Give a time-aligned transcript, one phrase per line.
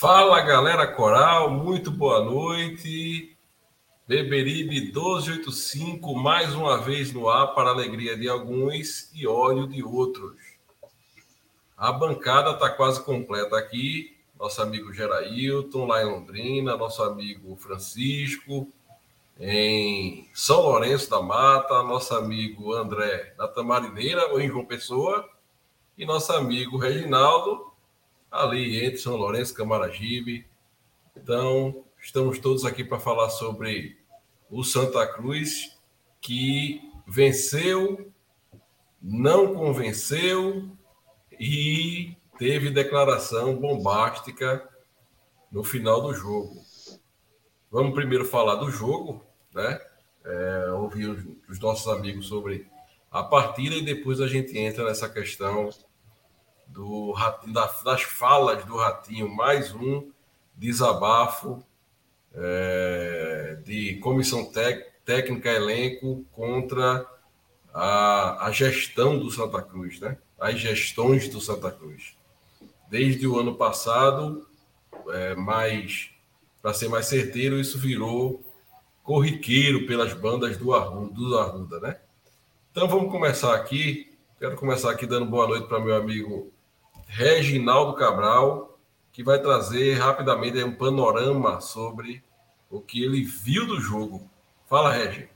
[0.00, 3.36] Fala galera coral, muito boa noite.
[4.06, 10.36] Beberibe 1285, mais uma vez no ar para alegria de alguns e ódio de outros.
[11.76, 14.16] A bancada está quase completa aqui.
[14.38, 18.68] Nosso amigo Gerailton, lá em Londrina, nosso amigo Francisco,
[19.36, 25.28] em São Lourenço da Mata, nosso amigo André da Tamarineira, ou em João Pessoa,
[25.98, 27.67] e nosso amigo Reginaldo,
[28.30, 30.46] ali entre São Lourenço Camaragibe.
[31.16, 33.98] Então, estamos todos aqui para falar sobre
[34.50, 35.76] o Santa Cruz,
[36.20, 38.12] que venceu,
[39.00, 40.70] não convenceu
[41.38, 44.68] e teve declaração bombástica
[45.50, 46.56] no final do jogo.
[47.70, 49.80] Vamos primeiro falar do jogo, né?
[50.24, 52.66] É, ouvir os, os nossos amigos sobre
[53.10, 55.70] a partida e depois a gente entra nessa questão
[56.68, 57.14] do
[57.46, 60.10] das falas do Ratinho, mais um
[60.54, 61.62] desabafo
[62.34, 64.50] é, de comissão
[65.04, 67.06] técnica elenco contra
[67.72, 70.18] a, a gestão do Santa Cruz, né?
[70.38, 72.14] As gestões do Santa Cruz.
[72.88, 74.46] Desde o ano passado,
[75.08, 76.10] é, mais
[76.60, 78.42] para ser mais certeiro, isso virou
[79.02, 81.98] corriqueiro pelas bandas do Arruda, do Arruda, né?
[82.70, 84.12] Então vamos começar aqui.
[84.38, 86.52] Quero começar aqui dando boa noite para meu amigo
[87.08, 88.78] Reginaldo Cabral,
[89.10, 92.22] que vai trazer rapidamente um panorama sobre
[92.70, 94.30] o que ele viu do jogo.
[94.68, 95.28] Fala, Regi.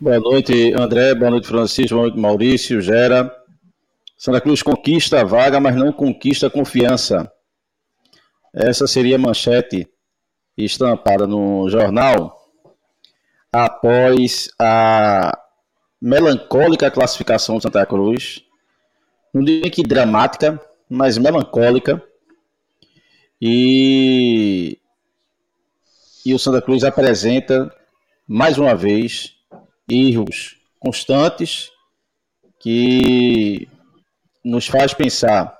[0.00, 1.14] Boa noite, André.
[1.14, 1.94] Boa noite, Francisco.
[1.94, 3.30] Boa noite, Maurício, Gera.
[4.16, 7.30] Santa Cruz conquista a vaga, mas não conquista a confiança.
[8.52, 9.86] Essa seria a manchete
[10.56, 12.34] estampada no jornal
[13.52, 15.38] após a
[16.00, 18.45] melancólica classificação do Santa Cruz
[19.32, 22.02] não diria que dramática, mas melancólica.
[23.40, 24.78] E,
[26.24, 27.72] e o Santa Cruz apresenta,
[28.26, 29.34] mais uma vez,
[29.88, 31.70] erros constantes
[32.60, 33.68] que
[34.44, 35.56] nos faz pensar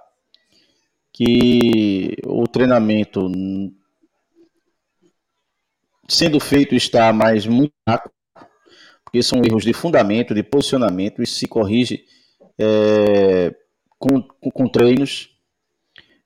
[1.12, 3.28] que o treinamento
[6.09, 7.72] sendo feito está mais muito
[9.05, 12.05] porque são erros de fundamento, de posicionamento, isso se corrige
[12.59, 13.55] é,
[13.99, 15.31] com, com, com treinos.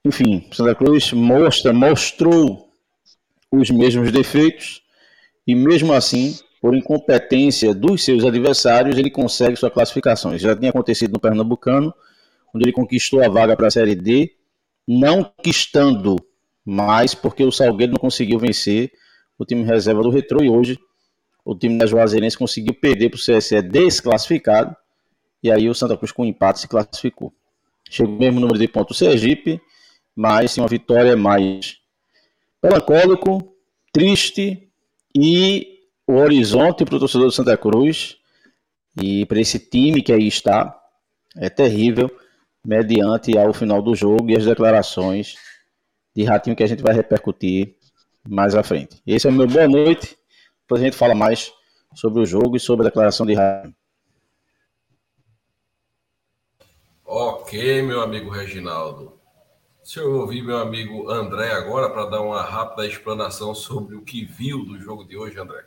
[0.05, 2.69] Enfim, Santa Cruz mostra, mostrou
[3.53, 4.83] os mesmos defeitos
[5.47, 10.35] e mesmo assim, por incompetência dos seus adversários, ele consegue sua classificação.
[10.35, 11.93] Isso já tinha acontecido no Pernambucano,
[12.55, 14.33] onde ele conquistou a vaga para a Série D,
[14.87, 16.17] não conquistando
[16.65, 18.93] mais porque o Salgueiro não conseguiu vencer
[19.39, 20.79] o time reserva do Retro e hoje
[21.45, 24.77] o time da Juazeirense conseguiu perder para o CSE desclassificado
[25.43, 27.33] e aí o Santa Cruz com empate se classificou.
[27.89, 29.61] Chegou o mesmo número de pontos Sergipe,
[30.15, 31.79] mas sim uma vitória mais
[32.63, 33.55] melancólico,
[33.93, 34.69] triste
[35.15, 38.17] e o horizonte para o torcedor do Santa Cruz
[39.01, 40.77] e para esse time que aí está
[41.37, 42.11] é terrível
[42.65, 45.37] mediante ao final do jogo e as declarações
[46.15, 47.77] de Ratinho que a gente vai repercutir
[48.29, 49.01] mais à frente.
[49.07, 50.17] Esse é o meu boa noite.
[50.63, 51.53] Depois a gente fala mais
[51.95, 53.75] sobre o jogo e sobre a declaração de Ratinho.
[57.51, 59.19] Ok, meu amigo Reginaldo.
[59.83, 64.25] Deixa eu ouvir meu amigo André agora para dar uma rápida explanação sobre o que
[64.25, 65.67] viu do jogo de hoje, André.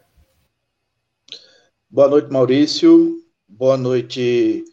[1.89, 3.21] Boa noite, Maurício.
[3.45, 4.63] Boa noite,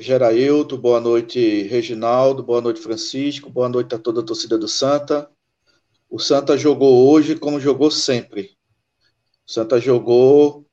[0.00, 0.78] Gerailto.
[0.78, 2.42] Boa noite, Reginaldo.
[2.42, 3.50] Boa noite, Francisco.
[3.50, 5.30] Boa noite a toda a torcida do Santa.
[6.08, 8.56] O Santa jogou hoje como jogou sempre.
[9.46, 10.64] O Santa jogou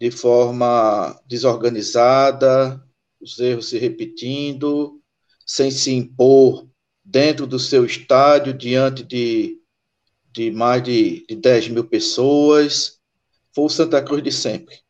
[0.00, 2.84] de forma desorganizada,
[3.22, 5.00] os erros se repetindo,
[5.46, 6.68] sem se impor
[7.04, 9.58] dentro do seu estádio, diante de,
[10.32, 12.98] de mais de, de 10 mil pessoas.
[13.54, 14.80] Foi o Santa Cruz de sempre.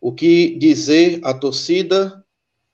[0.00, 2.24] O que dizer a torcida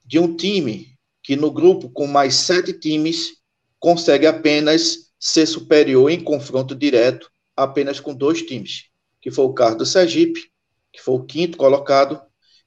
[0.03, 3.37] de um time que no grupo com mais sete times
[3.79, 8.85] consegue apenas ser superior em confronto direto apenas com dois times,
[9.21, 10.49] que foi o caso do Sergipe,
[10.91, 12.19] que foi o quinto colocado,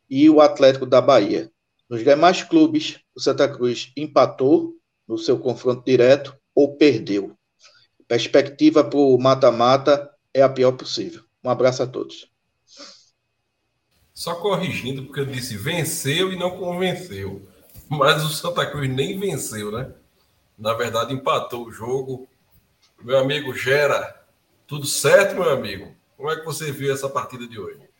[0.09, 1.51] e o Atlético da Bahia.
[1.93, 4.73] Nos demais clubes, o Santa Cruz empatou
[5.07, 7.37] no seu confronto direto ou perdeu.
[8.09, 11.23] Perspectiva para o mata-mata é a pior possível.
[11.45, 12.33] Um abraço a todos.
[14.15, 17.47] Só corrigindo, porque eu disse venceu e não convenceu.
[17.91, 19.93] Mas o Santa Cruz nem venceu, né?
[20.57, 22.27] Na verdade, empatou o jogo.
[23.03, 24.19] Meu amigo Gera,
[24.67, 25.95] tudo certo, meu amigo?
[26.17, 27.92] Como é que você viu essa partida de hoje?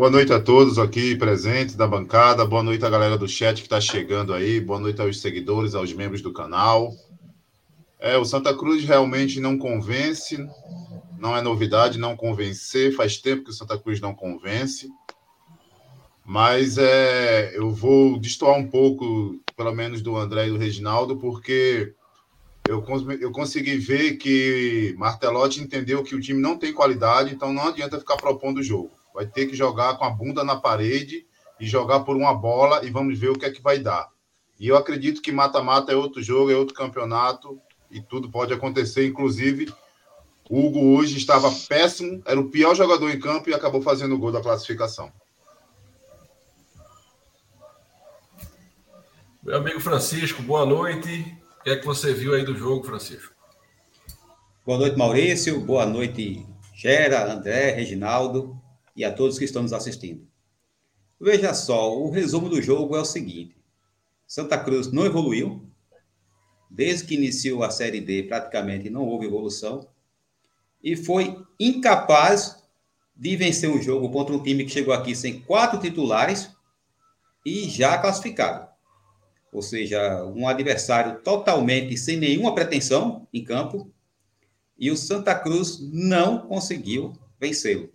[0.00, 2.46] Boa noite a todos aqui presentes da bancada.
[2.46, 4.58] Boa noite à galera do chat que está chegando aí.
[4.58, 6.94] Boa noite aos seguidores, aos membros do canal.
[7.98, 10.38] É, o Santa Cruz realmente não convence,
[11.18, 12.96] não é novidade não convencer.
[12.96, 14.88] Faz tempo que o Santa Cruz não convence.
[16.24, 21.92] Mas é, eu vou destoar um pouco, pelo menos, do André e do Reginaldo, porque
[22.66, 22.82] eu,
[23.20, 27.98] eu consegui ver que Martelotti entendeu que o time não tem qualidade, então não adianta
[27.98, 28.98] ficar propondo o jogo.
[29.14, 31.26] Vai ter que jogar com a bunda na parede
[31.58, 34.08] e jogar por uma bola e vamos ver o que é que vai dar.
[34.58, 37.60] E eu acredito que mata-mata é outro jogo, é outro campeonato
[37.90, 39.06] e tudo pode acontecer.
[39.06, 39.72] Inclusive,
[40.48, 44.18] o Hugo hoje estava péssimo, era o pior jogador em campo e acabou fazendo o
[44.18, 45.12] gol da classificação.
[49.42, 51.36] Meu amigo Francisco, boa noite.
[51.60, 53.34] O que é que você viu aí do jogo, Francisco?
[54.66, 55.58] Boa noite, Maurício.
[55.60, 58.59] Boa noite, Gera, André, Reginaldo
[59.00, 60.26] e a todos que estão nos assistindo.
[61.20, 63.56] Veja só, o resumo do jogo é o seguinte:
[64.26, 65.66] Santa Cruz não evoluiu.
[66.70, 69.88] Desde que iniciou a Série D, praticamente não houve evolução.
[70.82, 72.62] E foi incapaz
[73.16, 76.48] de vencer um jogo contra um time que chegou aqui sem quatro titulares
[77.44, 78.70] e já classificado
[79.52, 83.92] ou seja, um adversário totalmente sem nenhuma pretensão em campo,
[84.78, 87.92] e o Santa Cruz não conseguiu vencê-lo.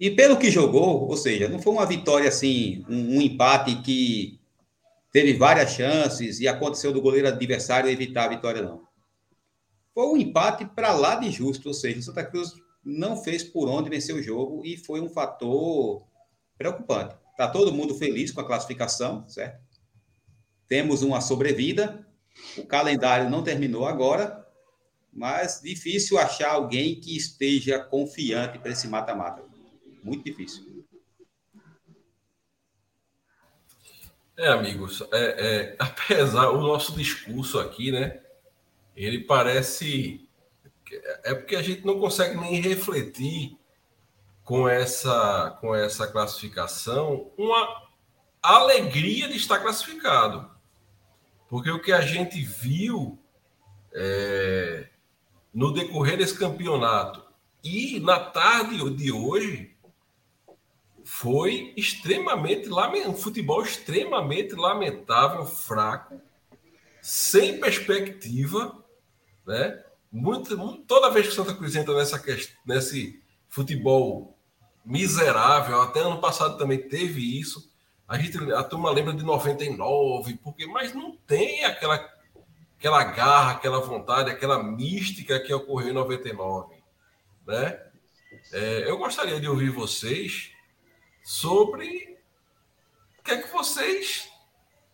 [0.00, 4.40] E pelo que jogou, ou seja, não foi uma vitória assim, um, um empate que
[5.12, 8.88] teve várias chances e aconteceu do goleiro adversário evitar a vitória, não.
[9.92, 13.68] Foi um empate para lá de justo, ou seja, o Santa Cruz não fez por
[13.68, 16.02] onde vencer o jogo e foi um fator
[16.56, 17.14] preocupante.
[17.32, 19.60] Está todo mundo feliz com a classificação, certo?
[20.70, 22.06] temos uma sobrevida.
[22.56, 24.46] O calendário não terminou agora,
[25.12, 29.49] mas difícil achar alguém que esteja confiante para esse mata-mata.
[30.02, 30.84] Muito difícil.
[34.36, 38.20] É, amigos, é, é, apesar o nosso discurso aqui, né?
[38.96, 40.26] Ele parece
[41.24, 43.56] é porque a gente não consegue nem refletir
[44.42, 47.88] com essa com essa classificação uma
[48.42, 50.50] alegria de estar classificado.
[51.48, 53.18] Porque o que a gente viu
[53.92, 54.88] é,
[55.52, 57.24] no decorrer desse campeonato
[57.62, 59.69] e na tarde de hoje
[61.12, 66.20] foi extremamente lamentável, um futebol extremamente lamentável, fraco,
[67.02, 68.82] sem perspectiva,
[69.44, 69.82] né?
[70.10, 72.22] Muito, toda vez que Santa Cruz entra nessa
[72.64, 74.38] nesse futebol
[74.84, 77.68] miserável, até ano passado também teve isso,
[78.06, 82.08] a gente a turma lembra de 99, porque mas não tem aquela
[82.78, 86.76] aquela garra, aquela vontade, aquela mística que ocorreu em 99,
[87.48, 87.80] né?
[88.52, 90.52] É, eu gostaria de ouvir vocês
[91.22, 92.18] sobre
[93.18, 94.30] o que é que vocês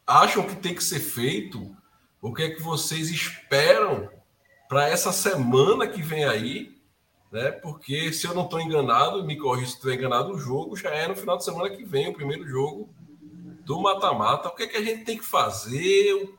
[0.06, 1.75] acham que tem que ser feito,
[2.21, 4.11] o que é que vocês esperam
[4.68, 6.76] para essa semana que vem aí,
[7.30, 7.50] né?
[7.50, 11.06] Porque se eu não estou enganado, me corrija se estou enganado, o jogo já é
[11.06, 12.88] no final de semana que vem, o primeiro jogo
[13.64, 16.35] do mata-mata, o que é que a gente tem que fazer,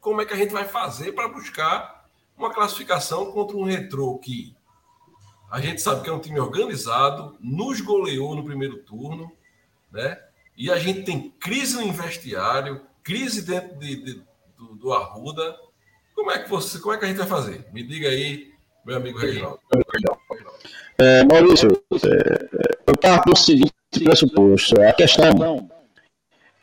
[0.00, 4.55] como é que a gente vai fazer para buscar uma classificação contra um retrô que
[5.50, 9.30] a gente sabe que é um time organizado, nos goleou no primeiro turno,
[9.92, 10.18] né?
[10.56, 14.22] E a gente tem crise no investiário, crise dentro de, de,
[14.56, 15.56] do, do, Arruda.
[16.14, 17.66] Como é que você, como é que a gente vai fazer?
[17.72, 18.52] Me diga aí,
[18.84, 19.60] meu amigo Reginaldo.
[20.98, 22.48] É, Maurício, é,
[22.86, 23.72] eu estava com o seguinte
[24.02, 24.80] pressuposto.
[24.80, 25.68] A questão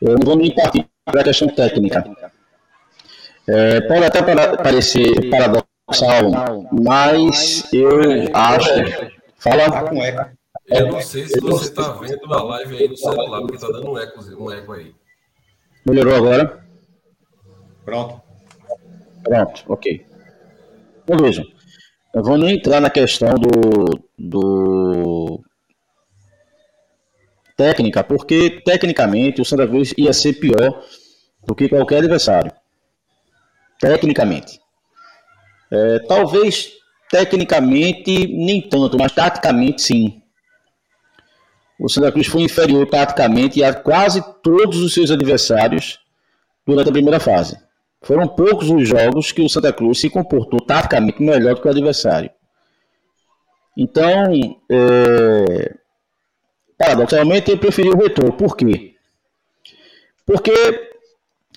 [0.00, 2.04] eu não vou me partir para a questão técnica.
[3.46, 4.22] É, pode até
[4.56, 5.63] parecer paradoxal,
[6.72, 7.88] mas eu
[8.32, 8.68] acho.
[9.36, 9.70] Fala.
[9.70, 10.32] Tá
[10.66, 13.90] Eu não sei se você está vendo a live aí no celular, porque está dando
[13.90, 14.94] um eco, um eco aí.
[15.86, 16.66] Melhorou agora?
[17.84, 18.22] Pronto.
[19.22, 20.06] Pronto, ok.
[21.02, 21.44] Então vejam,
[22.14, 25.40] eu vou nem entrar na questão do, do
[27.56, 30.82] técnica, porque tecnicamente o Santa Cruz ia ser pior
[31.46, 32.52] do que qualquer adversário.
[33.78, 34.63] Tecnicamente.
[35.70, 36.72] É, talvez
[37.10, 40.22] tecnicamente nem tanto, mas taticamente sim.
[41.78, 45.98] O Santa Cruz foi inferior taticamente a quase todos os seus adversários
[46.66, 47.58] durante a primeira fase.
[48.02, 52.30] Foram poucos os jogos que o Santa Cruz se comportou taticamente melhor que o adversário.
[53.76, 54.32] Então,
[54.70, 55.74] é,
[56.78, 58.32] paradoxalmente, eu preferi o retrô.
[58.32, 58.94] Por quê?
[60.24, 60.93] Porque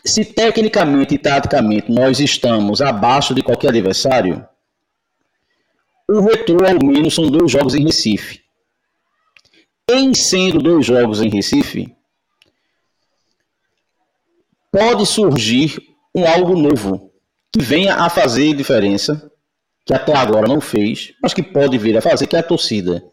[0.08, 4.48] se tecnicamente e taticamente nós estamos abaixo de qualquer adversário,
[6.08, 8.42] o retrô ao menos são dois jogos em Recife.
[9.90, 11.94] Em sendo dois jogos em Recife,
[14.72, 15.78] pode surgir
[16.16, 17.12] um algo novo
[17.52, 19.32] que venha a fazer diferença,
[19.86, 23.04] que até agora não fez, mas que pode vir a fazer, que é a torcida.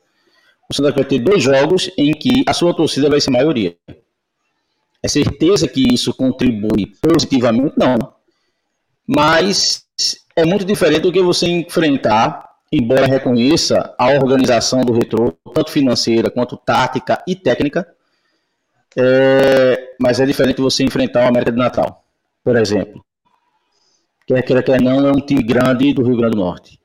[0.68, 3.76] O Santa vai ter dois jogos em que a sua torcida vai ser maioria.
[5.04, 7.74] É certeza que isso contribui positivamente?
[7.76, 7.98] Não.
[9.06, 9.84] Mas
[10.34, 16.30] é muito diferente do que você enfrentar, embora reconheça a organização do retrô, tanto financeira
[16.30, 17.86] quanto tática e técnica,
[18.96, 22.04] é, mas é diferente você enfrentar o América de Natal
[22.44, 23.02] por exemplo.
[24.26, 26.78] Quer queira, quer não, é um time grande do Rio Grande do Norte.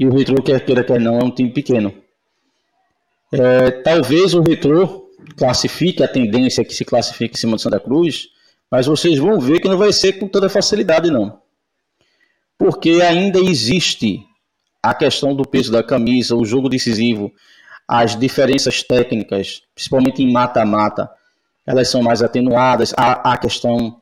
[0.00, 1.92] E o Retro, quer queira, quer não, é um time pequeno.
[3.32, 5.05] É, talvez o Retro
[5.36, 8.28] classifique a tendência que se classifique em cima do Santa Cruz,
[8.70, 11.40] mas vocês vão ver que não vai ser com toda facilidade, não.
[12.58, 14.24] Porque ainda existe
[14.82, 17.32] a questão do peso da camisa, o jogo decisivo,
[17.88, 21.10] as diferenças técnicas, principalmente em mata-mata,
[21.66, 22.94] elas são mais atenuadas.
[22.96, 24.00] A, a questão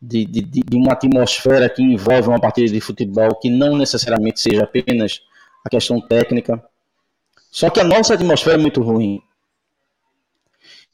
[0.00, 4.64] de, de, de, uma atmosfera que envolve uma partida de futebol que não necessariamente seja
[4.64, 5.22] apenas
[5.64, 6.62] a questão técnica.
[7.50, 9.20] Só que a nossa atmosfera é muito ruim.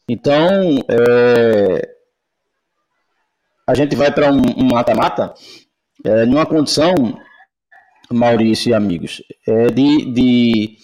[0.08, 1.88] Então, é,
[3.66, 5.34] a gente vai para um mata-mata
[6.04, 6.94] um é, numa condição,
[8.10, 10.76] Maurício e amigos, é de, de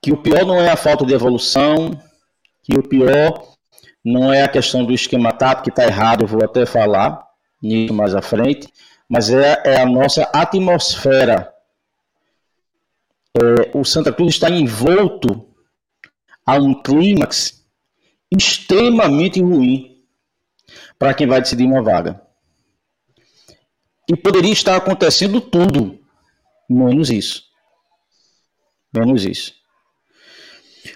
[0.00, 1.90] que o pior não é a falta de evolução,
[2.62, 3.52] que o pior
[4.04, 7.24] não é a questão do esquema tático que está errado, eu vou até falar
[7.62, 8.68] nisso mais à frente,
[9.08, 11.52] mas é, é a nossa atmosfera.
[13.36, 15.46] É, o Santa Cruz está envolto
[16.44, 17.61] a um clímax
[18.36, 20.02] extremamente ruim
[20.98, 22.20] para quem vai decidir uma vaga.
[24.08, 25.98] E poderia estar acontecendo tudo,
[26.68, 27.44] menos isso.
[28.94, 29.54] Menos isso.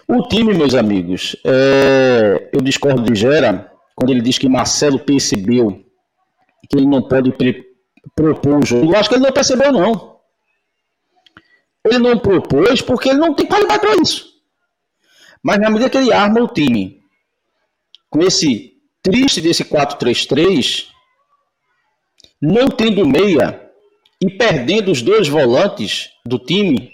[0.08, 5.84] O time, meus amigos, é, eu discordo de Gera quando ele diz que Marcelo percebeu
[6.68, 7.32] que ele não pode
[8.14, 8.92] propor o jogo.
[8.92, 10.20] Eu acho que ele não percebeu, não.
[11.84, 14.34] Ele não propôs porque ele não tem qualidade para isso.
[15.42, 16.95] Mas na medida que ele arma o time
[18.10, 20.88] com esse triste desse 4-3-3,
[22.40, 23.70] não tendo meia
[24.20, 26.92] e perdendo os dois volantes do time,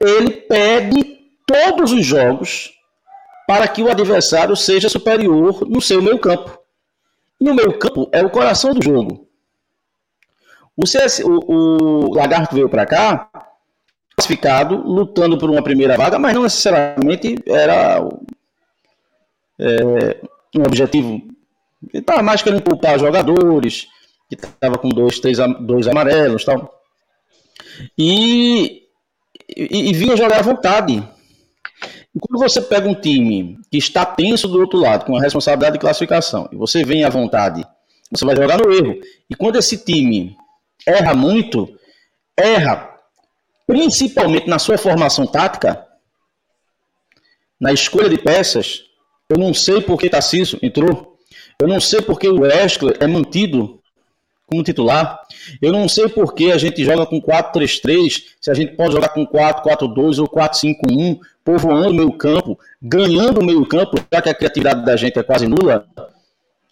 [0.00, 1.16] ele pede
[1.46, 2.72] todos os jogos
[3.46, 6.58] para que o adversário seja superior no seu meio campo.
[7.40, 9.28] E o meio campo é o coração do jogo.
[10.76, 13.30] O, CS, o, o Lagarto veio para cá
[14.16, 18.00] classificado, lutando por uma primeira vaga, mas não necessariamente era
[19.58, 20.20] é,
[20.56, 21.22] um objetivo.
[21.92, 23.86] Ele estava mais querendo poupar jogadores,
[24.28, 26.72] que estava com dois, três, dois amarelos tal.
[27.96, 28.86] E
[29.48, 30.94] e, e vinha jogar à vontade.
[32.14, 35.74] E quando você pega um time que está tenso do outro lado, com a responsabilidade
[35.74, 37.64] de classificação, e você vem à vontade,
[38.10, 38.98] você vai jogar no erro.
[39.28, 40.36] E quando esse time
[40.86, 41.68] erra muito,
[42.36, 42.94] erra
[43.66, 45.84] principalmente na sua formação tática,
[47.60, 48.84] na escolha de peças.
[49.28, 51.18] Eu não sei por que Tarcísio entrou.
[51.60, 53.80] Eu não sei por que o Wesley é mantido
[54.46, 55.20] como titular.
[55.60, 59.08] Eu não sei por que a gente joga com 4-3-3, se a gente pode jogar
[59.08, 64.34] com 4-4-2 ou 4-5-1, povoando o meio campo, ganhando o meio campo, já que a
[64.34, 65.88] criatividade da gente é quase nula.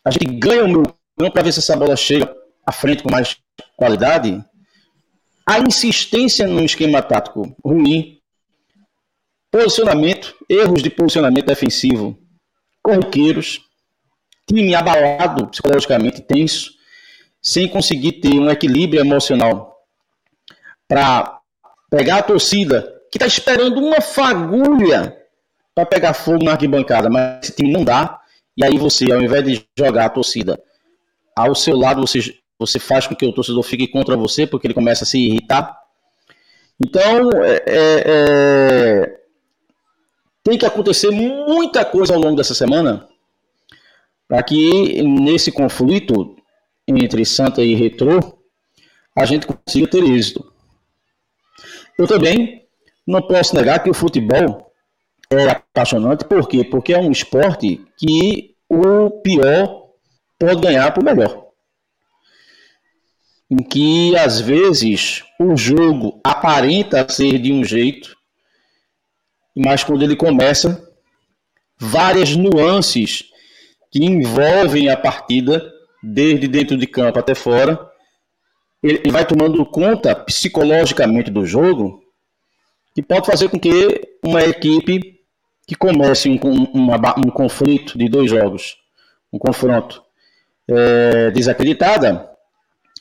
[0.04, 0.84] A gente ganha o meio
[1.18, 2.32] campo para ver se essa bola chega
[2.64, 3.36] à frente com mais
[3.76, 4.40] qualidade.
[5.44, 8.18] A insistência no esquema tático ruim,
[9.50, 12.16] posicionamento, erros de posicionamento defensivo
[12.84, 13.62] corriqueiros,
[14.46, 16.70] time abalado psicologicamente tenso,
[17.40, 19.74] sem conseguir ter um equilíbrio emocional
[20.86, 21.40] para
[21.90, 25.16] pegar a torcida que está esperando uma fagulha
[25.74, 28.20] para pegar fogo na arquibancada, mas esse time não dá.
[28.56, 30.60] E aí você, ao invés de jogar a torcida
[31.34, 34.74] ao seu lado, você, você faz com que o torcedor fique contra você, porque ele
[34.74, 35.76] começa a se irritar.
[36.78, 39.23] Então, é, é, é
[40.44, 43.08] tem que acontecer muita coisa ao longo dessa semana
[44.28, 46.36] para que nesse conflito
[46.86, 48.38] entre Santa e Retrô
[49.16, 50.52] a gente consiga ter êxito.
[51.98, 52.66] Eu também
[53.06, 54.72] não posso negar que o futebol
[55.30, 56.64] é apaixonante, por quê?
[56.64, 59.84] Porque é um esporte que o pior
[60.38, 61.44] pode ganhar para o melhor.
[63.50, 68.13] Em que, às vezes, o jogo aparenta ser de um jeito,
[69.54, 70.88] mas quando ele começa,
[71.78, 73.24] várias nuances
[73.90, 77.78] que envolvem a partida, desde dentro de campo até fora,
[78.82, 82.02] ele vai tomando conta psicologicamente do jogo,
[82.94, 85.20] que pode fazer com que uma equipe
[85.66, 88.76] que comece um, uma, um conflito de dois jogos,
[89.32, 90.02] um confronto
[90.68, 92.30] é, desacreditada,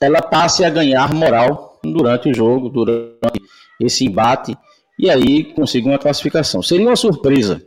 [0.01, 3.41] ela passe a ganhar moral durante o jogo, durante
[3.79, 4.57] esse embate,
[4.97, 6.61] e aí consiga uma classificação.
[6.61, 7.65] Seria uma surpresa,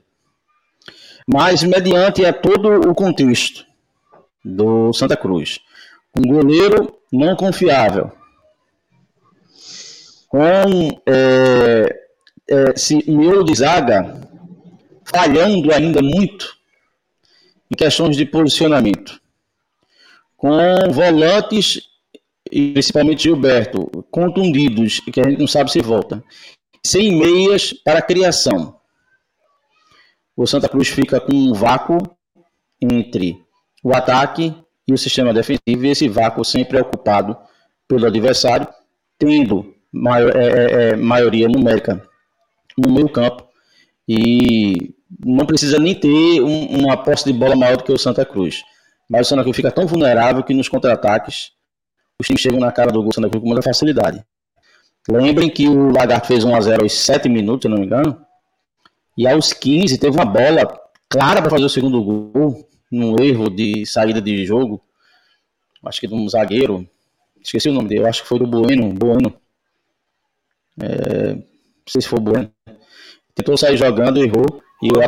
[1.26, 3.66] mas mediante todo o contexto
[4.44, 5.60] do Santa Cruz,
[6.16, 8.12] um goleiro não confiável,
[10.28, 10.38] com
[11.06, 12.06] é,
[12.48, 14.28] é, se meu de zaga
[15.04, 16.56] falhando ainda muito
[17.70, 19.20] em questões de posicionamento,
[20.36, 20.56] com
[20.92, 21.80] volantes
[22.50, 26.22] e principalmente Gilberto contundidos, que a gente não sabe se volta,
[26.86, 28.76] sem meias para criação.
[30.36, 31.98] O Santa Cruz fica com um vácuo
[32.80, 33.42] entre
[33.82, 34.54] o ataque
[34.86, 37.36] e o sistema defensivo, e esse vácuo sempre é ocupado
[37.88, 38.68] pelo adversário,
[39.18, 42.02] tendo maior, é, é, é maioria numérica
[42.76, 43.46] no meio campo
[44.08, 48.24] e não precisa nem ter um, uma posse de bola maior do que o Santa
[48.24, 48.62] Cruz.
[49.08, 51.52] Mas o Santa Cruz fica tão vulnerável que nos contra-ataques
[52.20, 54.24] os times chegam na cara do gol do Santa Cruz com muita facilidade.
[55.08, 58.20] Lembrem que o Lagarto fez 1x0 aos 7 minutos, se não me engano.
[59.16, 60.66] E aos 15 teve uma bola
[61.08, 64.82] clara para fazer o segundo gol, num erro de saída de jogo.
[65.84, 66.86] Acho que de um zagueiro.
[67.40, 68.92] Esqueci o nome dele, acho que foi do Bueno.
[68.92, 69.32] Bueno.
[70.82, 71.42] É, não
[71.88, 72.50] sei se foi o Bueno.
[73.34, 74.62] Tentou sair jogando, errou.
[74.82, 75.00] E o,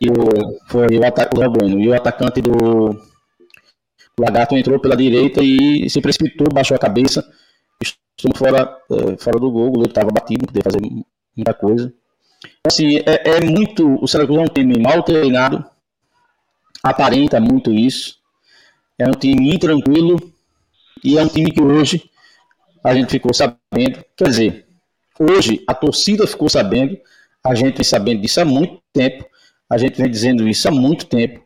[0.00, 1.78] e o, foi o, ataque, o Bueno.
[1.78, 2.96] E o atacante do,
[4.18, 7.24] o Lagarto entrou pela direita e se precipitou, baixou a cabeça.
[8.24, 9.68] Estou fora, é, fora do gol.
[9.68, 10.80] O goleiro estava batido, não podia fazer
[11.36, 11.92] muita coisa.
[12.66, 14.02] Assim, é, é muito.
[14.02, 15.64] O Santa Cruz é um time mal treinado,
[16.82, 18.18] aparenta muito isso.
[18.98, 20.16] É um time intranquilo
[21.02, 22.10] e é um time que hoje
[22.84, 24.04] a gente ficou sabendo.
[24.16, 24.66] Quer dizer,
[25.18, 26.98] hoje a torcida ficou sabendo
[27.44, 29.26] a gente vem sabendo disso há muito tempo,
[29.68, 31.42] a gente vem dizendo isso há muito tempo,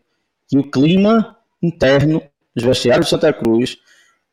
[0.48, 2.22] que o clima interno
[2.54, 3.78] dos vestiários de Santa Cruz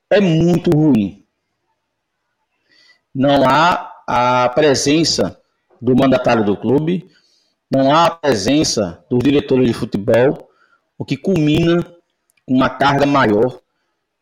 [0.10, 1.23] é muito ruim.
[3.14, 5.40] Não há a presença
[5.82, 7.10] do mandatário do clube,
[7.70, 10.50] não há a presença dos diretores de futebol,
[10.98, 11.86] o que culmina
[12.48, 13.60] uma carga maior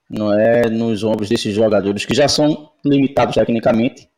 [0.10, 4.12] não é nos ombros desses jogadores que já são limitados tecnicamente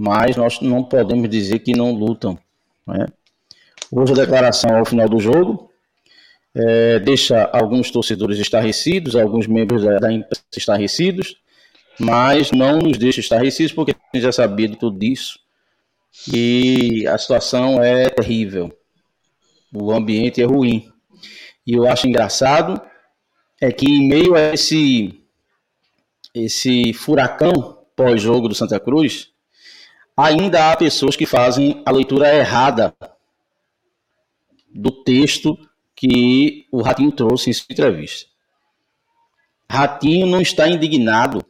[0.00, 2.38] mas nós não podemos dizer que não lutam.
[2.86, 3.06] Né?
[3.90, 5.68] Hoje a declaração ao final do jogo
[6.54, 11.34] é, deixa alguns torcedores estarrecidos, alguns membros da, da imprensa estarrecidos,
[11.98, 15.38] mas não nos deixa estarrecidos porque a gente já sabia de tudo isso
[16.32, 18.72] e a situação é terrível,
[19.72, 20.90] o ambiente é ruim.
[21.66, 22.80] E eu acho engraçado
[23.60, 25.20] é que em meio a esse,
[26.34, 29.30] esse furacão pós-jogo do Santa Cruz,
[30.16, 32.94] ainda há pessoas que fazem a leitura errada
[34.72, 35.58] do texto
[35.94, 38.28] que o Ratinho trouxe em sua entrevista.
[39.70, 41.44] Ratinho não está indignado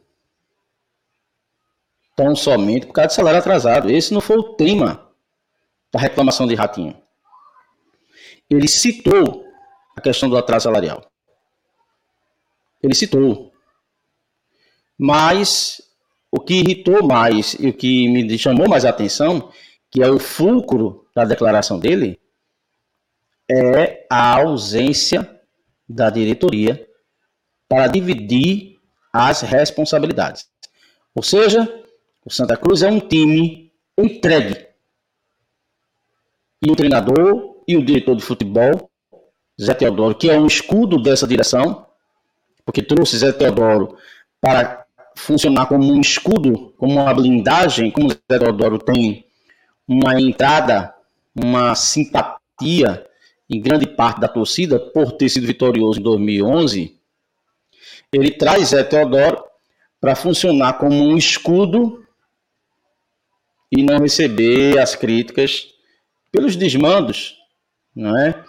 [2.19, 3.89] tão somente por causa de salário atrasado.
[3.89, 5.09] Esse não foi o tema
[5.89, 7.01] da reclamação de Ratinho.
[8.49, 9.45] Ele citou
[9.95, 11.09] a questão do atraso salarial.
[12.83, 13.53] Ele citou.
[14.97, 15.81] Mas
[16.29, 19.49] o que irritou mais e o que me chamou mais a atenção,
[19.89, 22.19] que é o fulcro da declaração dele,
[23.49, 25.39] é a ausência
[25.87, 26.85] da diretoria
[27.69, 28.77] para dividir
[29.13, 30.49] as responsabilidades.
[31.15, 31.79] Ou seja,
[32.25, 34.67] o Santa Cruz é um time entregue.
[36.61, 38.89] E o treinador e o diretor de futebol,
[39.61, 41.85] Zé Teodoro, que é um escudo dessa direção,
[42.65, 43.97] porque trouxe Zé Teodoro
[44.41, 49.25] para funcionar como um escudo, como uma blindagem, como Zé Teodoro tem
[49.87, 50.93] uma entrada,
[51.35, 53.05] uma simpatia
[53.49, 56.99] em grande parte da torcida por ter sido vitorioso em 2011,
[58.13, 59.43] ele traz Zé Teodoro
[59.99, 62.05] para funcionar como um escudo
[63.71, 65.67] e não receber as críticas
[66.31, 67.35] pelos desmandos,
[67.95, 68.43] não é?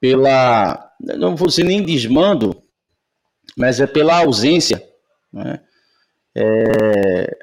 [0.00, 2.62] Pela, não vou dizer nem desmando,
[3.56, 4.82] mas é pela ausência,
[5.36, 5.60] é?
[6.34, 7.36] É,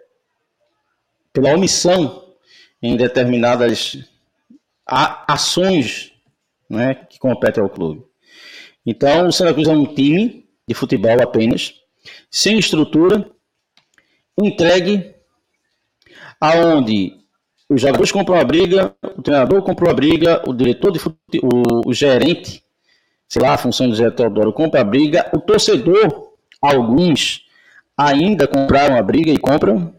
[1.31, 2.35] pela omissão
[2.81, 3.97] em determinadas
[4.85, 6.11] ações
[6.69, 8.03] né, que competem ao clube.
[8.85, 11.75] Então, o Santa Cruz é um time de futebol apenas,
[12.31, 13.29] sem estrutura,
[14.41, 15.13] entregue,
[16.39, 17.18] aonde
[17.69, 21.89] os jogadores compram a briga, o treinador comprou a briga, o diretor de futebol, o,
[21.89, 22.63] o gerente,
[23.27, 27.45] sei lá, a função do Zé Teodoro compra a briga, o torcedor, alguns
[27.95, 29.93] ainda compraram a briga e compram,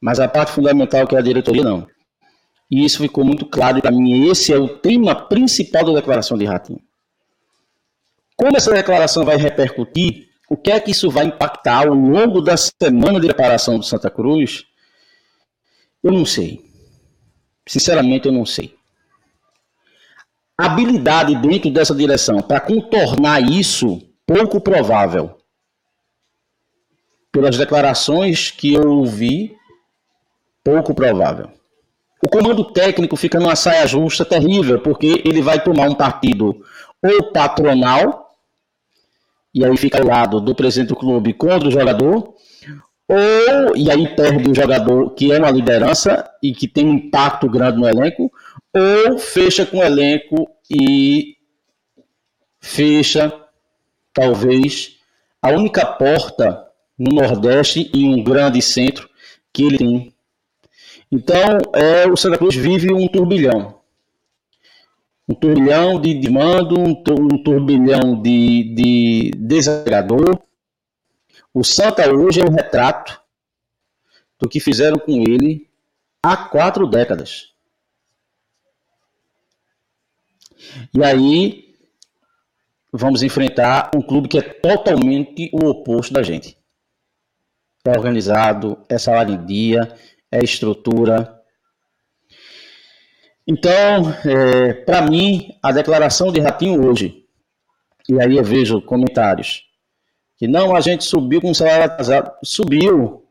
[0.00, 1.86] mas a parte fundamental que é a diretoria não.
[2.70, 4.28] E isso ficou muito claro para mim.
[4.28, 6.80] Esse é o tema principal da declaração de Ratinho.
[8.36, 10.28] Como essa declaração vai repercutir?
[10.48, 14.10] O que é que isso vai impactar ao longo da semana de preparação do Santa
[14.10, 14.64] Cruz?
[16.02, 16.64] Eu não sei.
[17.66, 18.76] Sinceramente, eu não sei.
[20.56, 25.36] Habilidade dentro dessa direção para contornar isso, pouco provável.
[27.30, 29.54] Pelas declarações que eu ouvi,
[30.64, 31.50] pouco provável.
[32.22, 36.64] O comando técnico fica numa saia justa terrível, porque ele vai tomar um partido
[37.02, 38.34] ou patronal,
[39.54, 42.34] e aí fica ao lado do presidente do clube contra o jogador,
[43.08, 47.48] ou, e aí perde o jogador que é uma liderança e que tem um impacto
[47.48, 48.32] grande no elenco,
[48.74, 51.36] ou fecha com o elenco e
[52.60, 53.32] fecha,
[54.12, 54.96] talvez,
[55.40, 56.66] a única porta
[56.98, 59.08] no Nordeste e um grande centro
[59.52, 60.16] que ele tem
[61.10, 63.76] então, é, o Santa Cruz vive um turbilhão.
[65.28, 69.30] Um turbilhão de demanda, um, um turbilhão de, de.
[71.58, 73.18] O Santa hoje é um retrato
[74.38, 75.70] do que fizeram com ele
[76.22, 77.54] há quatro décadas.
[80.92, 81.74] E aí
[82.92, 86.58] vamos enfrentar um clube que é totalmente o oposto da gente.
[87.86, 89.96] É organizado, é salário em dia,
[90.30, 91.42] é estrutura.
[93.46, 97.26] Então, é, para mim, a declaração de Ratinho hoje,
[98.10, 99.66] e aí eu vejo comentários,
[100.36, 102.32] que não, a gente subiu com salário atrasado.
[102.44, 103.24] Subiu.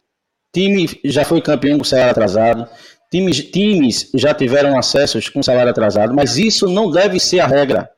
[0.52, 2.68] Time já foi campeão com salário atrasado.
[3.12, 7.89] Times, times já tiveram acessos com salário atrasado, mas isso não deve ser a regra.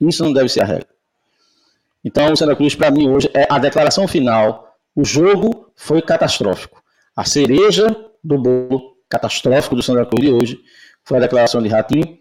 [0.00, 0.88] Isso não deve ser a regra.
[2.04, 4.76] Então, o Santa Cruz, para mim, hoje, é a declaração final.
[4.94, 6.82] O jogo foi catastrófico.
[7.14, 7.88] A cereja
[8.22, 10.60] do bolo catastrófico do Santa Cruz de hoje
[11.04, 12.18] foi a declaração de Ratinho,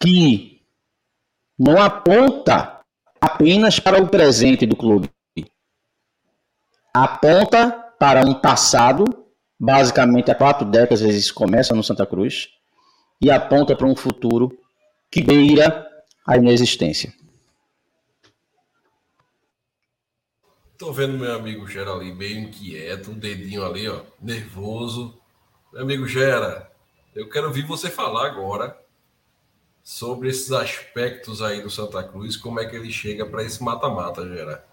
[0.00, 0.62] que
[1.58, 2.75] não aponta
[3.20, 5.10] apenas para o presente do clube,
[6.92, 9.04] aponta para um passado,
[9.58, 12.48] basicamente há quatro décadas isso começa no Santa Cruz,
[13.20, 14.56] e aponta para um futuro
[15.10, 15.86] que beira
[16.26, 17.12] a inexistência.
[20.78, 25.18] Tô vendo meu amigo Gera ali meio inquieto, um dedinho ali, ó, nervoso.
[25.72, 26.70] Meu amigo Gera,
[27.14, 28.78] eu quero ouvir você falar agora
[29.86, 34.26] sobre esses aspectos aí do Santa Cruz, como é que ele chega para esse mata-mata,
[34.26, 34.66] Gera.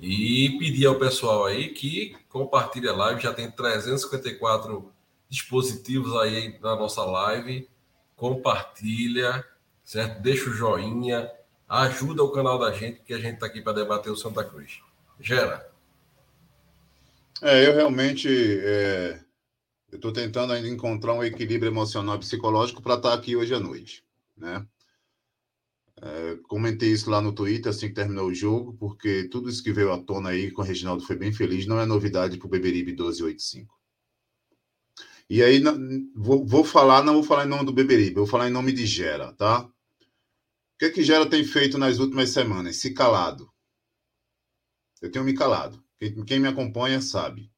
[0.00, 4.90] E pedir ao pessoal aí que compartilhe a live, já tem 354
[5.28, 7.68] dispositivos aí na nossa live.
[8.16, 9.44] Compartilha,
[9.84, 10.22] certo?
[10.22, 11.30] Deixa o joinha,
[11.68, 14.80] ajuda o canal da gente, que a gente está aqui para debater o Santa Cruz.
[15.20, 15.70] Gera.
[17.42, 18.30] É, eu realmente
[18.62, 19.20] é,
[19.92, 23.60] estou tentando ainda encontrar um equilíbrio emocional e psicológico para estar tá aqui hoje à
[23.60, 24.07] noite,
[24.38, 24.66] né?
[26.00, 29.72] É, comentei isso lá no Twitter assim que terminou o jogo, porque tudo isso que
[29.72, 32.50] veio à tona aí com o Reginaldo foi bem feliz, não é novidade para o
[32.50, 33.76] Beberibe 1285.
[35.30, 35.62] E aí,
[36.14, 38.86] vou, vou, falar, não vou falar em nome do Beberibe, vou falar em nome de
[38.86, 39.62] Gera, tá?
[39.64, 39.72] O
[40.78, 42.76] que é que Gera tem feito nas últimas semanas?
[42.76, 43.52] Se calado.
[45.02, 45.82] Eu tenho me calado.
[45.98, 47.50] Quem, quem me acompanha sabe.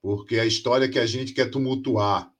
[0.00, 2.32] Porque a história que a gente quer tumultuar,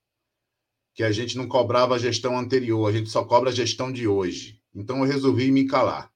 [1.00, 4.06] que a gente não cobrava a gestão anterior, a gente só cobra a gestão de
[4.06, 4.62] hoje.
[4.74, 6.12] Então eu resolvi me calar.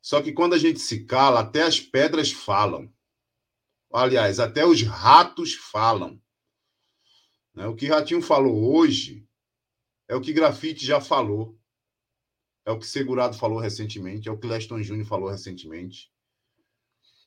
[0.00, 2.90] Só que quando a gente se cala, até as pedras falam.
[3.92, 6.18] Aliás, até os ratos falam.
[7.54, 7.66] Né?
[7.66, 9.28] O que Ratinho falou hoje
[10.08, 11.60] é o que Grafite já falou.
[12.64, 16.10] É o que Segurado falou recentemente, é o que Leston Júnior falou recentemente.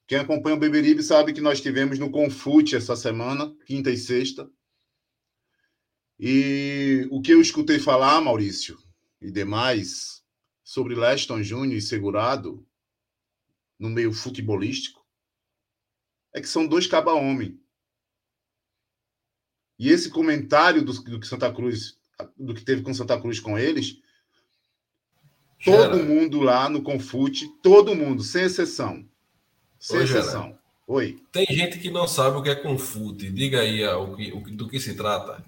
[0.07, 4.49] Quem acompanha o Beberibe sabe que nós tivemos no Confute essa semana, quinta e sexta.
[6.19, 8.77] E o que eu escutei falar, Maurício,
[9.21, 10.23] e demais,
[10.63, 12.65] sobre Leston Júnior e Segurado,
[13.79, 15.03] no meio futebolístico,
[16.33, 17.59] é que são dois caba-homem.
[19.77, 21.97] E esse comentário do, do, que Santa Cruz,
[22.37, 23.99] do que teve com Santa Cruz com eles,
[25.63, 29.07] todo mundo lá no Confute, todo mundo, sem exceção.
[29.79, 30.57] Sem Oi, exceção.
[30.87, 31.21] Oi.
[31.31, 33.29] Tem gente que não sabe o que é Confute.
[33.29, 35.43] Diga aí o que, o, do que se trata.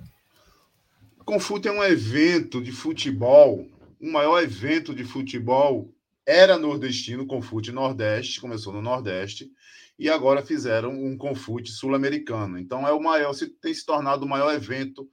[1.25, 3.67] Confute é um evento de futebol,
[3.99, 5.91] o maior evento de futebol
[6.23, 9.51] era nordestino, Confute Nordeste, começou no Nordeste,
[9.97, 12.59] e agora fizeram um Confute sul-americano.
[12.59, 15.09] Então é o maior, tem se tornado o maior evento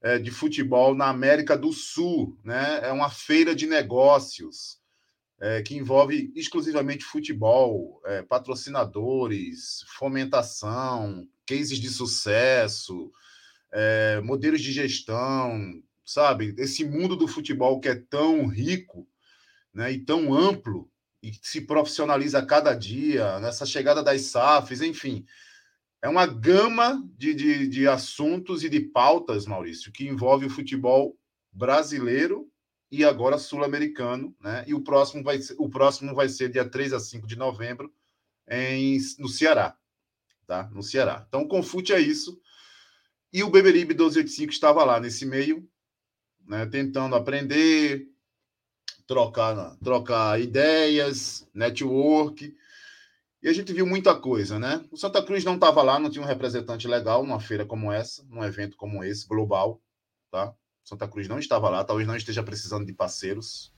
[0.00, 2.80] é, de futebol na América do Sul, né?
[2.84, 4.78] É uma feira de negócios
[5.40, 13.10] é, que envolve exclusivamente futebol, é, patrocinadores, fomentação, cases de sucesso,
[13.72, 16.54] é, modelos de gestão, sabe?
[16.58, 19.08] Esse mundo do futebol que é tão rico,
[19.72, 19.92] né?
[19.92, 20.90] E tão amplo
[21.22, 25.24] e se profissionaliza a cada dia, nessa chegada das SAFs, enfim.
[26.02, 31.16] É uma gama de, de, de assuntos e de pautas, Maurício, que envolve o futebol
[31.52, 32.50] brasileiro
[32.90, 34.64] e agora sul-americano, né?
[34.66, 37.92] E o próximo vai ser, o próximo vai ser dia 3 a 5 de novembro
[38.48, 39.76] em, no Ceará,
[40.46, 40.68] tá?
[40.72, 41.24] No Ceará.
[41.28, 42.40] Então, Confute é isso.
[43.32, 45.68] E o Beberibe 1285 estava lá nesse meio,
[46.46, 48.08] né, tentando aprender,
[49.06, 52.54] trocar, trocar ideias, network.
[53.42, 54.84] E a gente viu muita coisa, né?
[54.90, 58.24] O Santa Cruz não estava lá, não tinha um representante legal numa feira como essa,
[58.28, 59.80] num evento como esse, global,
[60.30, 60.54] tá?
[60.84, 63.72] Santa Cruz não estava lá, talvez não esteja precisando de parceiros.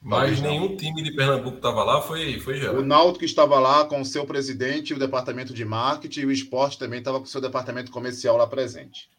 [0.00, 2.76] Mas nenhum time de Pernambuco estava lá, foi, foi geral.
[2.76, 6.78] O Náutico estava lá com o seu presidente, o departamento de marketing, e o esporte
[6.78, 9.10] também estava com o seu departamento comercial lá presente.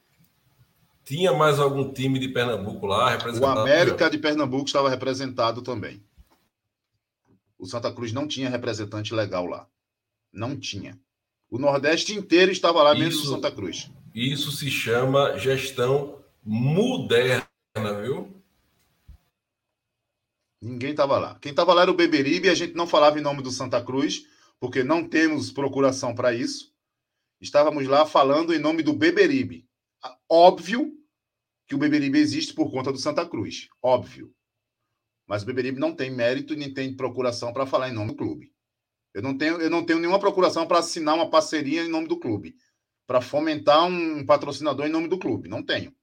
[1.03, 3.57] Tinha mais algum time de Pernambuco lá representado?
[3.57, 6.01] O América de Pernambuco estava representado também.
[7.57, 9.67] O Santa Cruz não tinha representante legal lá.
[10.31, 10.97] Não tinha.
[11.49, 13.91] O Nordeste inteiro estava lá, menos o Santa Cruz.
[14.13, 17.43] Isso se chama gestão moderna,
[18.01, 18.38] viu?
[20.62, 21.39] Ninguém estava lá.
[21.39, 23.84] Quem estava lá era o Beberibe e a gente não falava em nome do Santa
[23.84, 24.26] Cruz,
[24.60, 26.74] porque não temos procuração para isso.
[27.39, 29.65] Estávamos lá falando em nome do Beberibe.
[30.30, 30.93] Óbvio
[31.65, 33.69] que o Beberibe existe por conta do Santa Cruz.
[33.82, 34.34] Óbvio.
[35.26, 38.52] Mas o Beberibe não tem mérito nem tem procuração para falar em nome do clube.
[39.13, 42.19] Eu não tenho, eu não tenho nenhuma procuração para assinar uma parceria em nome do
[42.19, 42.56] clube.
[43.08, 45.48] Para fomentar um patrocinador em nome do clube.
[45.48, 45.95] Não tenho.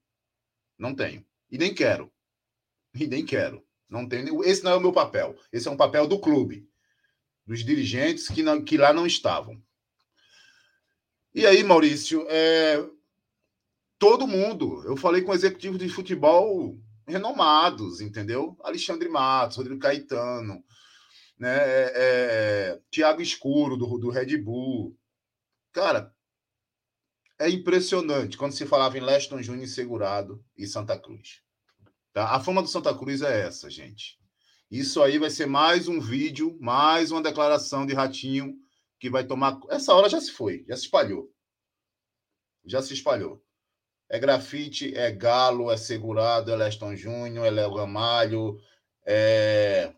[0.77, 1.25] Não tenho.
[1.51, 2.11] E nem quero.
[2.95, 3.66] E nem quero.
[3.89, 4.43] Não tenho.
[4.43, 5.35] Esse não é o meu papel.
[5.51, 6.69] Esse é um papel do clube.
[7.45, 9.61] Dos dirigentes que, não, que lá não estavam.
[11.33, 12.83] E aí, Maurício, é,
[13.97, 14.83] todo mundo.
[14.85, 18.57] Eu falei com executivos de futebol renomados, entendeu?
[18.61, 20.63] Alexandre Matos, Rodrigo Caetano,
[21.39, 21.57] né?
[21.57, 24.97] É, é, Tiago Escuro, do, do Red Bull.
[25.71, 26.13] Cara,
[27.39, 31.41] é impressionante quando se falava em Leston Júnior segurado e Santa Cruz.
[32.17, 32.31] Tá?
[32.31, 34.17] A fama do Santa Cruz é essa, gente.
[34.71, 38.55] Isso aí vai ser mais um vídeo, mais uma declaração de Ratinho
[38.99, 39.59] que vai tomar.
[39.69, 41.31] Essa hora já se foi, já se espalhou.
[42.65, 43.45] Já se espalhou.
[44.09, 48.59] É grafite, é Galo, é Segurado, é Leston Júnior, é Léo Gamalho,
[49.05, 49.93] é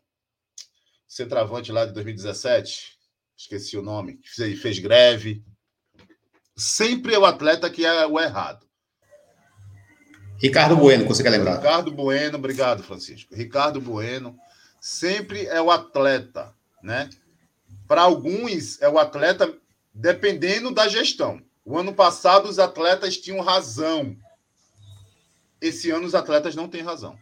[1.08, 3.00] centroavante lá de 2017,
[3.38, 5.42] esqueci o nome, fez, fez greve.
[6.58, 8.69] Sempre é o atleta que é o errado.
[10.42, 11.58] Ricardo Bueno, você quer lembrar?
[11.58, 13.36] Ricardo Bueno, obrigado, Francisco.
[13.36, 14.38] Ricardo Bueno
[14.80, 17.10] sempre é o atleta, né?
[17.86, 19.54] Para alguns é o atleta
[19.94, 21.42] dependendo da gestão.
[21.66, 24.16] O ano passado os atletas tinham razão.
[25.60, 27.20] Esse ano os atletas não têm razão.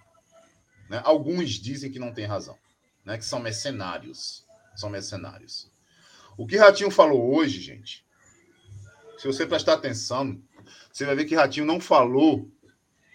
[0.88, 1.02] Né?
[1.04, 2.56] Alguns dizem que não têm razão,
[3.04, 3.18] né?
[3.18, 4.46] que são mercenários.
[4.76, 5.72] São mercenários.
[6.38, 8.06] O que Ratinho falou hoje, gente,
[9.18, 10.40] se você prestar atenção,
[10.94, 12.48] você vai ver que Ratinho não falou,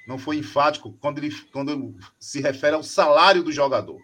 [0.07, 4.01] não foi enfático quando ele quando se refere ao salário do jogador.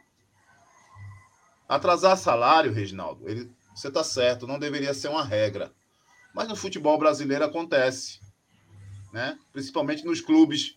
[1.69, 5.73] Atrasar salário, Reginaldo, ele, você está certo, não deveria ser uma regra.
[6.35, 8.21] Mas no futebol brasileiro acontece,
[9.13, 9.39] né?
[9.53, 10.77] Principalmente nos clubes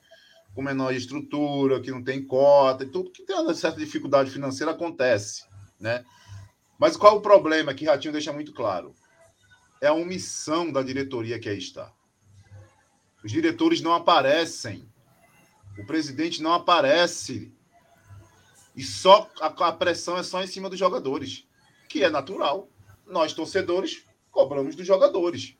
[0.53, 4.71] com menor estrutura, que não tem cota, e tudo que tem uma certa dificuldade financeira
[4.71, 5.45] acontece,
[5.79, 6.03] né?
[6.77, 8.93] Mas qual o problema que Ratinho deixa muito claro?
[9.79, 11.93] É a omissão da diretoria que aí está.
[13.23, 14.90] Os diretores não aparecem.
[15.77, 17.51] O presidente não aparece.
[18.75, 21.45] E só a, a pressão é só em cima dos jogadores,
[21.89, 22.69] que é natural
[23.05, 25.55] nós torcedores cobramos dos jogadores.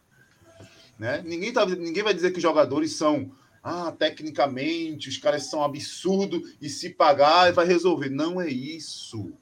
[0.98, 1.22] Né?
[1.26, 3.32] Ninguém, tá, ninguém vai dizer que os jogadores são
[3.64, 8.10] ah, tecnicamente, os caras são absurdos e se pagar vai resolver.
[8.10, 9.34] Não é isso.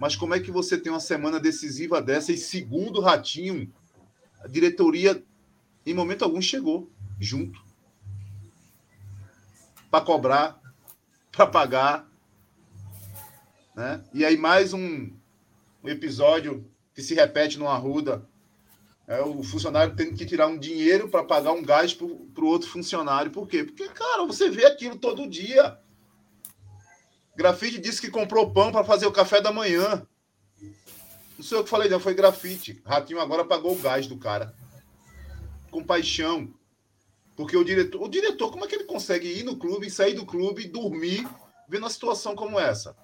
[0.00, 3.72] Mas como é que você tem uma semana decisiva dessa e segundo Ratinho,
[4.40, 5.22] a diretoria
[5.84, 7.65] em momento algum chegou junto
[9.96, 10.60] para cobrar,
[11.32, 12.08] para pagar,
[13.74, 14.04] né?
[14.12, 15.10] E aí mais um,
[15.82, 18.26] um episódio que se repete no Arruda
[19.06, 22.68] é o funcionário tendo que tirar um dinheiro para pagar um gás para o outro
[22.68, 23.30] funcionário.
[23.30, 23.64] Por quê?
[23.64, 25.78] Porque, cara, você vê aquilo todo dia.
[27.36, 30.06] Grafite disse que comprou pão para fazer o café da manhã.
[31.38, 32.82] Não sei o que falei, não, foi grafite.
[32.84, 34.54] Ratinho agora pagou o gás do cara.
[35.70, 36.52] Com paixão.
[37.36, 40.24] Porque o diretor, o diretor, como é que ele consegue ir no clube, sair do
[40.24, 41.28] clube, dormir,
[41.68, 42.96] vendo uma situação como essa?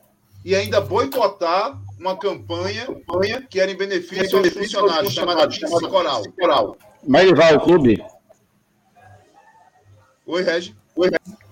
[0.45, 6.23] e ainda boicotar uma campanha, campanha que era em benefício aos funcionários, chamada Pizza Coral.
[6.39, 6.77] Coral.
[7.07, 8.05] Mas ele vai ao clube?
[10.27, 10.75] Oi, Regi.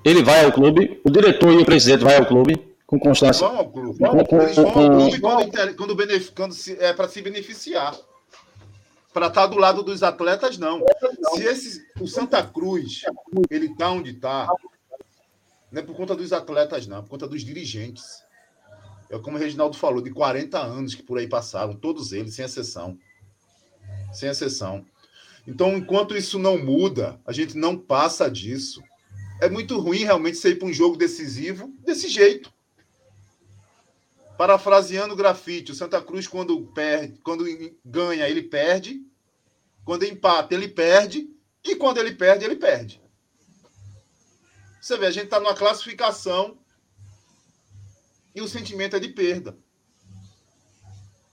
[0.04, 2.54] Ele vai ao clube, o diretor e o presidente vai ao clube
[2.86, 3.46] com constância.
[3.46, 3.98] Vão ao clube.
[3.98, 7.96] Vão, com, eles vão ao clube quando, quando, quando se, é para se beneficiar.
[9.12, 10.82] Para estar tá do lado dos atletas, não.
[11.34, 13.02] Se esse, o Santa Cruz
[13.50, 14.46] ele está onde está,
[15.70, 18.22] não é por conta dos atletas, não, é por conta dos dirigentes.
[19.10, 22.44] É como o Reginaldo falou, de 40 anos que por aí passaram, todos eles, sem
[22.44, 22.96] exceção.
[24.12, 24.86] Sem exceção.
[25.46, 28.80] Então, enquanto isso não muda, a gente não passa disso.
[29.40, 32.52] É muito ruim realmente você ir para um jogo decisivo desse jeito.
[34.40, 37.44] Parafraseando o grafite, o Santa Cruz, quando perde, quando
[37.84, 39.06] ganha, ele perde.
[39.84, 41.28] Quando empata, ele perde.
[41.62, 43.02] E quando ele perde, ele perde.
[44.80, 46.58] Você vê, a gente está numa classificação
[48.34, 49.58] e o sentimento é de perda.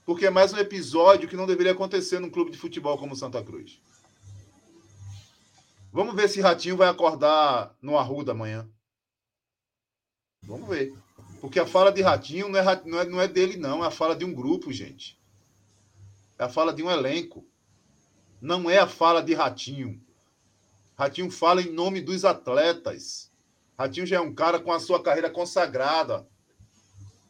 [0.04, 3.42] Porque é mais um episódio que não deveria acontecer num clube de futebol como Santa
[3.42, 3.80] Cruz.
[5.90, 8.68] Vamos ver se Ratinho vai acordar no Arruda amanhã.
[10.42, 11.07] Vamos ver.
[11.40, 13.84] Porque a fala de Ratinho não é, não, é, não é dele, não.
[13.84, 15.18] É a fala de um grupo, gente.
[16.38, 17.46] É a fala de um elenco.
[18.40, 20.00] Não é a fala de Ratinho.
[20.96, 23.30] Ratinho fala em nome dos atletas.
[23.78, 26.26] Ratinho já é um cara com a sua carreira consagrada.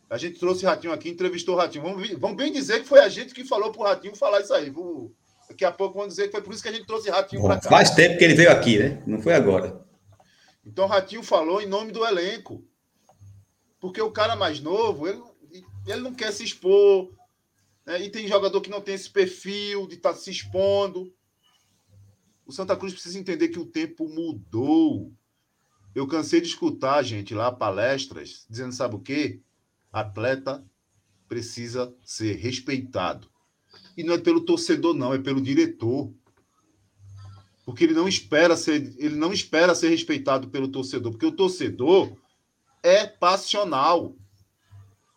[0.09, 1.85] A gente trouxe Ratinho aqui, entrevistou o Ratinho.
[1.85, 4.71] Vamos, vamos bem dizer que foi a gente que falou pro Ratinho falar isso aí.
[4.71, 5.13] Vou,
[5.49, 7.61] daqui a pouco vamos dizer que foi por isso que a gente trouxe Ratinho para
[7.61, 7.69] cá.
[7.69, 9.03] Faz tempo que ele veio aqui, né?
[9.07, 9.79] Não foi agora.
[10.65, 12.65] Então Ratinho falou em nome do elenco.
[13.81, 15.23] Porque o cara mais novo, ele,
[15.87, 17.13] ele não quer se expor.
[17.87, 18.05] Né?
[18.05, 21.13] E tem jogador que não tem esse perfil de estar tá se expondo.
[22.45, 25.13] O Santa Cruz precisa entender que o tempo mudou.
[25.95, 29.41] Eu cansei de escutar, gente, lá palestras, dizendo, sabe o quê?
[29.93, 30.65] Atleta
[31.29, 33.29] precisa ser respeitado.
[33.97, 36.13] E não é pelo torcedor, não, é pelo diretor.
[37.65, 42.17] Porque ele não espera ser, ele não espera ser respeitado pelo torcedor, porque o torcedor
[42.83, 44.15] é passional.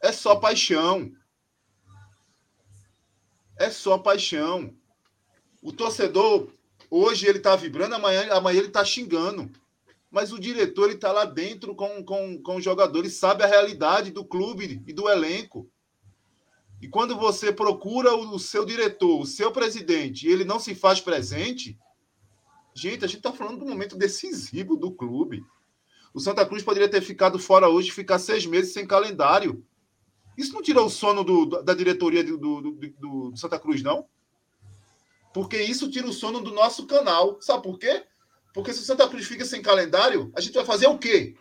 [0.01, 1.11] É só paixão.
[3.57, 4.73] É só paixão.
[5.61, 6.51] O torcedor,
[6.89, 9.51] hoje ele está vibrando, amanhã, amanhã ele está xingando
[10.11, 14.11] mas o diretor ele está lá dentro com, com, com os jogadores, sabe a realidade
[14.11, 15.71] do clube e do elenco.
[16.81, 20.99] E quando você procura o, seu diretor, o seu presidente, e ele não se faz
[20.99, 21.79] presente,
[22.75, 25.41] gente, a gente está falando do momento decisivo do clube.
[26.13, 29.65] O Santa Cruz poderia ter ficado fora hoje, ficar seis meses sem calendário.
[30.37, 34.05] Isso não tirou o sono do, da diretoria do, do, do, do Santa Cruz, não?
[35.33, 37.41] Porque isso tira o sono do nosso canal.
[37.41, 38.05] Sabe por quê?
[38.53, 41.37] Porque se o Santa Cruz fica sem calendário, a gente vai fazer o quê?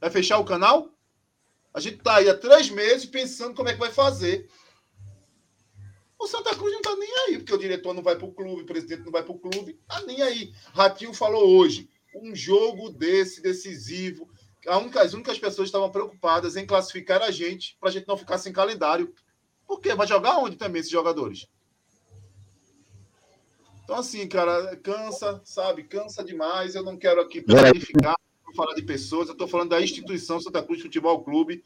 [0.00, 0.90] Vai fechar o canal?
[1.74, 4.48] A gente está aí há três meses pensando como é que vai fazer.
[6.18, 8.62] O Santa Cruz não está nem aí, porque o diretor não vai para o clube,
[8.62, 9.78] o presidente não vai para o clube.
[9.82, 10.52] Está nem aí.
[10.72, 11.90] Ratinho falou hoje,
[12.22, 14.28] um jogo desse, decisivo.
[14.66, 18.16] A única, as únicas pessoas estavam preocupadas em classificar a gente, para a gente não
[18.16, 19.12] ficar sem calendário.
[19.66, 19.94] Por quê?
[19.94, 21.46] Vai jogar onde também esses jogadores?
[23.84, 25.84] Então, assim, cara, cansa, sabe?
[25.84, 26.74] Cansa demais.
[26.74, 28.16] Eu não quero aqui planificar,
[28.56, 29.28] falar de pessoas.
[29.28, 31.62] Eu estou falando da instituição Santa Cruz Futebol Clube,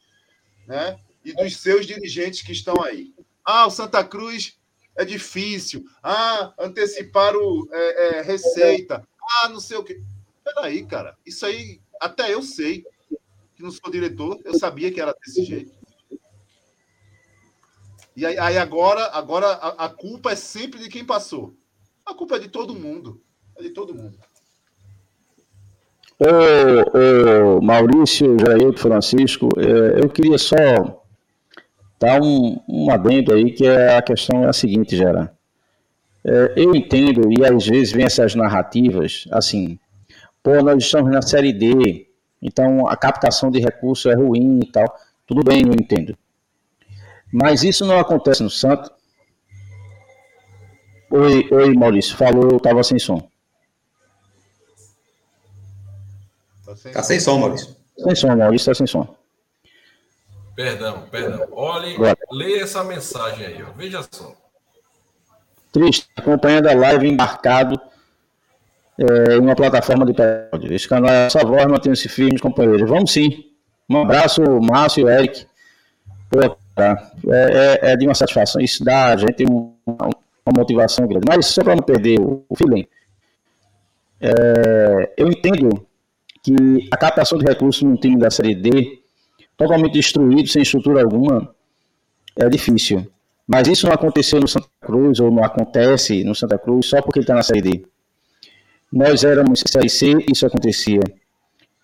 [0.67, 0.99] né?
[1.25, 3.15] E dos seus dirigentes que estão aí.
[3.45, 4.59] Ah, o Santa Cruz
[4.97, 5.85] é difícil.
[6.03, 9.07] Ah, antecipar o é, é, receita.
[9.43, 10.01] Ah, não sei o quê.
[10.55, 11.17] Peraí, cara.
[11.25, 12.85] Isso aí, até eu sei.
[13.55, 15.73] Que não sou diretor, eu sabia que era desse jeito.
[18.17, 21.55] E aí, aí agora, agora a, a culpa é sempre de quem passou.
[22.05, 23.21] A culpa é de todo mundo.
[23.57, 24.19] É de todo mundo.
[26.19, 30.57] Ô, ô Maurício, Jair Francisco, é, eu queria só
[31.99, 35.33] tá um, um adendo aí que é a questão é a seguinte, Gera.
[36.25, 39.79] É, eu entendo, e às vezes vem essas narrativas, assim,
[40.43, 42.09] pô, nós estamos na série D,
[42.41, 44.87] então a captação de recursos é ruim e tal.
[45.27, 46.17] Tudo bem, eu entendo.
[47.33, 48.91] Mas isso não acontece no Santo.
[51.11, 53.29] Oi, oi Maurício, falou, eu estava sem som.
[56.65, 57.77] Tá sem, tá sem som, Maurício.
[57.99, 59.17] Sem som, Maurício, está sem som.
[60.55, 61.49] Perdão, perdão.
[61.53, 61.97] Olhe,
[62.31, 63.73] leia essa mensagem aí, ó.
[63.73, 64.35] veja só.
[65.73, 67.81] Triste, acompanhando a live embarcado
[69.01, 70.75] é, uma plataforma de petróleo.
[70.75, 72.89] Esse canal é essa voz, mantenha-se firmes, companheiros.
[72.89, 73.45] Vamos sim.
[73.89, 75.47] Um abraço, Márcio e Eric.
[76.75, 77.11] Tá.
[77.29, 78.61] é, é, é, de uma satisfação.
[78.61, 81.25] Isso dá a gente uma, uma motivação grande.
[81.29, 82.87] Mas só para não perder o, o feeling,
[84.21, 85.87] é, eu entendo
[86.43, 89.01] que a captação de recursos num time da Série D,
[89.57, 91.55] totalmente destruído, sem estrutura alguma,
[92.37, 93.07] é difícil.
[93.47, 97.19] Mas isso não aconteceu no Santa Cruz, ou não acontece no Santa Cruz, só porque
[97.19, 97.85] ele está na Série D.
[98.93, 101.01] Nós éramos Série C, isso acontecia.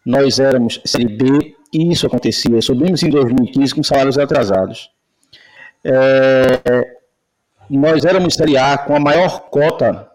[0.05, 2.61] Nós éramos Série B, e isso acontecia.
[2.63, 4.91] Subimos em 2015 com salários atrasados.
[5.85, 6.97] É,
[7.69, 10.09] nós éramos Série A com a maior cota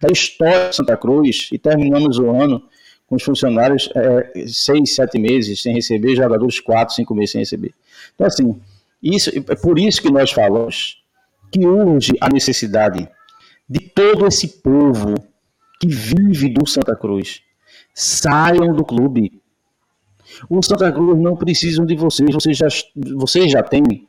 [0.00, 2.62] da história de Santa Cruz e terminamos o ano
[3.06, 7.72] com os funcionários é, seis, sete meses sem receber, jogadores quatro, cinco meses sem receber.
[8.14, 8.60] Então, assim,
[9.02, 11.02] isso, é por isso que nós falamos
[11.50, 13.08] que urge a necessidade
[13.68, 15.14] de todo esse povo
[15.80, 17.42] que vive do Santa Cruz.
[17.94, 19.40] Saiam do clube.
[20.48, 22.32] O Santa Cruz não precisam de vocês.
[22.32, 22.68] Vocês já,
[23.16, 24.08] vocês já têm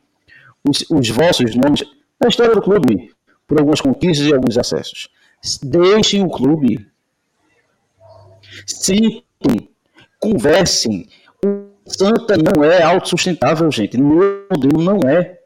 [0.68, 1.84] os, os vossos nomes
[2.20, 3.14] na história do clube,
[3.46, 5.08] por algumas conquistas e alguns acessos.
[5.62, 6.86] Deixem o clube.
[8.66, 9.70] Sentem,
[10.18, 11.08] conversem.
[11.44, 13.96] O Santa não é autossustentável, gente.
[13.96, 15.38] Meu modelo não é.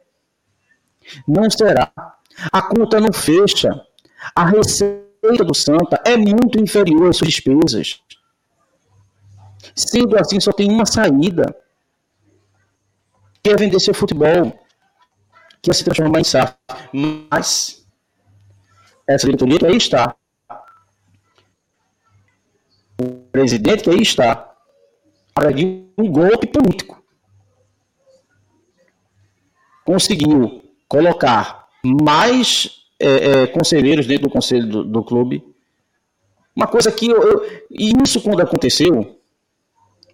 [1.27, 1.91] Não será.
[2.51, 3.69] A conta não fecha.
[4.35, 8.01] A receita receita do Santa é muito inferior às suas despesas.
[9.73, 11.55] Sendo assim, só tem uma saída,
[13.41, 14.59] que é vender seu futebol,
[15.61, 16.55] que é se transformar em SAF.
[16.91, 17.85] Mas
[19.07, 20.15] essa diretoria que aí está,
[22.99, 24.53] o presidente que aí está,
[25.55, 27.03] de um golpe político.
[29.83, 35.43] Conseguiu colocar mais é, é, conselheiros dentro do conselho do, do clube.
[36.55, 39.19] Uma coisa que eu, eu, E isso quando aconteceu,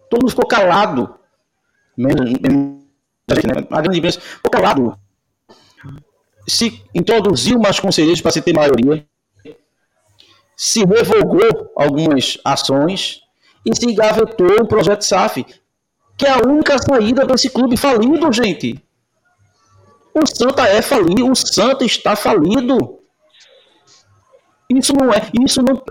[0.10, 1.14] todo mundo ficou calado.
[1.96, 2.80] Menos, menos,
[3.28, 3.68] né?
[3.70, 4.98] A grande imprensa ficou calado.
[6.48, 9.06] Se introduziu mais conselheiros para se ter maioria.
[10.58, 13.22] Se revogou algumas ações
[13.66, 15.46] e se engavetou o projeto SAF,
[16.18, 18.82] que é a única saída desse clube falido, gente.
[20.22, 23.00] O Santa é falido, o Santa está falido.
[24.70, 25.82] Isso não é, isso não.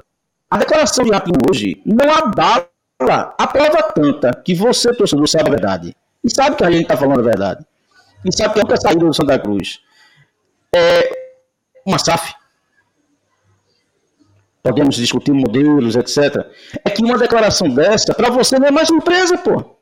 [0.50, 2.68] A declaração de Rapinho hoje não abala
[3.00, 5.96] a prova tanta que você, torcedor, sabe a verdade.
[6.22, 7.64] E sabe que a gente está falando a verdade.
[8.24, 9.80] E sabe que é a única saída do Santa Cruz
[10.74, 11.10] é
[11.86, 12.34] uma SAF.
[14.62, 16.46] Podemos discutir modelos, etc.
[16.84, 19.77] É que uma declaração dessa, para você, não é mais surpresa, pô.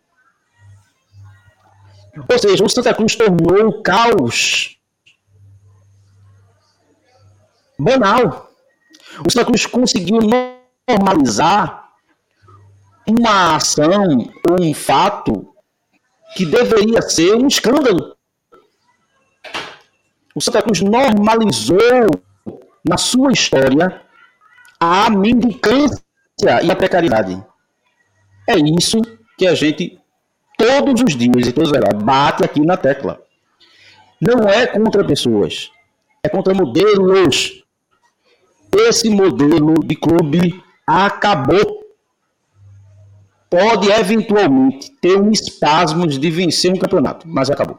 [2.16, 4.78] Ou seja, o Santa Cruz tornou o caos
[7.78, 8.50] banal.
[9.26, 10.18] O Santa Cruz conseguiu
[10.88, 11.90] normalizar
[13.06, 15.54] uma ação ou um fato
[16.34, 18.16] que deveria ser um escândalo.
[20.34, 21.78] O Santa Cruz normalizou
[22.86, 24.02] na sua história
[24.78, 26.02] a mendicância
[26.62, 27.42] e a precariedade.
[28.48, 29.00] É isso
[29.38, 29.98] que a gente
[30.56, 33.20] todos os dias e todos os horas, bate aqui na tecla.
[34.20, 35.70] Não é contra pessoas,
[36.22, 37.62] é contra modelos.
[38.74, 41.84] Esse modelo de clube acabou.
[43.48, 47.78] Pode eventualmente ter um espasmo de vencer um campeonato, mas acabou.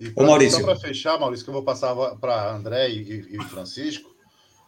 [0.00, 0.58] E pra, Ô, Maurício.
[0.58, 4.13] Só para fechar, Maurício, que eu vou passar para André e, e Francisco.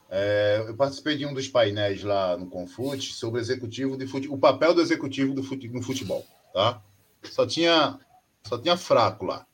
[0.08, 4.38] É, eu participei de um dos painéis lá no Confute sobre executivo de fute, o
[4.38, 6.80] papel do executivo do fute, no futebol, tá?
[7.24, 7.98] Só tinha
[8.44, 9.44] só tinha fraco lá.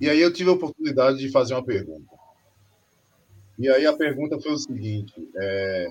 [0.00, 2.14] E aí eu tive a oportunidade de fazer uma pergunta.
[3.58, 5.88] E aí a pergunta foi o seguinte: é,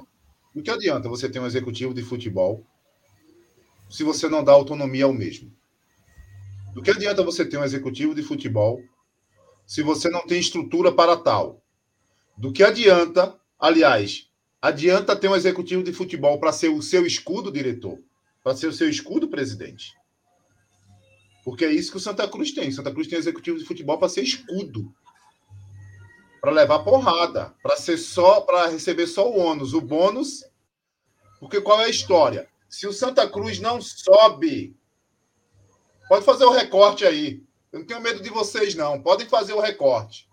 [0.53, 2.65] do que adianta você ter um executivo de futebol
[3.89, 5.51] se você não dá autonomia ao mesmo?
[6.73, 8.81] Do que adianta você ter um executivo de futebol
[9.65, 11.61] se você não tem estrutura para tal?
[12.37, 14.29] Do que adianta Aliás,
[14.61, 17.99] adianta ter um executivo de futebol para ser o seu escudo diretor,
[18.43, 19.93] para ser o seu escudo presidente.
[21.43, 22.71] Porque é isso que o Santa Cruz tem.
[22.71, 24.91] Santa Cruz tem executivo de futebol para ser escudo.
[26.41, 30.43] Para levar porrada, para ser só para receber só o ônus, o bônus.
[31.39, 32.49] Porque qual é a história?
[32.67, 34.75] Se o Santa Cruz não sobe,
[36.09, 37.43] pode fazer o recorte aí.
[37.71, 39.01] Eu não tenho medo de vocês não.
[39.01, 40.27] Podem fazer o recorte.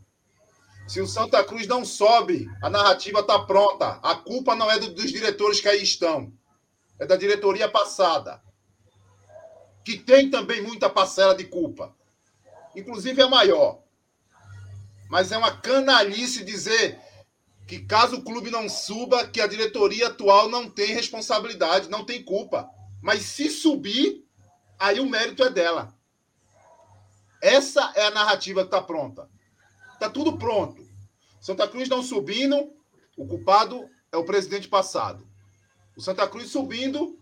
[0.86, 3.98] Se o Santa Cruz não sobe, a narrativa está pronta.
[4.02, 6.32] A culpa não é do, dos diretores que aí estão.
[6.98, 8.42] É da diretoria passada
[9.84, 11.94] que tem também muita parcela de culpa.
[12.74, 13.82] Inclusive é maior.
[15.10, 16.98] Mas é uma canalice dizer
[17.66, 22.22] que caso o clube não suba, que a diretoria atual não tem responsabilidade, não tem
[22.22, 22.68] culpa.
[23.00, 24.24] Mas se subir,
[24.78, 25.94] aí o mérito é dela.
[27.42, 29.28] Essa é a narrativa que está pronta.
[30.02, 30.84] Está tudo pronto.
[31.40, 32.72] Santa Cruz não subindo,
[33.16, 35.24] o culpado é o presidente passado.
[35.96, 37.16] O Santa Cruz subindo,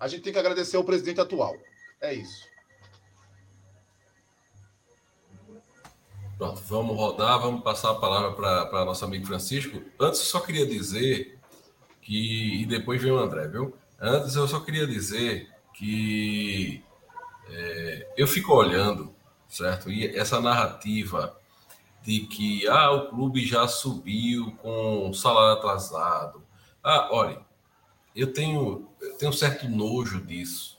[0.00, 1.54] a gente tem que agradecer ao presidente atual.
[2.00, 2.48] É isso.
[6.38, 9.82] Pronto, vamos rodar, vamos passar a palavra para nosso amigo Francisco.
[10.00, 11.38] Antes, eu só queria dizer
[12.00, 12.62] que.
[12.62, 13.76] E depois vem o André, viu?
[14.00, 16.82] Antes, eu só queria dizer que
[17.50, 19.14] é, eu fico olhando,
[19.46, 19.92] certo?
[19.92, 21.38] E essa narrativa
[22.04, 26.44] de que ah, o clube já subiu com salário atrasado.
[26.82, 27.40] Ah, olha,
[28.14, 30.78] eu tenho, eu tenho um certo nojo disso,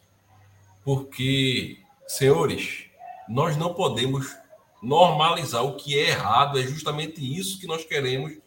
[0.84, 2.86] porque, senhores,
[3.28, 4.38] nós não podemos
[4.84, 8.38] normalizar o que é errado, é justamente isso que nós queremos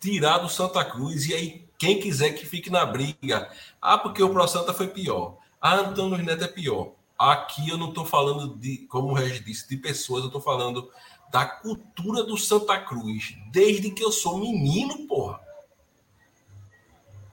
[0.00, 3.50] tirar do Santa Cruz, e aí quem quiser que fique na briga.
[3.80, 5.36] Ah, porque o Pro Santa foi pior.
[5.60, 6.92] Ah, Antônio Neto é pior.
[7.18, 10.90] Aqui eu não estou falando de, como o Regis disse, de pessoas, eu estou falando
[11.32, 15.40] da cultura do Santa Cruz, desde que eu sou menino, porra.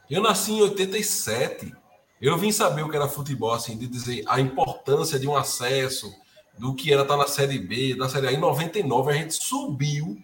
[0.09, 1.75] Eu nasci em 87.
[2.21, 6.15] Eu vim saber o que era futebol, assim, de dizer a importância de um acesso,
[6.57, 8.31] do que era estar na Série B, da Série A.
[8.31, 10.17] Em 99 a gente subiu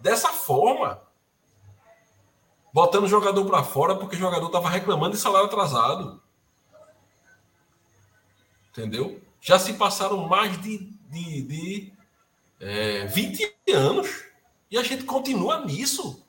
[0.00, 1.02] dessa forma.
[2.72, 6.22] Botando jogador para fora porque o jogador estava reclamando de salário atrasado.
[8.70, 9.20] Entendeu?
[9.40, 11.95] Já se passaram mais de, de, de
[12.60, 14.24] é, 20 anos
[14.70, 16.24] e a gente continua nisso.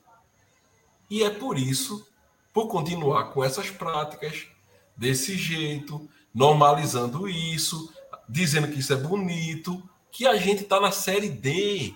[1.10, 2.06] E é por isso
[2.52, 4.46] por continuar com essas práticas
[4.96, 7.92] desse jeito, normalizando isso,
[8.28, 11.94] dizendo que isso é bonito, que a gente está na série D.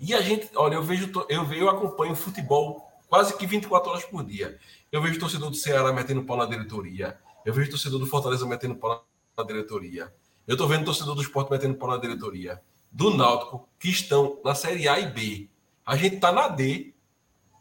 [0.00, 4.24] E a gente, olha, eu vejo, eu, eu acompanho futebol quase que 24 horas por
[4.24, 4.58] dia.
[4.90, 7.18] Eu vejo torcedor do Ceará metendo pau na diretoria.
[7.44, 10.12] Eu vejo torcedor do Fortaleza metendo pau na diretoria.
[10.46, 12.60] Eu estou vendo torcedor do esporte metendo pau na diretoria.
[12.90, 15.48] Do Náutico, que estão na série A e B.
[15.86, 16.92] A gente está na D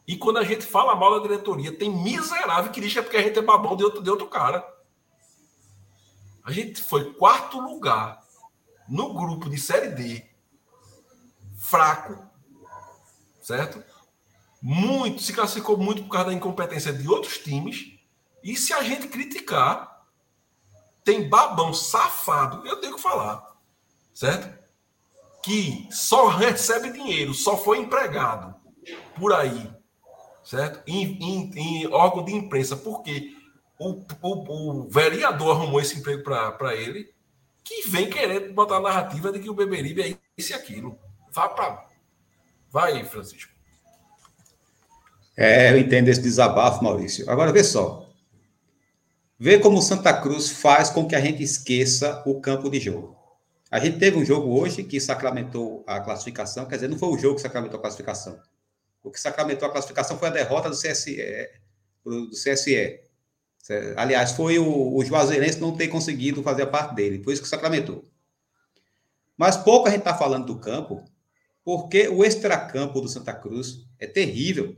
[0.09, 3.21] e quando a gente fala mal da diretoria, tem miserável que que é porque a
[3.21, 4.67] gente é babão de outro, de outro cara.
[6.43, 8.19] A gente foi quarto lugar
[8.88, 10.25] no grupo de Série D.
[11.59, 12.27] Fraco.
[13.39, 13.84] Certo?
[14.59, 17.93] Muito, se classificou muito por causa da incompetência de outros times.
[18.43, 20.05] E se a gente criticar,
[21.03, 23.55] tem babão safado, eu tenho que falar.
[24.11, 24.59] Certo?
[25.43, 28.55] Que só recebe dinheiro, só foi empregado
[29.17, 29.69] por aí
[30.49, 30.81] certo?
[30.87, 33.35] Em, em, em órgão de imprensa, porque
[33.79, 37.13] o, o, o vereador arrumou esse emprego para ele,
[37.63, 40.97] que vem querer botar a narrativa de que o Beberibe é isso e aquilo.
[41.31, 41.85] Vá para.
[42.71, 43.51] Vai, Francisco.
[45.37, 47.29] É, eu entendo esse desabafo, Maurício.
[47.29, 48.09] Agora, vê só.
[49.37, 53.15] Vê como Santa Cruz faz com que a gente esqueça o campo de jogo.
[53.72, 57.17] A gente teve um jogo hoje que sacramentou a classificação, quer dizer, não foi o
[57.17, 58.39] jogo que sacramentou a classificação.
[59.03, 61.49] O que sacramentou a classificação foi a derrota do CSE.
[62.03, 63.01] Do CSE.
[63.95, 67.24] Aliás, foi o, o Juazeirense não ter conseguido fazer a parte dele.
[67.24, 68.09] Foi isso que sacramentou.
[69.38, 71.05] Mas pouco a gente está falando do campo,
[71.63, 74.76] porque o extracampo do Santa Cruz é terrível.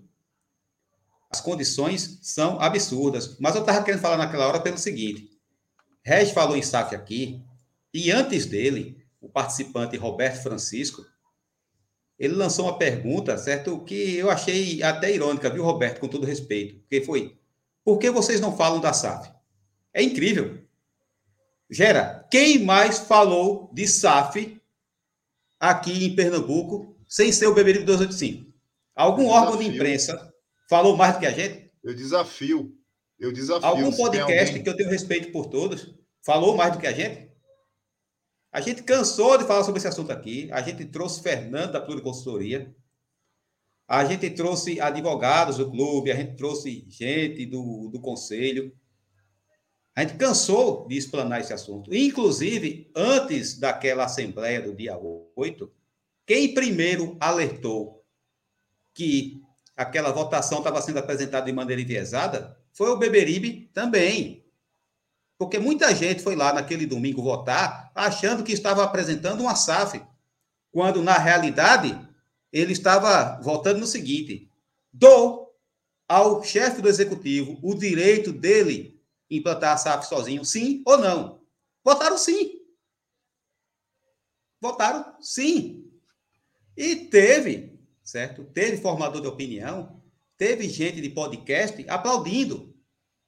[1.31, 3.37] As condições são absurdas.
[3.39, 5.29] Mas eu estava querendo falar naquela hora pelo seguinte:
[6.03, 7.41] Regis falou em SAF aqui,
[7.93, 11.05] e antes dele, o participante Roberto Francisco
[12.21, 13.83] ele lançou uma pergunta, certo?
[13.83, 16.79] Que eu achei até irônica, viu, Roberto, com todo respeito.
[16.87, 17.35] Que foi:
[17.83, 19.31] por que vocês não falam da SAF?
[19.91, 20.59] É incrível.
[21.67, 24.61] Gera, quem mais falou de SAF
[25.59, 28.53] aqui em Pernambuco sem ser o Beberibe 285?
[28.95, 30.31] Algum órgão de imprensa
[30.69, 31.71] falou mais do que a gente?
[31.83, 32.77] Eu desafio.
[33.19, 33.67] Eu desafio.
[33.67, 34.63] Algum podcast alguém...
[34.63, 35.91] que eu tenho respeito por todos
[36.23, 37.30] falou mais do que a gente?
[38.51, 40.49] A gente cansou de falar sobre esse assunto aqui.
[40.51, 42.75] A gente trouxe Fernando da Pluriconsultoria.
[43.87, 46.11] A gente trouxe advogados do clube.
[46.11, 48.75] A gente trouxe gente do, do conselho.
[49.95, 51.93] A gente cansou de explanar esse assunto.
[51.93, 54.97] Inclusive, antes daquela assembleia do dia
[55.35, 55.71] 8,
[56.25, 58.03] quem primeiro alertou
[58.93, 59.41] que
[59.75, 64.40] aquela votação estava sendo apresentada de maneira enviesada foi o Beberibe também.
[65.41, 69.99] Porque muita gente foi lá naquele domingo votar achando que estava apresentando uma SAF,
[70.71, 71.99] quando na realidade
[72.53, 74.47] ele estava votando no seguinte:
[74.93, 75.51] dou
[76.07, 81.41] ao chefe do executivo o direito dele implantar a SAF sozinho, sim ou não?
[81.83, 82.61] Votaram sim.
[84.61, 85.91] Votaram sim.
[86.77, 88.43] E teve, certo?
[88.43, 90.03] Teve formador de opinião,
[90.37, 92.75] teve gente de podcast aplaudindo,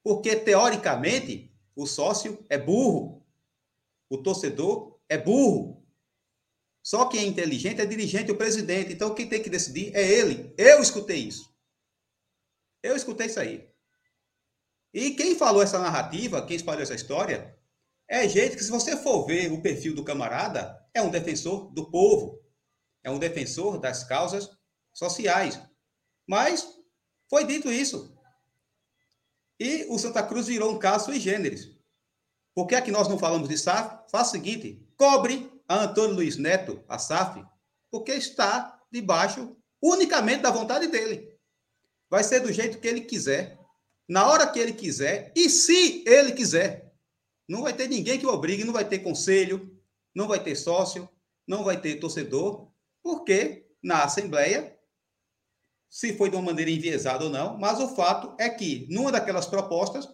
[0.03, 3.25] porque teoricamente o sócio é burro,
[4.09, 5.83] o torcedor é burro.
[6.83, 8.91] Só quem é inteligente é dirigente, o presidente.
[8.91, 10.53] Então quem tem que decidir é ele.
[10.57, 11.53] Eu escutei isso.
[12.81, 13.69] Eu escutei isso aí.
[14.93, 17.57] E quem falou essa narrativa, quem espalhou essa história,
[18.07, 21.89] é gente que, se você for ver o perfil do camarada, é um defensor do
[21.89, 22.39] povo,
[23.03, 24.49] é um defensor das causas
[24.93, 25.59] sociais.
[26.27, 26.67] Mas
[27.29, 28.12] foi dito isso.
[29.59, 31.71] E o Santa Cruz virou um caso sui generis.
[32.55, 34.09] Por que é que nós não falamos de SAF?
[34.11, 37.43] Faz o seguinte: cobre a Antônio Luiz Neto, a SAF,
[37.91, 41.37] porque está debaixo unicamente da vontade dele.
[42.09, 43.57] Vai ser do jeito que ele quiser
[44.07, 46.93] na hora que ele quiser e se ele quiser.
[47.47, 49.75] Não vai ter ninguém que o obrigue, não vai ter conselho,
[50.13, 51.09] não vai ter sócio,
[51.47, 52.69] não vai ter torcedor,
[53.01, 54.77] porque na Assembleia,
[55.93, 59.45] se foi de uma maneira enviesada ou não, mas o fato é que, numa daquelas
[59.45, 60.09] propostas,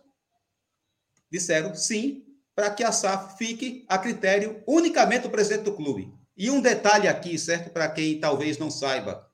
[1.31, 6.13] disseram sim para que a SAF fique a critério unicamente do presidente do clube.
[6.35, 9.25] E um detalhe aqui, certo, para quem talvez não saiba: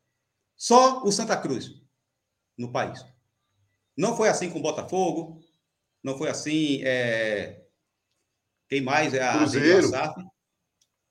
[0.56, 1.82] só o Santa Cruz
[2.56, 3.04] no país.
[3.98, 5.42] Não foi assim com o Botafogo,
[6.04, 6.84] não foi assim.
[6.84, 7.66] É...
[8.70, 9.82] Quem mais é a Cruzeiro.
[9.82, 10.32] Cruzeiro.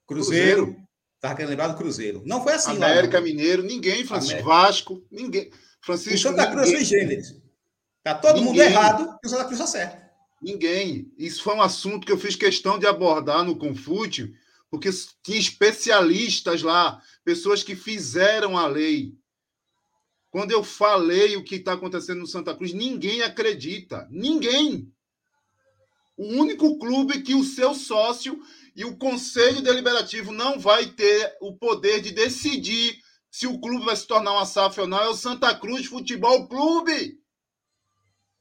[0.07, 0.84] Cruzeiro.
[1.25, 2.21] Estava querendo lembrar do Cruzeiro.
[2.23, 3.23] Não foi assim América, lá.
[3.23, 4.33] Mineiro, ninguém, Francisco.
[4.33, 4.49] América.
[4.49, 5.51] Vasco, ninguém.
[5.81, 6.15] Francisco.
[6.15, 6.75] O Santa Cruz ninguém.
[6.75, 7.41] foi gêneros.
[8.03, 8.67] Tá todo mundo Ninguém.
[8.67, 10.05] errado e o Santa Cruz está certo.
[10.39, 11.11] Ninguém.
[11.17, 14.35] Isso foi um assunto que eu fiz questão de abordar no Confute,
[14.69, 14.89] porque
[15.23, 19.15] tinha especialistas lá, pessoas que fizeram a lei.
[20.29, 24.07] Quando eu falei o que está acontecendo no Santa Cruz, ninguém acredita.
[24.11, 24.91] Ninguém.
[26.15, 28.39] O único clube que o seu sócio
[28.75, 32.99] e o conselho deliberativo não vai ter o poder de decidir
[33.31, 36.47] se o clube vai se tornar uma SAF ou não é o Santa Cruz Futebol
[36.47, 37.19] Clube.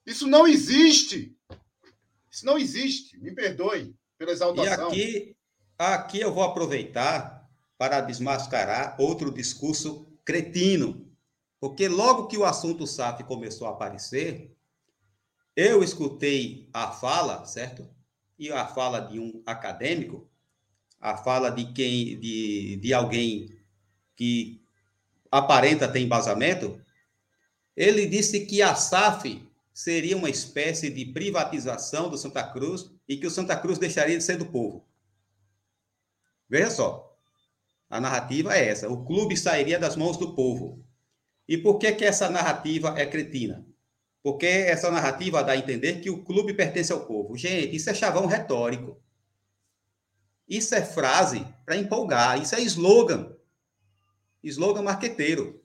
[0.04, 1.36] Isso não existe.
[2.30, 3.18] Isso não existe.
[3.18, 4.88] Me perdoe pela E exaltação.
[4.88, 5.36] aqui,
[5.78, 11.12] aqui eu vou aproveitar para desmascarar outro discurso cretino.
[11.60, 14.54] Porque logo que o assunto SAF começou a aparecer,
[15.56, 17.88] eu escutei a fala, certo?
[18.38, 20.28] E a fala de um acadêmico,
[21.00, 23.56] a fala de quem, de, de alguém
[24.16, 24.62] que
[25.30, 26.80] aparenta ter embasamento,
[27.76, 33.26] ele disse que a SAF seria uma espécie de privatização do Santa Cruz e que
[33.26, 34.86] o Santa Cruz deixaria de ser do povo.
[36.48, 37.16] Veja só,
[37.90, 40.84] a narrativa é essa: o clube sairia das mãos do povo.
[41.48, 43.66] E por que, que essa narrativa é cretina?
[44.24, 47.36] Porque essa narrativa dá a entender que o clube pertence ao povo.
[47.36, 48.98] Gente, isso é chavão retórico.
[50.48, 53.36] Isso é frase para empolgar, isso é slogan.
[54.42, 55.62] Slogan marqueteiro.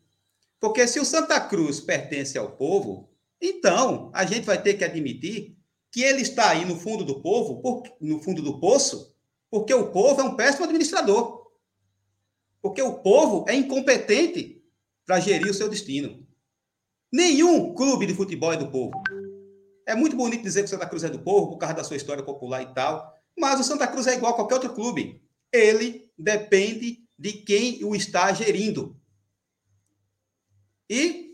[0.60, 3.10] Porque se o Santa Cruz pertence ao povo,
[3.42, 5.58] então a gente vai ter que admitir
[5.90, 9.16] que ele está aí no fundo do povo, no fundo do poço,
[9.50, 11.50] porque o povo é um péssimo administrador.
[12.62, 14.62] Porque o povo é incompetente
[15.06, 16.28] para gerir o seu destino.
[17.12, 18.92] Nenhum clube de futebol é do povo.
[19.88, 21.98] É muito bonito dizer que o Santa Cruz é do povo por causa da sua
[21.98, 25.22] história popular e tal, mas o Santa Cruz é igual a qualquer outro clube.
[25.52, 28.96] Ele depende de quem o está gerindo.
[30.88, 31.30] E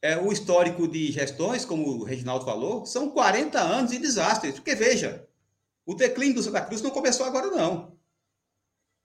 [0.00, 4.54] é, o histórico de gestões, como o Reginaldo falou, são 40 anos de desastres.
[4.54, 5.26] Porque, veja,
[5.86, 7.98] o declínio do Santa Cruz não começou agora, não.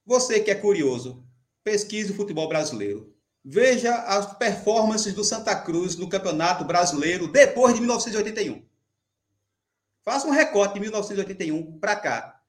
[0.06, 1.26] Você que é curioso,
[1.64, 3.16] pesquise o futebol brasileiro.
[3.44, 8.64] Veja as performances do Santa Cruz no Campeonato Brasileiro depois de 1981.
[10.04, 12.42] Faça um recorte de 1981 para cá.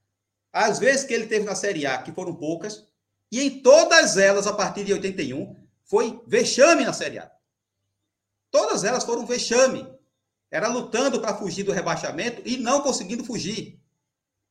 [0.53, 2.87] As vezes que ele teve na Série A, que foram poucas,
[3.31, 7.31] e em todas elas, a partir de 81, foi vexame na Série A.
[8.51, 9.87] Todas elas foram vexame.
[10.51, 13.81] Era lutando para fugir do rebaixamento e não conseguindo fugir.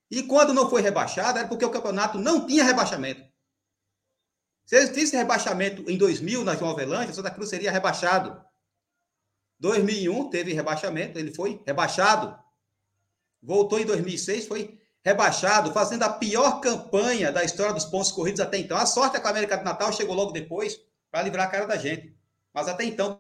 [0.10, 3.29] E quando não foi rebaixado, era porque o campeonato não tinha rebaixamento.
[4.70, 8.39] Se existisse rebaixamento em 2000 na João Avelange, o Santa Cruz seria rebaixado.
[9.59, 12.38] 2001 teve rebaixamento, ele foi rebaixado.
[13.41, 18.59] Voltou em 2006, foi rebaixado, fazendo a pior campanha da história dos pontos corridos até
[18.59, 18.78] então.
[18.78, 21.65] A sorte é que a América do Natal chegou logo depois para livrar a cara
[21.65, 22.15] da gente.
[22.53, 23.20] Mas até então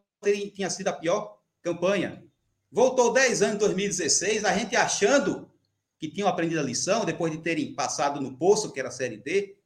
[0.53, 2.23] tinha sido a pior campanha.
[2.71, 5.49] Voltou 10 anos em 2016, a gente achando
[5.97, 9.17] que tinham aprendido a lição, depois de terem passado no poço, que era a Série
[9.17, 9.58] D,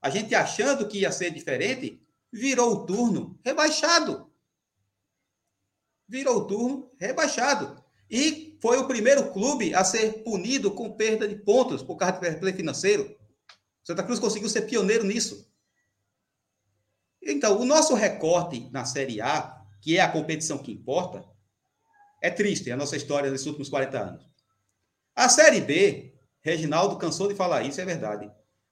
[0.00, 2.00] a gente achando que ia ser diferente,
[2.32, 4.30] virou o turno rebaixado.
[6.08, 7.82] Virou o turno rebaixado.
[8.10, 12.40] E foi o primeiro clube a ser punido com perda de pontos por causa do
[12.40, 13.16] play financeiro.
[13.84, 15.48] Santa Cruz conseguiu ser pioneiro nisso.
[17.22, 21.24] Então, o nosso recorte na Série A, que é a competição que importa,
[22.22, 24.30] é triste, a nossa história nesses últimos 40 anos.
[25.14, 28.30] A Série B, Reginaldo cansou de falar isso, é verdade.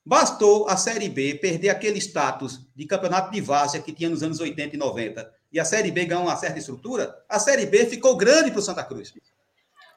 [0.09, 4.41] Bastou a Série B perder aquele status de campeonato de várzea que tinha nos anos
[4.41, 8.17] 80 e 90 e a Série B ganhou uma certa estrutura, a Série B ficou
[8.17, 9.13] grande para o Santa Cruz.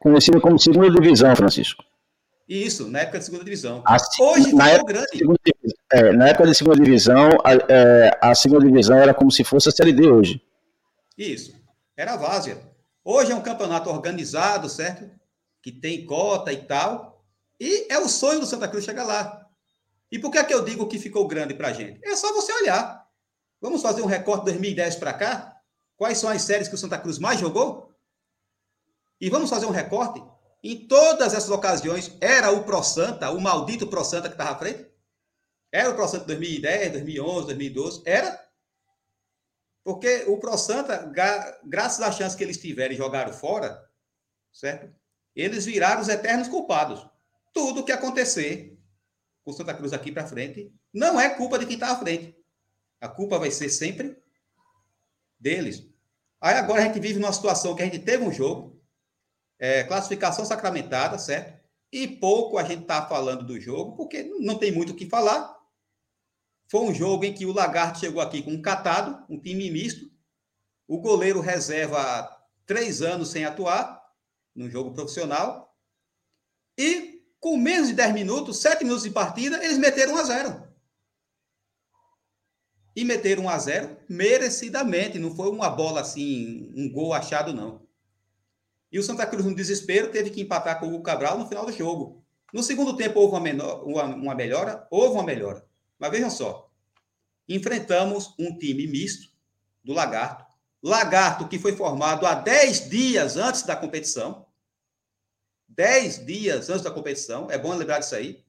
[0.01, 1.81] Conhecido como segunda divisão, Francisco.
[2.45, 3.81] Isso, na época de segunda divisão.
[3.85, 5.17] A, Hoje na ficou grande.
[5.17, 5.39] Segunda,
[5.93, 9.69] é, na época de segunda divisão, a, é, a, segunda divisão era como se fosse
[9.69, 10.41] a Série D hoje.
[11.17, 11.55] Isso,
[11.95, 12.57] era a várzea.
[13.01, 15.09] Hoje é um campeonato organizado, certo?
[15.63, 17.23] Que tem cota e tal.
[17.57, 19.40] E é o sonho do Santa Cruz chegar lá.
[20.11, 22.01] E por que é que eu digo que ficou grande para a gente?
[22.03, 23.07] É só você olhar.
[23.61, 25.61] Vamos fazer um recorte de 2010 para cá?
[25.95, 27.95] Quais são as séries que o Santa Cruz mais jogou?
[29.19, 30.21] E vamos fazer um recorte?
[30.63, 34.57] Em todas essas ocasiões, era o Pro Santa, o maldito Pro Santa que estava à
[34.57, 34.91] frente?
[35.71, 38.03] Era o Pro Santa 2010, 2011, 2012?
[38.05, 38.51] Era?
[39.83, 41.11] Porque o Pro Santa,
[41.63, 43.89] graças à chance que eles tiveram e jogaram fora,
[44.51, 44.93] certo?
[45.35, 47.07] Eles viraram os eternos culpados.
[47.53, 48.77] Tudo que acontecer
[49.43, 52.35] com Santa Cruz aqui para frente não é culpa de quem está à frente.
[52.99, 54.15] A culpa vai ser sempre
[55.39, 55.87] deles.
[56.39, 58.79] Aí agora a gente vive numa situação que a gente teve um jogo,
[59.59, 61.59] é, classificação sacramentada, certo?
[61.91, 65.59] E pouco a gente está falando do jogo, porque não tem muito o que falar.
[66.69, 70.09] Foi um jogo em que o Lagarto chegou aqui com um catado, um time misto.
[70.87, 72.29] O goleiro reserva
[72.65, 74.01] três anos sem atuar
[74.55, 75.75] no jogo profissional.
[76.77, 77.10] E
[77.41, 80.63] com menos de 10 minutos, 7 minutos de partida, eles meteram 1 a 0.
[82.95, 87.81] E meteram 1 a 0 merecidamente, não foi uma bola assim, um gol achado não.
[88.91, 91.71] E o Santa Cruz no desespero teve que empatar com o Cabral no final do
[91.71, 92.23] jogo.
[92.53, 95.65] No segundo tempo houve uma, menor, uma, uma melhora, houve uma melhora.
[95.97, 96.69] Mas vejam só,
[97.49, 99.31] enfrentamos um time misto
[99.83, 100.45] do Lagarto.
[100.83, 104.45] Lagarto que foi formado há 10 dias antes da competição.
[105.75, 108.43] 10 dias antes da competição, é bom lembrar disso aí.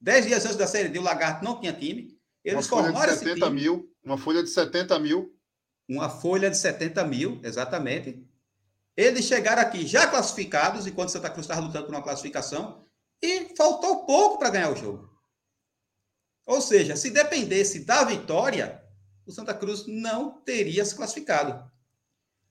[0.00, 2.18] 10 dias antes da Série D, o Lagarto não tinha time.
[2.44, 3.90] Eles uma folha de 70 mil.
[4.04, 5.34] Uma folha de 70 mil.
[5.88, 8.26] Uma folha de 70 mil, exatamente.
[8.96, 12.84] Eles chegaram aqui já classificados, enquanto Santa Cruz estava lutando por uma classificação,
[13.20, 15.10] e faltou pouco para ganhar o jogo.
[16.46, 18.82] Ou seja, se dependesse da vitória,
[19.26, 21.68] o Santa Cruz não teria se classificado.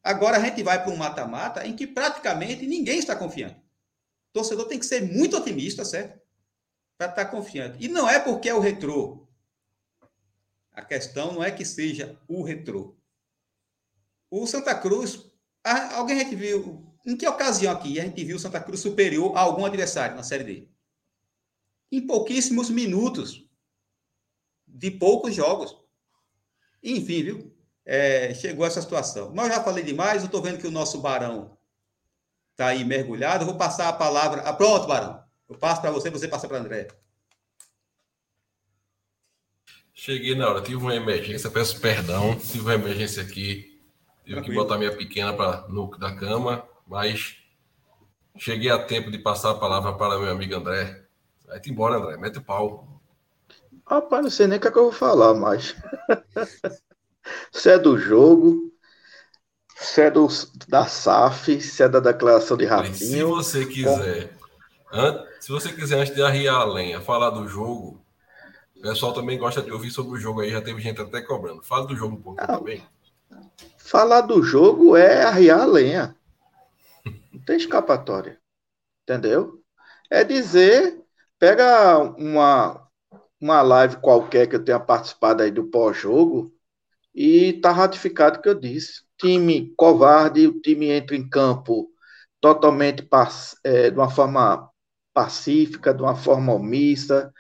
[0.03, 3.62] Agora a gente vai para um mata-mata em que praticamente ninguém está confiante.
[4.34, 6.19] Torcedor tem que ser muito otimista, certo?
[6.97, 7.77] Para estar confiante.
[7.79, 9.27] E não é porque é o retrô.
[10.71, 12.97] A questão não é que seja o retrô.
[14.29, 15.31] O Santa Cruz,
[15.93, 19.38] alguém a gente viu, em que ocasião aqui a gente viu o Santa Cruz superior
[19.38, 20.67] a algum adversário na Série D?
[21.91, 23.47] Em pouquíssimos minutos
[24.67, 25.77] de poucos jogos.
[26.81, 27.55] Enfim, viu?
[27.86, 29.31] É, chegou essa situação.
[29.36, 31.55] Mas eu já falei demais, eu estou vendo que o nosso Barão
[32.53, 33.43] está aí mergulhado.
[33.43, 34.41] Eu vou passar a palavra.
[34.41, 35.21] Ah, pronto, Barão.
[35.49, 36.87] Eu passo para você, você passa para André.
[39.93, 43.79] Cheguei na hora, tive uma emergência, peço perdão, tive uma emergência aqui,
[44.23, 44.43] tive Tranquilo.
[44.43, 47.37] que botar minha pequena para no da cama, mas
[48.37, 51.05] cheguei a tempo de passar a palavra para meu amigo André.
[51.45, 53.01] Vai-te embora, André, mete o pau.
[53.85, 55.75] Rapaz, não sei nem o que, é que eu vou falar mais.
[57.51, 58.72] se é do jogo,
[59.76, 60.28] se é do,
[60.67, 62.95] da SAF, se é da declaração de Rafinha.
[62.95, 64.36] Se você quiser,
[64.91, 65.26] an...
[65.39, 68.01] se você quiser, antes de arriar a lenha, falar do jogo,
[68.76, 71.63] o pessoal também gosta de ouvir sobre o jogo aí, já teve gente até cobrando.
[71.63, 72.84] Fala do jogo um pouco não, também.
[73.78, 76.15] Falar do jogo é arriar a lenha.
[77.32, 78.39] Não tem escapatória.
[79.03, 79.61] Entendeu?
[80.09, 81.01] É dizer,
[81.38, 82.88] pega uma,
[83.39, 86.53] uma live qualquer que eu tenha participado aí do pós-jogo
[87.13, 89.03] e tá ratificado o que eu disse.
[89.24, 91.89] Time covarde, o time entra em campo
[92.41, 93.07] totalmente
[93.63, 94.69] é, de uma forma
[95.13, 97.32] pacífica, de uma forma omissa.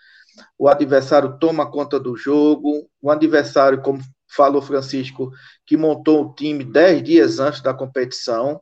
[0.57, 2.89] O adversário toma conta do jogo.
[3.01, 5.29] O adversário, como falou Francisco,
[5.65, 8.61] que montou o time dez dias antes da competição,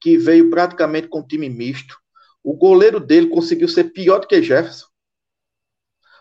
[0.00, 1.94] que veio praticamente com time misto.
[2.42, 4.86] O goleiro dele conseguiu ser pior do que Jefferson.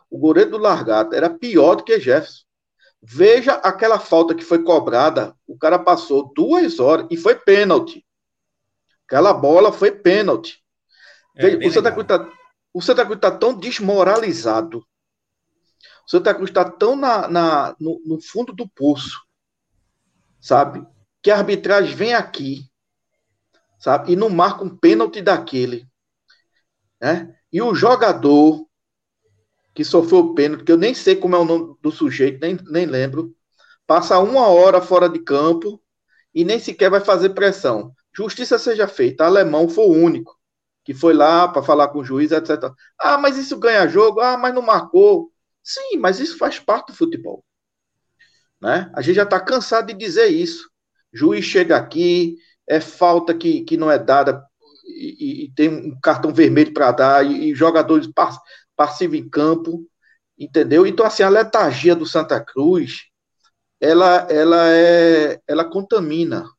[0.09, 2.43] O goleiro do Largata era pior do que Jefferson.
[3.01, 5.35] Veja aquela falta que foi cobrada.
[5.47, 8.05] O cara passou duas horas e foi pênalti.
[9.07, 10.63] Aquela bola foi pênalti.
[11.35, 12.29] É, o, Santa Cruz tá,
[12.73, 14.85] o Santa Cruz está tão desmoralizado.
[16.05, 19.19] O Santa Cruz está tão na, na no, no, fundo do poço,
[20.39, 20.85] sabe?
[21.23, 22.69] Que a arbitragem vem aqui,
[23.79, 24.13] sabe?
[24.13, 25.87] E não marca um pênalti daquele.
[26.99, 27.35] Né?
[27.51, 28.67] E o jogador
[29.73, 32.57] que sofreu o pênalti, que eu nem sei como é o nome do sujeito, nem,
[32.69, 33.35] nem lembro,
[33.87, 35.81] passa uma hora fora de campo
[36.33, 37.93] e nem sequer vai fazer pressão.
[38.15, 39.25] Justiça seja feita.
[39.25, 40.37] Alemão foi o único
[40.83, 42.71] que foi lá para falar com o juiz, etc.
[42.99, 44.19] Ah, mas isso ganha jogo.
[44.19, 45.31] Ah, mas não marcou.
[45.63, 47.43] Sim, mas isso faz parte do futebol.
[48.59, 48.91] Né?
[48.95, 50.69] A gente já está cansado de dizer isso.
[51.13, 54.43] Juiz chega aqui, é falta que, que não é dada
[54.85, 58.07] e, e tem um cartão vermelho para dar e, e jogadores
[58.81, 59.87] passivo em campo,
[60.35, 60.87] entendeu?
[60.87, 63.03] Então, assim, a letargia do Santa Cruz,
[63.79, 66.49] ela, ela, é, ela contamina.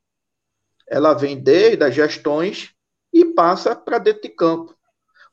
[0.88, 2.72] Ela vem desde as gestões
[3.12, 4.72] e passa para dentro de campo.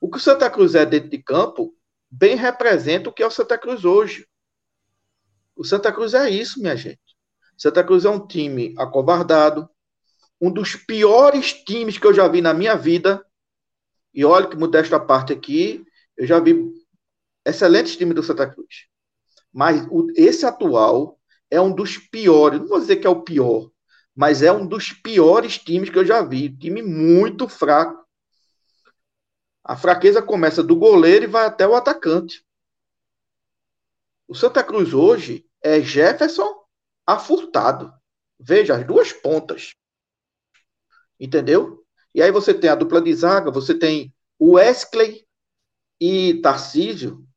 [0.01, 1.75] O que o Santa Cruz é dentro de campo,
[2.09, 4.27] bem representa o que é o Santa Cruz hoje.
[5.55, 6.99] O Santa Cruz é isso, minha gente.
[7.55, 9.69] Santa Cruz é um time acovardado,
[10.41, 13.23] um dos piores times que eu já vi na minha vida.
[14.11, 15.85] E olha que modesta parte aqui,
[16.17, 16.78] eu já vi
[17.45, 18.87] excelentes times do Santa Cruz.
[19.51, 21.19] Mas o, esse atual
[21.49, 23.71] é um dos piores, não vou dizer que é o pior,
[24.15, 26.55] mas é um dos piores times que eu já vi.
[26.55, 28.05] Time muito fraco.
[29.63, 32.45] A fraqueza começa do goleiro e vai até o atacante.
[34.27, 36.63] O Santa Cruz hoje é Jefferson
[37.05, 37.91] afurtado.
[38.39, 39.73] Veja, as duas pontas.
[41.19, 41.83] Entendeu?
[42.13, 45.25] E aí você tem a dupla de zaga, você tem o Wesley
[45.99, 47.27] e Tarcísio,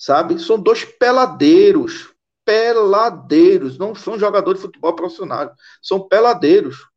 [0.00, 0.38] sabe?
[0.38, 2.14] São dois peladeiros.
[2.42, 3.76] Peladeiros.
[3.76, 5.54] Não são jogadores de futebol profissional.
[5.82, 6.88] São peladeiros.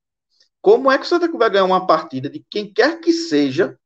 [0.61, 3.77] Como é que o Santa Cruz vai ganhar uma partida de quem quer que seja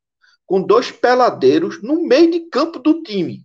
[0.45, 3.43] com dois peladeiros no meio de campo do time?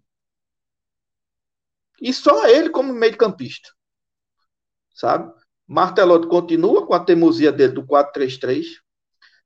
[1.99, 3.71] E só ele como meio campista.
[4.93, 5.33] Sabe?
[5.67, 8.67] Martelotti continua com a teimosia dele do 4-3-3.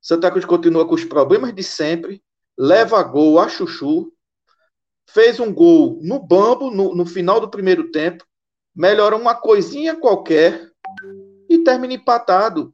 [0.01, 2.21] Santa Cruz continua com os problemas de sempre.
[2.57, 4.11] Leva gol a chuchu
[5.07, 8.25] fez um gol no bambo no, no final do primeiro tempo,
[8.75, 10.69] melhora uma coisinha qualquer
[11.49, 12.73] e termina empatado.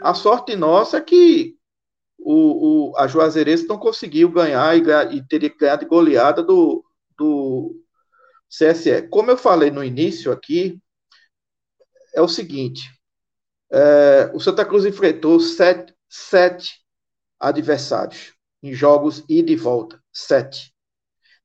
[0.00, 1.56] A sorte nossa é que
[2.18, 6.84] o, o, a Juazeirense não conseguiu ganhar e, e teria ganhar de goleada do,
[7.16, 7.80] do
[8.48, 9.08] CSE.
[9.08, 10.80] Como eu falei no início aqui,
[12.14, 12.90] é o seguinte:
[13.70, 16.80] é, o Santa Cruz enfrentou sete, sete
[17.38, 20.02] adversários em jogos ida e volta.
[20.12, 20.75] Sete.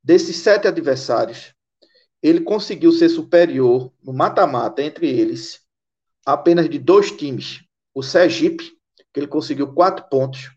[0.04, 1.54] Desses sete adversários,
[2.24, 5.62] ele conseguiu ser superior no mata-mata entre eles
[6.26, 7.64] apenas de dois times.
[7.94, 8.72] O Sergipe,
[9.14, 10.48] que ele conseguiu quatro pontos.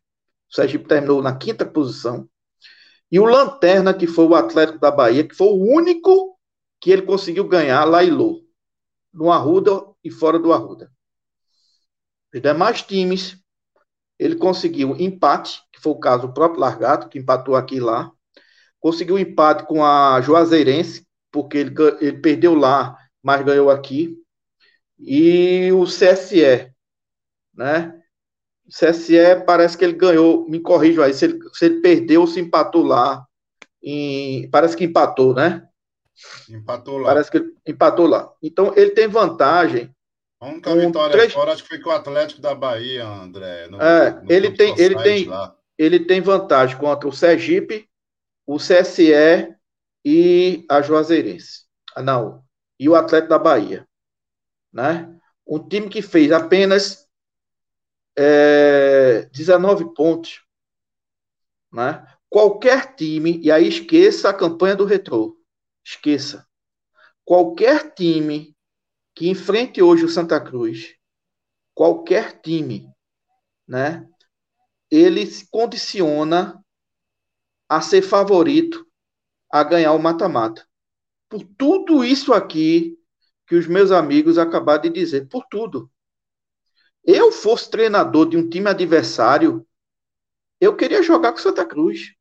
[0.51, 2.29] O Sergipe terminou na quinta posição.
[3.11, 6.39] E o Lanterna, que foi o Atlético da Bahia, que foi o único
[6.81, 8.43] que ele conseguiu ganhar lá e Lô,
[9.13, 10.91] no Arruda e fora do Arruda.
[12.33, 13.39] Os demais times,
[14.19, 18.11] ele conseguiu empate, que foi o caso do próprio Largato, que empatou aqui e lá
[18.85, 24.15] conseguiu um empate com a Juazeirense, porque ele, ele perdeu lá, mas ganhou aqui.
[24.99, 26.71] E o CSE,
[27.55, 27.99] né?
[28.67, 32.27] O CSE parece que ele ganhou, me corrijo aí, se ele, se ele perdeu ou
[32.27, 33.27] se empatou lá.
[33.83, 35.67] Em, parece que empatou, né?
[36.51, 37.07] Empatou lá.
[37.07, 38.31] Parece que ele empatou lá.
[38.43, 39.91] Então ele tem vantagem.
[40.39, 41.33] A única vitória três...
[41.33, 43.67] fora, acho que foi com o Atlético da Bahia, André.
[43.67, 45.27] No, é, no ele, tem, ele, tem,
[45.79, 47.89] ele tem vantagem contra o Sergipe,
[48.47, 49.55] o CSE
[50.05, 51.65] e a Juazeirense.
[51.95, 52.45] Ah, não,
[52.79, 53.89] e o Atlético da Bahia.
[54.73, 55.19] Né?
[55.47, 57.09] Um time que fez apenas
[58.17, 60.45] é, 19 pontos.
[61.73, 62.07] Né?
[62.29, 65.39] Qualquer time, e aí esqueça a campanha do Retrô.
[65.85, 66.47] Esqueça.
[67.25, 68.55] Qualquer time
[69.15, 70.97] que enfrente hoje o Santa Cruz,
[71.75, 72.91] qualquer time,
[73.67, 74.09] né?
[74.91, 76.64] Ele se condiciona
[77.69, 78.87] a ser favorito
[79.51, 80.67] a ganhar o mata-mata.
[81.29, 82.99] Por tudo isso aqui
[83.47, 85.91] que os meus amigos acabaram de dizer, por tudo.
[87.05, 89.67] Eu fosse treinador de um time adversário,
[90.61, 92.15] eu queria jogar com Santa Cruz.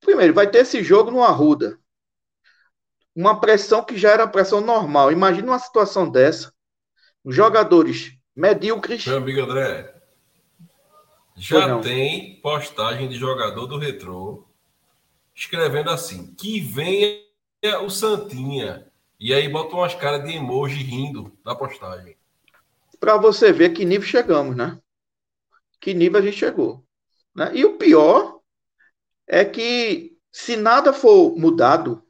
[0.00, 1.78] Primeiro, vai ter esse jogo no Arruda.
[3.14, 5.12] Uma pressão que já era pressão normal.
[5.12, 6.52] Imagina uma situação dessa.
[7.24, 9.06] Jogadores medíocres.
[9.06, 9.93] Meu amigo André,
[11.36, 14.44] Já tem postagem de jogador do Retrô
[15.34, 17.20] escrevendo assim: que venha
[17.82, 18.86] o Santinha.
[19.18, 22.16] E aí bota umas caras de emoji rindo na postagem.
[23.00, 24.78] Para você ver que nível chegamos, né?
[25.80, 26.84] Que nível a gente chegou.
[27.34, 27.50] Né?
[27.54, 28.40] E o pior
[29.26, 32.02] é que se nada for mudado,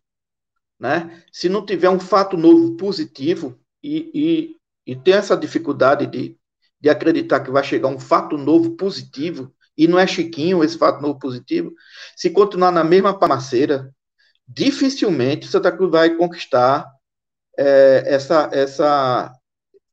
[0.78, 1.22] né?
[1.32, 6.38] Se não tiver um fato novo positivo e, e, e tem essa dificuldade de,
[6.84, 11.00] de acreditar que vai chegar um fato novo positivo, e não é Chiquinho esse fato
[11.00, 11.72] novo positivo,
[12.14, 13.90] se continuar na mesma parceira,
[14.46, 16.86] dificilmente o Santa Cruz vai conquistar
[17.56, 19.32] é, essa, essa,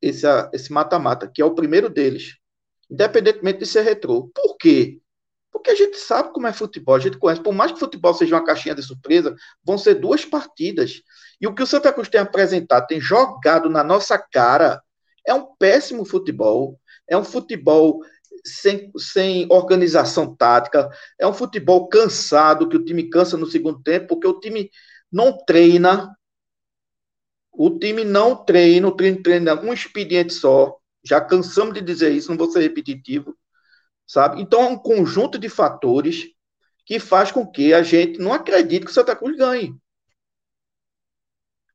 [0.02, 2.36] essa, esse mata-mata, que é o primeiro deles,
[2.90, 4.30] independentemente de ser retrô.
[4.36, 5.00] Por quê?
[5.50, 7.42] Porque a gente sabe como é futebol, a gente conhece.
[7.42, 9.34] Por mais que futebol seja uma caixinha de surpresa,
[9.64, 11.02] vão ser duas partidas.
[11.40, 14.82] E o que o Santa Cruz tem apresentado, tem jogado na nossa cara,
[15.26, 16.80] é um péssimo futebol.
[17.12, 18.02] É um futebol
[18.46, 20.90] sem, sem organização tática,
[21.20, 24.72] é um futebol cansado, que o time cansa no segundo tempo, porque o time
[25.12, 26.16] não treina.
[27.52, 30.78] O time não treina, o time treina um expediente só.
[31.04, 33.36] Já cansamos de dizer isso, não vou ser repetitivo,
[34.08, 34.42] sabe?
[34.42, 36.28] Então é um conjunto de fatores
[36.86, 39.76] que faz com que a gente não acredite que o Santa Cruz ganhe.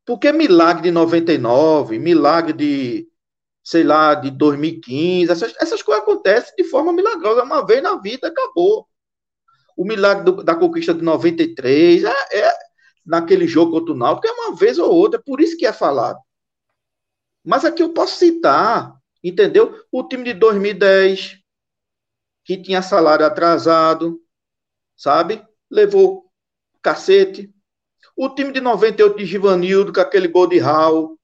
[0.07, 3.09] Porque milagre de 99, milagre de
[3.67, 8.29] sei lá, de 2015, essas, essas coisas acontecem de forma milagrosa, uma vez na vida,
[8.29, 8.89] acabou.
[9.77, 12.53] O milagre do, da conquista de 93 é, é
[13.05, 15.73] naquele jogo contra o Náutico, é uma vez ou outra, é por isso que é
[15.73, 16.17] falado.
[17.43, 19.85] Mas aqui eu posso citar, entendeu?
[19.91, 21.41] O time de 2010,
[22.45, 24.21] que tinha salário atrasado,
[24.97, 25.45] sabe?
[25.69, 26.31] Levou
[26.81, 27.53] cacete.
[28.17, 31.19] O time de 98 de Givanildo, com aquele gol de Raul,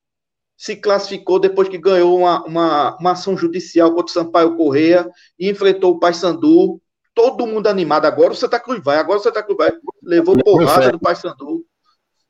[0.62, 5.50] se classificou depois que ganhou uma, uma, uma ação judicial contra o Sampaio Correia e
[5.50, 6.80] enfrentou o Paysandu.
[7.12, 8.04] Todo mundo animado.
[8.04, 9.72] Agora o Santa Cruz vai, agora o Santa Cruz vai.
[10.00, 11.66] Levou porrada do Paysandu.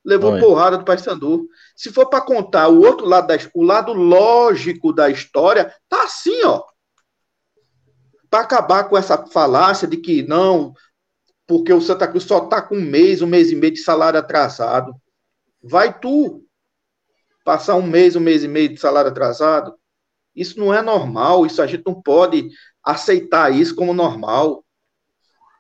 [0.03, 0.41] Levou Oi.
[0.41, 1.47] porrada do Paysandu.
[1.76, 6.43] Se for para contar o outro lado, da, o lado lógico da história, tá assim,
[6.43, 6.64] ó.
[8.30, 10.72] Para acabar com essa falácia de que não,
[11.47, 14.18] porque o Santa Cruz só tá com um mês, um mês e meio de salário
[14.18, 14.95] atrasado.
[15.62, 16.43] Vai tu,
[17.45, 19.74] passar um mês, um mês e meio de salário atrasado,
[20.34, 22.49] isso não é normal, isso a gente não pode
[22.82, 24.64] aceitar isso como normal.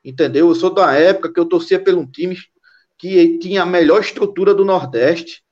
[0.04, 0.48] Entendeu?
[0.48, 2.36] Eu sou da época que eu torcia pelo time
[2.98, 5.44] que tinha a melhor estrutura do Nordeste,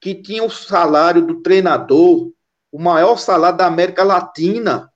[0.00, 2.30] que tinha o salário do treinador,
[2.70, 4.92] o maior salário da América Latina.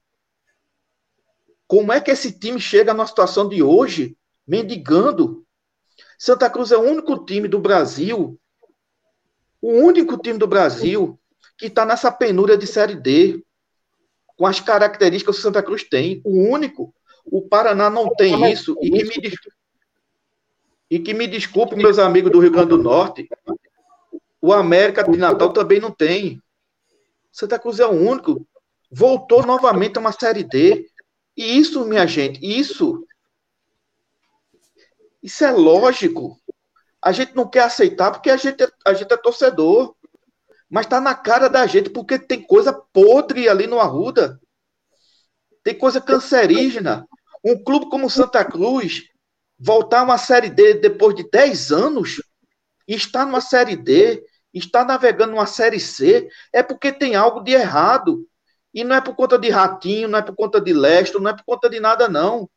[1.67, 5.45] Como é que esse time chega na situação de hoje, mendigando?
[6.19, 8.39] Santa Cruz é o único time do Brasil
[9.63, 11.19] o único time do Brasil
[11.57, 13.43] que está nessa penúria de Série D,
[14.37, 16.21] com as características que o Santa Cruz tem.
[16.25, 16.93] O único.
[17.25, 18.77] O Paraná não tem isso.
[18.83, 19.35] E que me,
[20.91, 23.29] e que me desculpe, meus amigos do Rio Grande do Norte,
[24.41, 26.43] o América de Natal também não tem.
[27.31, 28.45] Santa Cruz é o único.
[28.91, 30.89] Voltou novamente a uma Série D.
[31.37, 33.07] E isso, minha gente, isso.
[35.23, 36.42] Isso é lógico
[37.03, 39.95] a gente não quer aceitar porque a gente, é, a gente é torcedor.
[40.71, 44.41] Mas está na cara da gente porque tem coisa podre ali no Arruda.
[45.63, 47.07] Tem coisa cancerígena.
[47.45, 49.03] Um clube como Santa Cruz
[49.59, 52.23] voltar a uma Série D depois de 10 anos
[52.89, 54.25] e estar numa Série D,
[54.55, 58.27] estar navegando numa Série C, é porque tem algo de errado.
[58.73, 61.37] E não é por conta de Ratinho, não é por conta de Leste, não é
[61.37, 62.49] por conta de nada, não.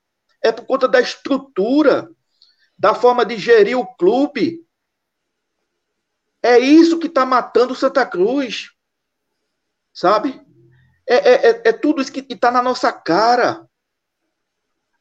[0.42, 2.10] É por conta da estrutura
[2.78, 4.66] da forma de gerir o clube.
[6.42, 8.72] É isso que está matando o Santa Cruz.
[9.94, 10.42] Sabe?
[11.08, 13.68] É, é, é, é tudo isso que está na nossa cara.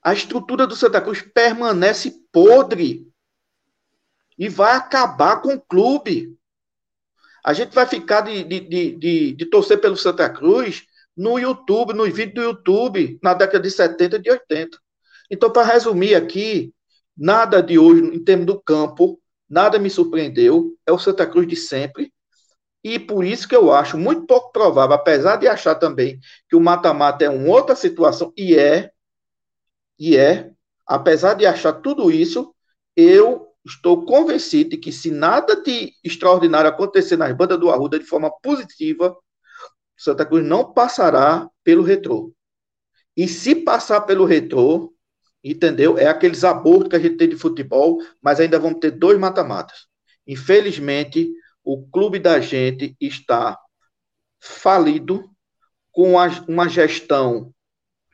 [0.03, 3.11] A estrutura do Santa Cruz permanece podre.
[4.39, 6.37] E vai acabar com o clube.
[7.45, 11.93] A gente vai ficar de, de, de, de, de torcer pelo Santa Cruz no YouTube,
[11.93, 14.79] nos vídeos do YouTube, na década de 70 e de 80.
[15.31, 16.74] Então, para resumir aqui,
[17.17, 20.77] Nada de hoje, em termos do campo, nada me surpreendeu.
[20.87, 22.13] É o Santa Cruz de sempre.
[22.83, 26.61] E por isso que eu acho muito pouco provável, apesar de achar também que o
[26.61, 28.91] mata-mata é uma outra situação, e é,
[29.99, 30.51] e é,
[30.87, 32.55] apesar de achar tudo isso,
[32.95, 38.05] eu estou convencido de que se nada de extraordinário acontecer nas bandas do Arruda de
[38.05, 39.17] forma positiva,
[39.97, 42.35] Santa Cruz não passará pelo retrô.
[43.17, 44.94] E se passar pelo retrô,
[45.45, 45.99] entendeu?
[45.99, 49.87] É aqueles abortos que a gente tem de futebol, mas ainda vamos ter dois mata-matas.
[50.27, 51.31] Infelizmente,
[51.63, 53.59] o clube da gente está
[54.41, 55.29] falido,
[55.93, 56.15] com
[56.49, 57.53] uma gestão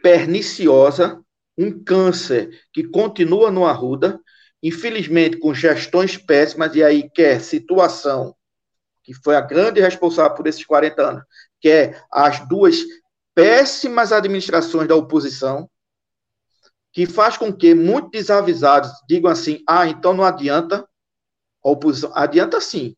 [0.02, 1.22] perniciosa,
[1.56, 4.20] um câncer que continua no Arruda,
[4.62, 8.34] infelizmente com gestões péssimas, e aí quer situação
[9.02, 11.24] que foi a grande responsável por esses 40 anos,
[11.60, 12.76] que é as duas
[13.34, 15.68] péssimas administrações da oposição,
[16.92, 20.86] que faz com que muitos desavisados digam assim: ah, então não adianta
[21.64, 22.10] a oposição.
[22.14, 22.96] Adianta sim.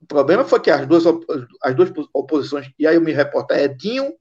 [0.00, 1.04] O problema foi que as duas,
[1.62, 4.12] as duas oposições, e aí eu me reporto, é Edinho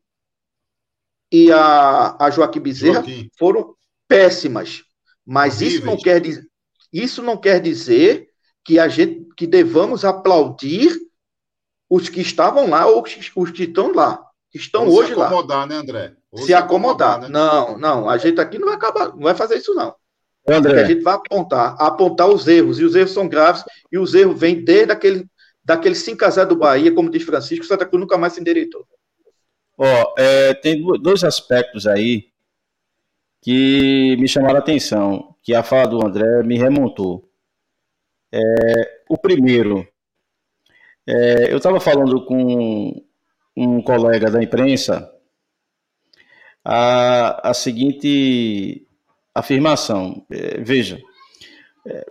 [1.32, 3.30] e a, a Joaquim Bezerra Joaquim.
[3.38, 3.76] foram
[4.08, 4.84] péssimas.
[5.26, 6.22] Mas isso não, quer,
[6.92, 8.30] isso não quer dizer
[8.64, 10.98] que a gente que devamos aplaudir
[11.90, 15.28] os que estavam lá ou os que estão lá, que estão ou hoje lá.
[15.28, 15.66] Se acomodar, lá.
[15.68, 16.16] né, André?
[16.38, 17.18] Ou se, acomodar.
[17.18, 17.28] acomodar né?
[17.30, 19.96] Não, não, a gente aqui não vai acabar, não vai fazer isso não.
[20.48, 20.82] André.
[20.82, 24.40] A gente vai apontar, apontar os erros, e os erros são graves, e os erros
[24.40, 25.26] vêm desde aquele,
[25.64, 28.88] daquele 5x0 do Bahia, como diz Francisco, o Santa Cruz nunca mais se endireitou.
[29.78, 32.30] Ó, é, tem dois aspectos aí
[33.42, 37.30] que me chamaram a atenção, que a fala do André me remontou.
[38.32, 39.88] É, o primeiro,
[41.06, 43.06] é, eu estava falando com
[43.56, 45.12] um colega da imprensa
[46.70, 48.86] a, a seguinte
[49.34, 50.26] afirmação.
[50.30, 51.02] É, veja,
[51.88, 52.06] é,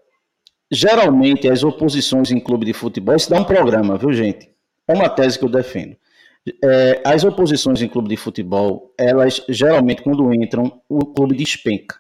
[0.71, 4.49] geralmente as oposições em clube de futebol, isso dá um programa, viu gente?
[4.89, 5.95] É uma tese que eu defendo.
[6.65, 11.97] É, as oposições em clube de futebol, elas geralmente quando entram, o clube despenca.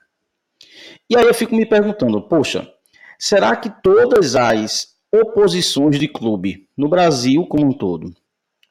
[1.11, 2.73] E aí eu fico me perguntando, poxa,
[3.19, 8.15] será que todas as oposições de clube no Brasil como um todo,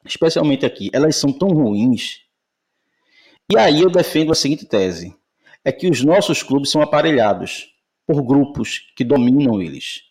[0.03, 2.24] especialmente aqui, elas são tão ruins.
[3.51, 5.15] E aí eu defendo a seguinte tese:
[5.63, 7.73] é que os nossos clubes são aparelhados
[8.05, 10.03] por grupos que dominam eles.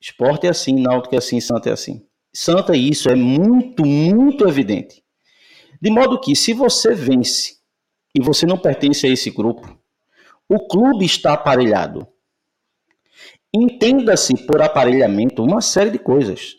[0.00, 2.06] Esporte é assim, Náutico é assim, Santa é assim.
[2.32, 5.04] Santa isso é muito, muito evidente.
[5.80, 7.58] De modo que se você vence
[8.14, 9.78] e você não pertence a esse grupo,
[10.48, 12.06] o clube está aparelhado.
[13.52, 16.56] Entenda-se por aparelhamento uma série de coisas.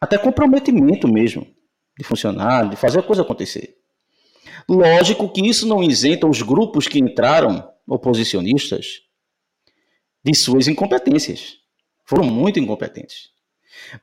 [0.00, 1.46] Até comprometimento mesmo
[1.98, 3.77] de funcionário, de fazer a coisa acontecer.
[4.68, 9.00] Lógico que isso não isenta os grupos que entraram, oposicionistas,
[10.22, 11.56] de suas incompetências.
[12.04, 13.30] Foram muito incompetentes.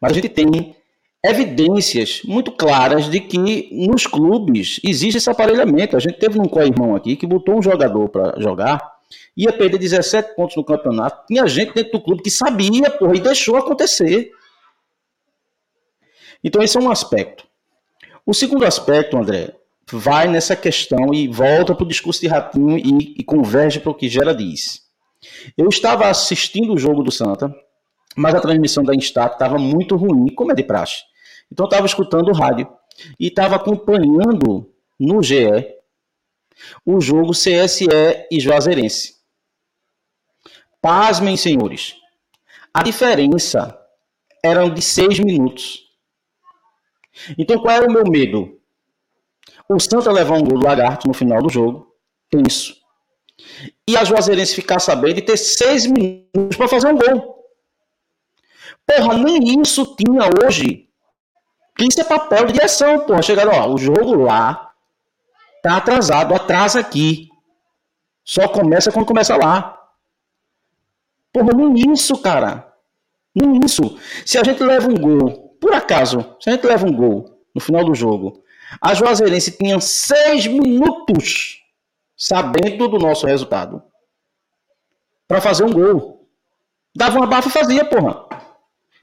[0.01, 0.75] Mas a gente tem
[1.23, 5.95] evidências muito claras de que nos clubes existe esse aparelhamento.
[5.95, 8.95] A gente teve um co-irmão aqui que botou um jogador para jogar
[9.35, 11.25] ia perder 17 pontos no campeonato.
[11.27, 14.31] Tinha gente dentro do clube que sabia, porra, e deixou acontecer.
[16.43, 17.45] Então, esse é um aspecto.
[18.25, 19.55] O segundo aspecto, André,
[19.91, 23.95] vai nessa questão e volta para o discurso de Ratinho e, e converge para o
[23.95, 24.81] que Gera diz.
[25.57, 27.53] Eu estava assistindo o jogo do Santa,
[28.15, 31.03] mas a transmissão da Instat estava muito ruim, como é de praxe.
[31.51, 32.67] Então, eu estava escutando o rádio
[33.19, 35.75] e estava acompanhando no GE
[36.85, 37.87] o jogo CSE
[38.31, 39.15] e Juazeirense.
[40.81, 41.95] Pasmem, senhores.
[42.73, 43.77] A diferença
[44.43, 45.83] era de seis minutos.
[47.37, 48.59] Então, qual era o meu medo?
[49.69, 51.87] O Santa levar um gol do Lagarto no final do jogo.
[52.47, 52.75] Isso.
[53.87, 57.35] E a Juazeirense ficar sabendo de ter seis minutos para fazer um gol.
[58.85, 60.87] Porra, nem isso tinha hoje.
[61.79, 63.21] Isso é papel de direção, porra.
[63.21, 64.65] Chegaram, ó, o jogo lá
[65.65, 67.27] Tá atrasado, atrasa aqui.
[68.23, 69.75] Só começa quando começa lá.
[71.33, 72.71] Porra, nem isso, cara.
[73.33, 73.97] Nem isso.
[74.23, 77.59] Se a gente leva um gol, por acaso, se a gente leva um gol no
[77.59, 78.43] final do jogo,
[78.81, 81.61] a Juazeirense tinha seis minutos
[82.15, 83.83] sabendo do nosso resultado
[85.27, 86.29] para fazer um gol.
[86.95, 88.25] Dava uma bafa e fazia, porra.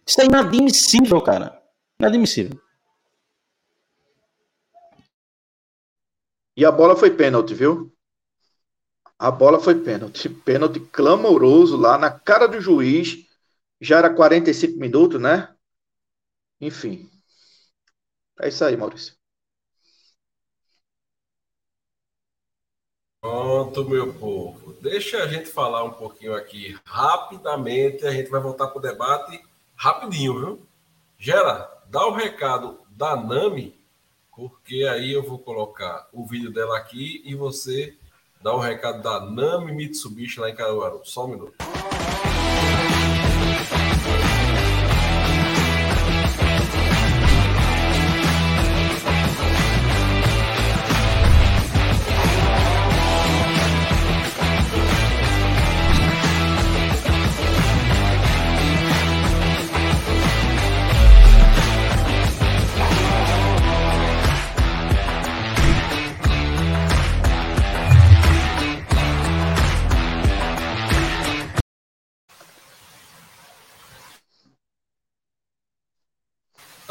[0.07, 1.63] Isso é inadmissível, cara.
[1.99, 2.59] Inadmissível.
[6.57, 7.93] E a bola foi pênalti, viu?
[9.19, 10.29] A bola foi pênalti.
[10.29, 13.27] Pênalti clamoroso lá na cara do juiz.
[13.81, 15.55] Já era 45 minutos, né?
[16.61, 17.11] Enfim.
[18.41, 19.15] É isso aí, Maurício.
[23.23, 24.73] Pronto, meu povo.
[24.83, 28.05] Deixa a gente falar um pouquinho aqui rapidamente.
[28.05, 29.41] A gente vai voltar para o debate
[29.77, 30.67] rapidinho, viu?
[31.21, 33.81] Gera, dá o recado da Nami
[34.35, 37.97] porque aí eu vou colocar o vídeo dela aqui e você
[38.43, 41.03] dá o recado da Nami Mitsubishi lá em Caruaru.
[41.05, 41.55] Só um minuto.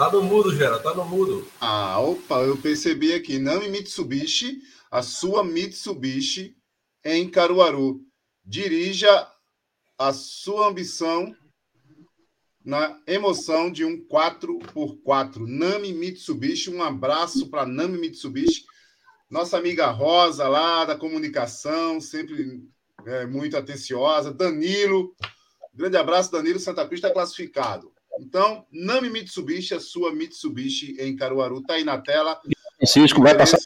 [0.01, 1.47] Tá no mudo, Gera, tá no mudo.
[1.61, 3.37] Ah, opa, eu percebi aqui.
[3.37, 4.59] Nami Mitsubishi,
[4.89, 6.57] a sua Mitsubishi
[7.05, 8.01] em Caruaru.
[8.43, 9.27] Dirija
[9.99, 11.35] a sua ambição
[12.65, 15.45] na emoção de um 4x4.
[15.45, 18.65] Nami Mitsubishi, um abraço para Nami Mitsubishi,
[19.29, 22.59] nossa amiga Rosa lá da comunicação, sempre
[23.05, 24.33] é, muito atenciosa.
[24.33, 25.15] Danilo,
[25.71, 27.93] grande abraço, Danilo Santa Cruz está classificado.
[28.19, 32.39] Então, Nami Mitsubishi, a sua Mitsubishi em Caruaru, está aí na tela.
[32.77, 33.57] Francisco vai passar.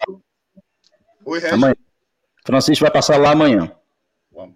[1.25, 1.75] Oi, Regis.
[2.45, 3.71] Francisco vai passar lá amanhã.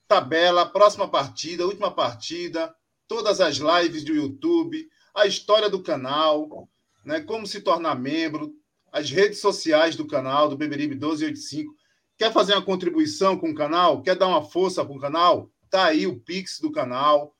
[0.07, 2.73] Tabela, próxima partida, última partida,
[3.07, 6.69] todas as lives do YouTube, a história do canal,
[7.03, 7.19] né?
[7.19, 8.53] como se tornar membro,
[8.91, 11.75] as redes sociais do canal, do Beberibe 1285.
[12.17, 14.01] Quer fazer uma contribuição com o canal?
[14.01, 15.51] Quer dar uma força para o canal?
[15.69, 17.35] Tá aí o Pix do canal.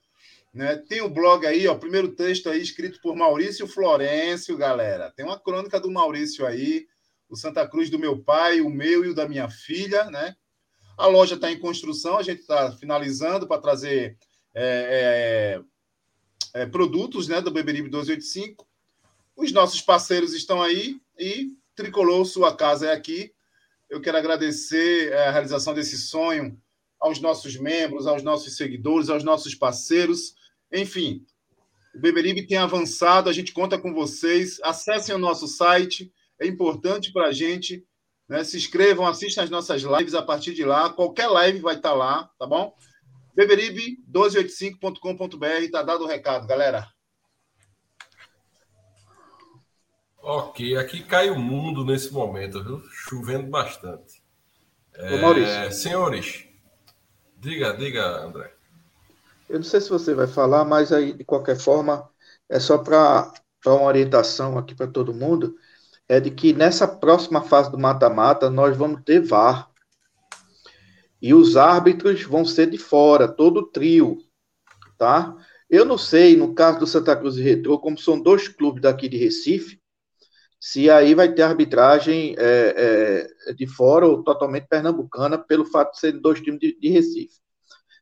[0.58, 0.76] Né?
[0.76, 5.14] Tem o blog aí, ó, o primeiro texto aí escrito por Maurício Florencio, galera.
[5.16, 6.88] Tem uma crônica do Maurício aí,
[7.30, 10.36] o Santa Cruz do meu pai, o meu e o da minha filha, né?
[10.98, 14.18] A loja está em construção, a gente está finalizando para trazer
[14.56, 15.62] é,
[16.56, 18.68] é, é, produtos né, do Beberibe 1285.
[19.36, 23.32] Os nossos parceiros estão aí e Tricolor Sua Casa é aqui.
[23.88, 26.60] Eu quero agradecer é, a realização desse sonho
[27.00, 30.36] aos nossos membros, aos nossos seguidores, aos nossos parceiros.
[30.72, 31.26] Enfim,
[31.96, 34.60] o Beberibe tem avançado, a gente conta com vocês.
[34.64, 37.84] Acessem o nosso site, é importante para a gente.
[38.28, 38.44] Né?
[38.44, 40.90] Se inscrevam, assistam as nossas lives a partir de lá.
[40.90, 42.76] Qualquer live vai estar tá lá, tá bom?
[43.38, 46.88] Beberibe1285.com.br, está dado o recado, galera.
[50.20, 52.82] Ok, aqui cai o mundo nesse momento, viu?
[52.92, 54.22] Chovendo bastante.
[55.00, 55.54] Ô, Maurício.
[55.54, 56.46] É, senhores,
[57.38, 58.57] diga, diga, André.
[59.50, 62.10] Eu não sei se você vai falar, mas aí, de qualquer forma,
[62.50, 63.32] é só para
[63.66, 65.56] uma orientação aqui para todo mundo,
[66.08, 69.72] é de que nessa próxima fase do mata-mata nós vamos ter VAR.
[71.22, 74.18] E os árbitros vão ser de fora, todo trio,
[74.98, 75.36] tá?
[75.70, 79.10] Eu não sei, no caso do Santa Cruz e Retrô, como são dois clubes daqui
[79.10, 79.82] de Recife,
[80.60, 86.00] se aí vai ter arbitragem é, é, de fora ou totalmente pernambucana, pelo fato de
[86.00, 87.40] serem dois times de, de Recife.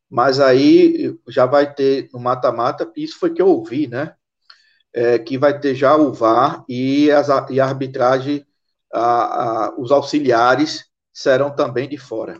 [0.10, 4.14] Mas aí já vai ter no mata-mata, isso foi que eu ouvi, né?
[4.94, 8.46] É, que vai ter já o VAR e, as, e a arbitragem,
[8.94, 12.40] a, a, os auxiliares serão também de fora.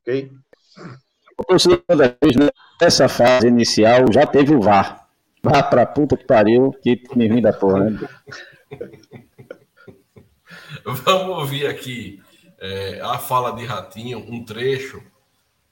[0.00, 0.30] Ok?
[2.80, 5.08] Nessa fase inicial já teve o VAR.
[5.42, 8.08] Vá pra puta que pariu, que me ruim da porra, né?
[10.84, 12.20] Vamos ouvir aqui
[12.58, 15.02] é, a fala de Ratinho, um trecho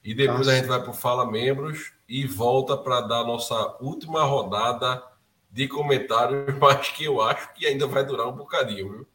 [0.03, 0.51] e depois Nossa.
[0.51, 5.03] a gente vai para o Fala Membros e volta para dar a nossa última rodada
[5.51, 9.07] de comentários, mas que eu acho que ainda vai durar um bocadinho, viu?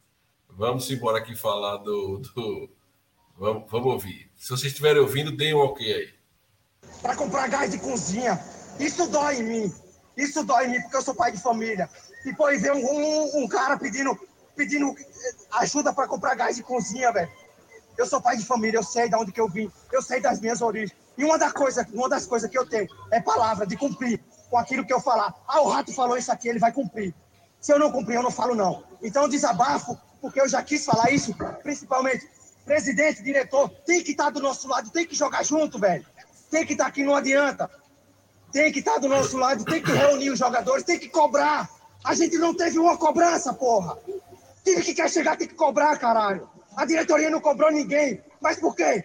[0.51, 2.19] Vamos embora aqui falar do.
[2.19, 2.70] do...
[3.36, 4.31] Vamos, vamos ouvir.
[4.36, 6.15] Se vocês estiverem ouvindo, deem um ok aí.
[7.02, 8.40] Para comprar gás de cozinha,
[8.78, 9.74] isso dói em mim.
[10.16, 11.90] Isso dói em mim, porque eu sou pai de família.
[12.24, 14.16] E depois vem um, um, um cara pedindo,
[14.55, 14.94] pedindo
[15.55, 17.31] ajuda para comprar gás de cozinha, velho.
[17.97, 20.41] Eu sou pai de família, eu sei de onde que eu vim, eu sei das
[20.41, 20.97] minhas origens.
[21.16, 24.59] E uma, da coisa, uma das coisas que eu tenho é palavra de cumprir com
[24.59, 25.35] aquilo que eu falar.
[25.47, 27.15] Ah, o rato falou isso aqui, ele vai cumprir.
[27.61, 28.83] Se eu não cumprir, eu não falo não.
[29.03, 32.27] Então, desabafo porque eu já quis falar isso, principalmente
[32.65, 36.05] presidente, diretor, tem que estar do nosso lado, tem que jogar junto, velho.
[36.51, 37.71] Tem que estar aqui, não adianta.
[38.51, 41.69] Tem que estar do nosso lado, tem que reunir os jogadores, tem que cobrar.
[42.03, 43.99] A gente não teve uma cobrança, porra.
[44.65, 46.49] Time que quer chegar tem que cobrar, caralho.
[46.77, 48.23] A diretoria não cobrou ninguém.
[48.41, 49.05] Mas por quê?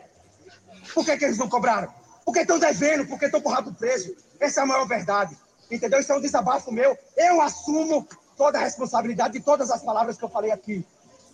[0.93, 1.93] Por que, que eles não cobraram?
[2.25, 4.15] Porque estão devendo, porque estão com o rabo preso.
[4.39, 5.37] Essa é a maior verdade.
[5.69, 5.99] Entendeu?
[5.99, 6.97] Isso é um desabafo meu.
[7.15, 10.85] Eu assumo toda a responsabilidade de todas as palavras que eu falei aqui.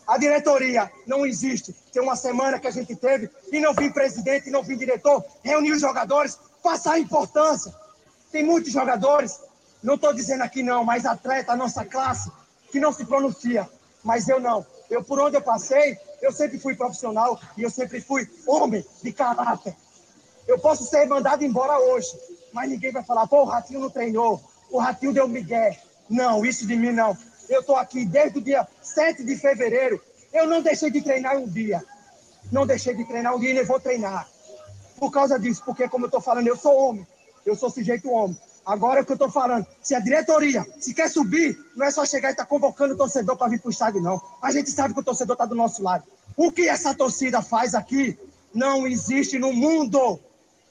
[0.07, 1.73] A diretoria não existe.
[1.91, 5.71] Tem uma semana que a gente teve e não vim presidente, não vim diretor, reunir
[5.71, 7.73] os jogadores, passar a importância.
[8.31, 9.39] Tem muitos jogadores,
[9.81, 12.31] não estou dizendo aqui não, mas atleta, nossa classe,
[12.71, 13.67] que não se pronuncia.
[14.03, 14.65] Mas eu não.
[14.89, 19.13] Eu, por onde eu passei, eu sempre fui profissional e eu sempre fui homem de
[19.13, 19.75] caráter.
[20.47, 22.17] Eu posso ser mandado embora hoje,
[22.51, 24.41] mas ninguém vai falar, pô, o Ratinho não treinou,
[24.71, 25.79] o Ratinho deu migué.
[26.09, 27.15] Não, isso de mim não.
[27.47, 30.01] Eu estou aqui desde o dia 7 de fevereiro.
[30.33, 31.83] Eu não deixei de treinar um dia.
[32.51, 34.27] Não deixei de treinar um dia e nem vou treinar.
[34.97, 37.07] Por causa disso, porque como eu estou falando, eu sou homem.
[37.45, 38.37] Eu sou sujeito homem.
[38.65, 39.65] Agora é o que eu estou falando.
[39.81, 42.97] Se a diretoria, se quer subir, não é só chegar e estar tá convocando o
[42.97, 44.19] torcedor para vir para o estádio, não.
[44.41, 46.03] A gente sabe que o torcedor está do nosso lado.
[46.35, 48.17] O que essa torcida faz aqui
[48.53, 50.19] não existe no mundo.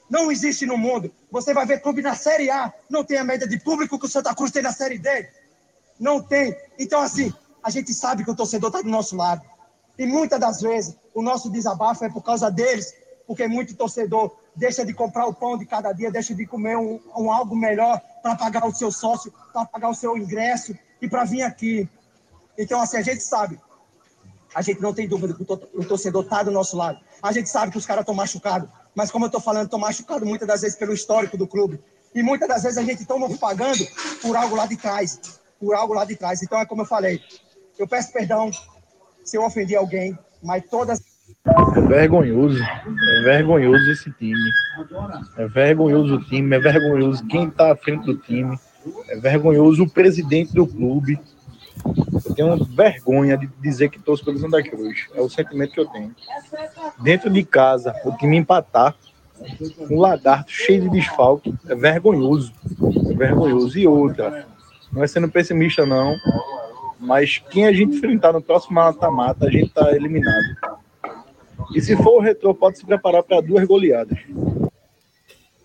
[0.09, 1.11] Não existe no mundo.
[1.31, 4.09] Você vai ver clube na Série A, não tem a média de público que o
[4.09, 5.29] Santa Cruz tem na Série D.
[5.99, 6.55] Não tem.
[6.77, 7.33] Então, assim,
[7.63, 9.41] a gente sabe que o torcedor está do nosso lado.
[9.97, 12.93] E muitas das vezes o nosso desabafo é por causa deles,
[13.25, 16.99] porque muito torcedor deixa de comprar o pão de cada dia, deixa de comer um,
[17.15, 21.23] um algo melhor para pagar o seu sócio, para pagar o seu ingresso e para
[21.23, 21.89] vir aqui.
[22.57, 23.59] Então, assim, a gente sabe.
[24.55, 26.97] A gente não tem dúvida que o torcedor está do nosso lado.
[27.21, 28.69] A gente sabe que os caras estão machucados.
[28.95, 31.79] Mas, como eu estou falando, estão machucados muitas das vezes pelo histórico do clube.
[32.15, 33.85] E muitas das vezes a gente está pagando
[34.21, 35.19] por algo lá de trás
[35.59, 36.41] por algo lá de trás.
[36.43, 37.19] Então é como eu falei,
[37.77, 38.51] eu peço perdão
[39.23, 40.99] se eu ofendi alguém, mas todas.
[41.75, 44.49] É vergonhoso, é vergonhoso esse time.
[45.37, 48.57] É vergonhoso o time, é vergonhoso quem está à frente do time,
[49.09, 51.19] é vergonhoso o presidente do clube.
[52.25, 55.07] Eu tenho vergonha de dizer que torço pelo Santa Cruz.
[55.13, 56.15] É o sentimento que eu tenho.
[56.99, 58.95] Dentro de casa, o time empatar,
[59.89, 62.53] um lagarto cheio de desfalque, é vergonhoso.
[63.11, 63.77] É vergonhoso.
[63.77, 64.47] E outra,
[64.91, 66.15] não é sendo pessimista, não.
[66.99, 70.57] Mas quem a gente enfrentar no próximo mata-mata, a gente tá eliminado.
[71.73, 74.17] E se for o retrô, pode se preparar para duas goleadas.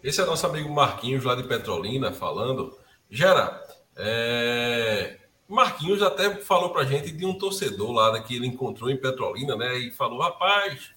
[0.02, 2.76] Esse é nosso amigo Marquinhos, lá de Petrolina, falando.
[3.10, 3.60] Gera,
[3.96, 5.19] é...
[5.54, 9.78] Marquinhos até falou pra gente de um torcedor lá que ele encontrou em Petrolina, né?
[9.78, 10.90] E falou: rapaz,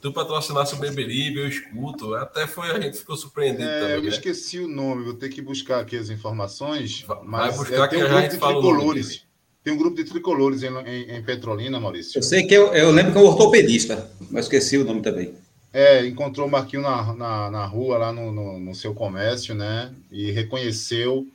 [0.00, 2.14] tu patrocinasse o Beberibe, eu escuto.
[2.14, 3.96] Até foi, a gente ficou surpreendido é, também.
[3.96, 4.08] Eu né?
[4.08, 7.02] esqueci o nome, vou ter que buscar aqui as informações.
[7.02, 9.26] Vai mas buscar é, tem um grupo a gente de tricolores.
[9.64, 12.18] Tem um grupo de tricolores em, em, em Petrolina, Maurício.
[12.18, 15.34] Eu sei que eu, eu lembro que é um ortopedista, mas esqueci o nome também.
[15.72, 19.92] É, encontrou o Marquinho na, na, na rua, lá no, no, no, seu comércio, né?
[20.10, 21.26] E reconheceu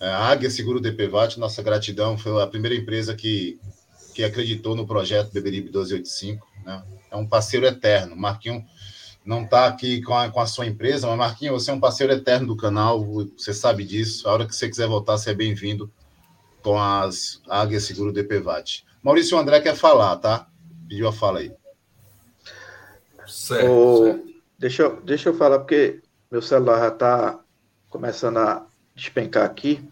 [0.00, 3.58] a Águia Seguro DPVAT, nossa gratidão, foi a primeira empresa que,
[4.14, 6.82] que acreditou no projeto Beberibe 1285, né?
[7.10, 8.14] É um parceiro eterno.
[8.14, 8.64] Marquinho
[9.24, 12.12] não está aqui com a, com a sua empresa, mas Marquinho, você é um parceiro
[12.12, 13.04] eterno do canal,
[13.36, 14.28] você sabe disso.
[14.28, 15.90] A hora que você quiser voltar, você é bem-vindo
[16.62, 18.84] com as Águia Seguro DPVAT.
[19.02, 20.48] Maurício André quer falar, tá?
[20.88, 21.52] Pediu a fala aí.
[23.26, 24.28] Certo, certo.
[24.58, 27.40] Deixa, eu, deixa eu falar, porque meu celular já está
[27.88, 28.66] começando a
[28.98, 29.82] despencar aqui.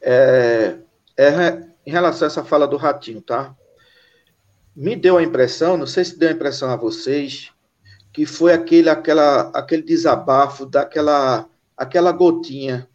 [0.00, 0.76] É,
[1.16, 3.54] é, em relação a essa fala do Ratinho, tá?
[4.74, 7.52] Me deu a impressão, não sei se deu a impressão a vocês,
[8.12, 12.88] que foi aquele, aquela, aquele desabafo daquela aquela gotinha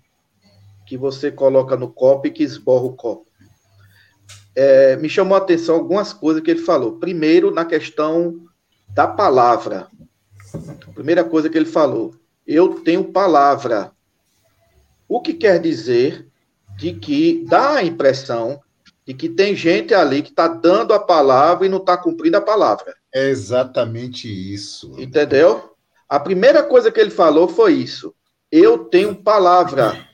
[0.86, 3.30] que você coloca no copo e que esborra o copo.
[4.56, 6.98] É, me chamou a atenção algumas coisas que ele falou.
[6.98, 8.48] Primeiro, na questão
[8.90, 9.88] da palavra.
[10.96, 12.16] Primeira coisa que ele falou,
[12.48, 13.92] eu tenho palavra.
[15.10, 16.26] O que quer dizer
[16.78, 18.62] de que dá a impressão
[19.10, 22.42] de que tem gente ali que está dando a palavra e não está cumprindo a
[22.42, 22.96] palavra.
[23.12, 24.94] É exatamente isso.
[25.00, 25.76] Entendeu?
[26.08, 28.14] A primeira coisa que ele falou foi isso.
[28.52, 30.08] Eu tenho palavra.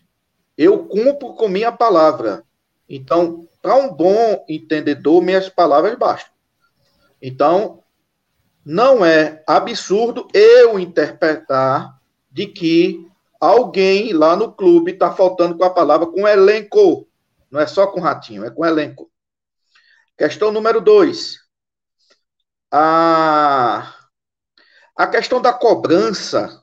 [0.57, 2.43] Eu cumpro com minha palavra.
[2.87, 6.31] Então, para um bom entendedor, minhas palavras bastam.
[7.21, 7.83] Então,
[8.63, 11.99] não é absurdo eu interpretar
[12.31, 13.05] de que
[13.45, 17.07] alguém lá no clube está faltando com a palavra com elenco.
[17.49, 19.09] Não é só com ratinho, é com elenco.
[20.17, 21.39] Questão número dois.
[22.71, 23.93] A,
[24.95, 26.61] a questão da cobrança.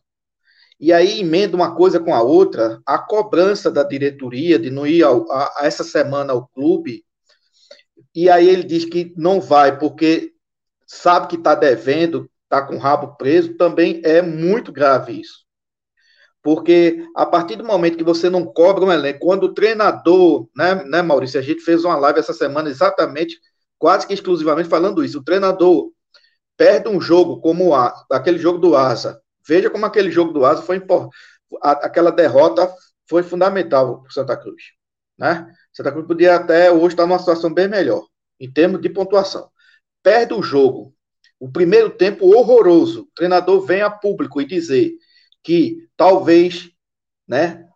[0.78, 2.80] E aí emenda uma coisa com a outra.
[2.84, 7.04] A cobrança da diretoria de não ir ao, a, a essa semana ao clube
[8.14, 10.34] e aí ele diz que não vai porque
[10.86, 15.46] sabe que está devendo, está com o rabo preso, também é muito grave isso.
[16.42, 20.74] Porque a partir do momento que você não cobra um elenco, quando o treinador, né,
[20.84, 21.38] né, Maurício?
[21.38, 23.38] A gente fez uma live essa semana exatamente,
[23.78, 25.20] quase que exclusivamente falando isso.
[25.20, 25.90] O treinador
[26.56, 29.20] perde um jogo como a, aquele jogo do Asa.
[29.46, 31.16] Veja como aquele jogo do Asa foi importante.
[31.62, 32.72] Aquela derrota
[33.08, 34.62] foi fundamental para o Santa Cruz.
[35.16, 35.46] Né?
[35.72, 38.04] Santa Cruz podia até hoje estar numa situação bem melhor,
[38.40, 39.48] em termos de pontuação.
[40.02, 40.92] Perde o jogo.
[41.38, 43.02] O primeiro tempo horroroso.
[43.02, 44.92] O treinador vem a público e dizer
[45.42, 46.70] que talvez,
[47.26, 47.68] né,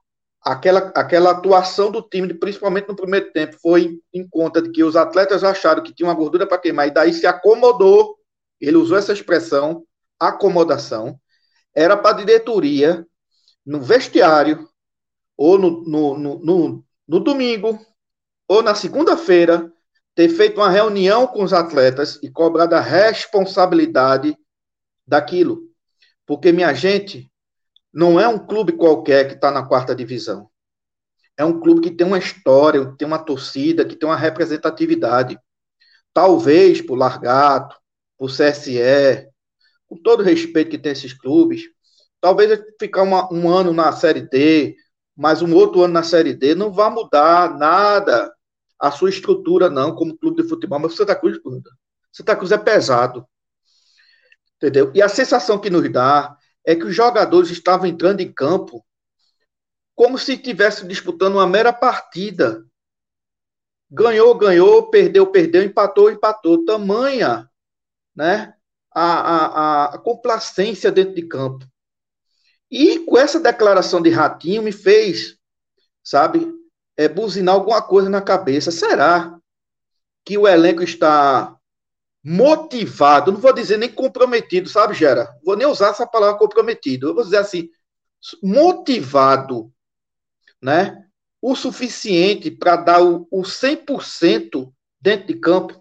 [0.46, 4.94] aquela, aquela atuação do time, principalmente no primeiro tempo, foi em, conta de que os
[4.94, 8.16] atletas acharam que tinha uma gordura para queimar e daí se acomodou.
[8.60, 9.84] Ele usou essa expressão,
[10.18, 11.18] acomodação.
[11.74, 13.04] Era para a diretoria,
[13.64, 14.68] no vestiário,
[15.36, 17.78] ou no, no, no, no, no domingo,
[18.48, 19.70] ou na segunda-feira,
[20.14, 24.36] ter feito uma reunião com os atletas e cobrado a responsabilidade
[25.06, 25.62] daquilo.
[26.24, 27.30] Porque, minha gente,
[27.96, 30.50] não é um clube qualquer que está na quarta divisão.
[31.34, 35.38] É um clube que tem uma história, que tem uma torcida, que tem uma representatividade.
[36.12, 37.74] Talvez por Largato,
[38.18, 39.26] por CSE,
[39.88, 41.62] com todo o respeito que tem esses clubes,
[42.20, 44.76] talvez ficar uma, um ano na Série D,
[45.16, 48.30] mais um outro ano na Série D, não vai mudar nada
[48.78, 50.78] a sua estrutura, não, como clube de futebol.
[50.78, 51.38] Mas o Santa Cruz.
[52.12, 53.26] Santa Cruz é pesado.
[54.56, 54.92] Entendeu?
[54.94, 56.36] E a sensação que nos dá
[56.66, 58.84] é que os jogadores estavam entrando em campo
[59.94, 62.66] como se estivessem disputando uma mera partida.
[63.88, 66.64] Ganhou, ganhou, perdeu, perdeu, empatou, empatou.
[66.66, 67.48] Tamanha
[68.14, 68.52] né,
[68.92, 71.64] a, a, a complacência dentro de campo.
[72.70, 75.38] E com essa declaração de Ratinho me fez,
[76.02, 76.52] sabe,
[76.96, 78.72] é, buzinar alguma coisa na cabeça.
[78.72, 79.38] Será
[80.24, 81.55] que o elenco está
[82.28, 85.32] motivado, não vou dizer nem comprometido, sabe, Gera?
[85.44, 87.06] Vou nem usar essa palavra comprometido.
[87.06, 87.70] Eu vou dizer assim,
[88.42, 89.72] motivado,
[90.60, 91.04] né?
[91.40, 95.80] O suficiente para dar o, o 100% dentro de campo.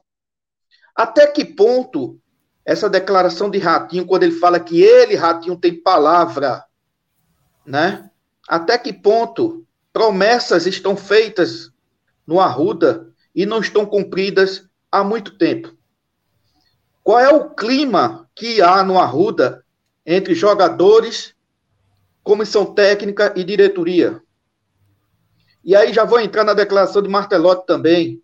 [0.95, 2.21] Até que ponto
[2.63, 6.63] essa declaração de Ratinho, quando ele fala que ele, Ratinho, tem palavra,
[7.65, 8.07] né?
[8.47, 11.71] Até que ponto promessas estão feitas
[12.27, 15.75] no Arruda e não estão cumpridas há muito tempo?
[17.05, 19.63] Qual é o clima que há no Arruda
[20.03, 21.35] entre jogadores,
[22.23, 24.23] comissão técnica e diretoria?
[25.63, 28.23] E aí já vou entrar na declaração de Martelotti também.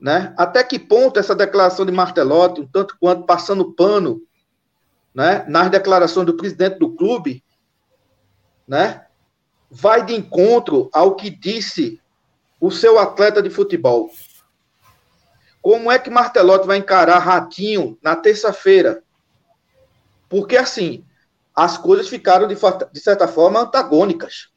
[0.00, 0.34] Né?
[0.36, 4.20] Até que ponto essa declaração de Martelotti, um tanto quanto passando pano
[5.14, 7.44] né, nas declarações do presidente do clube,
[8.66, 9.06] né,
[9.70, 12.00] vai de encontro ao que disse
[12.60, 14.10] o seu atleta de futebol.
[15.62, 19.02] Como é que Martelotti vai encarar Ratinho na terça-feira?
[20.28, 21.04] Porque, assim,
[21.54, 22.56] as coisas ficaram, de,
[22.92, 24.48] de certa forma, antagônicas.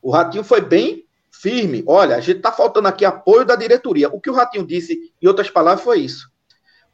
[0.00, 1.84] O Ratinho foi bem firme.
[1.86, 4.08] Olha, a gente está faltando aqui apoio da diretoria.
[4.08, 6.30] O que o Ratinho disse, em outras palavras, foi isso.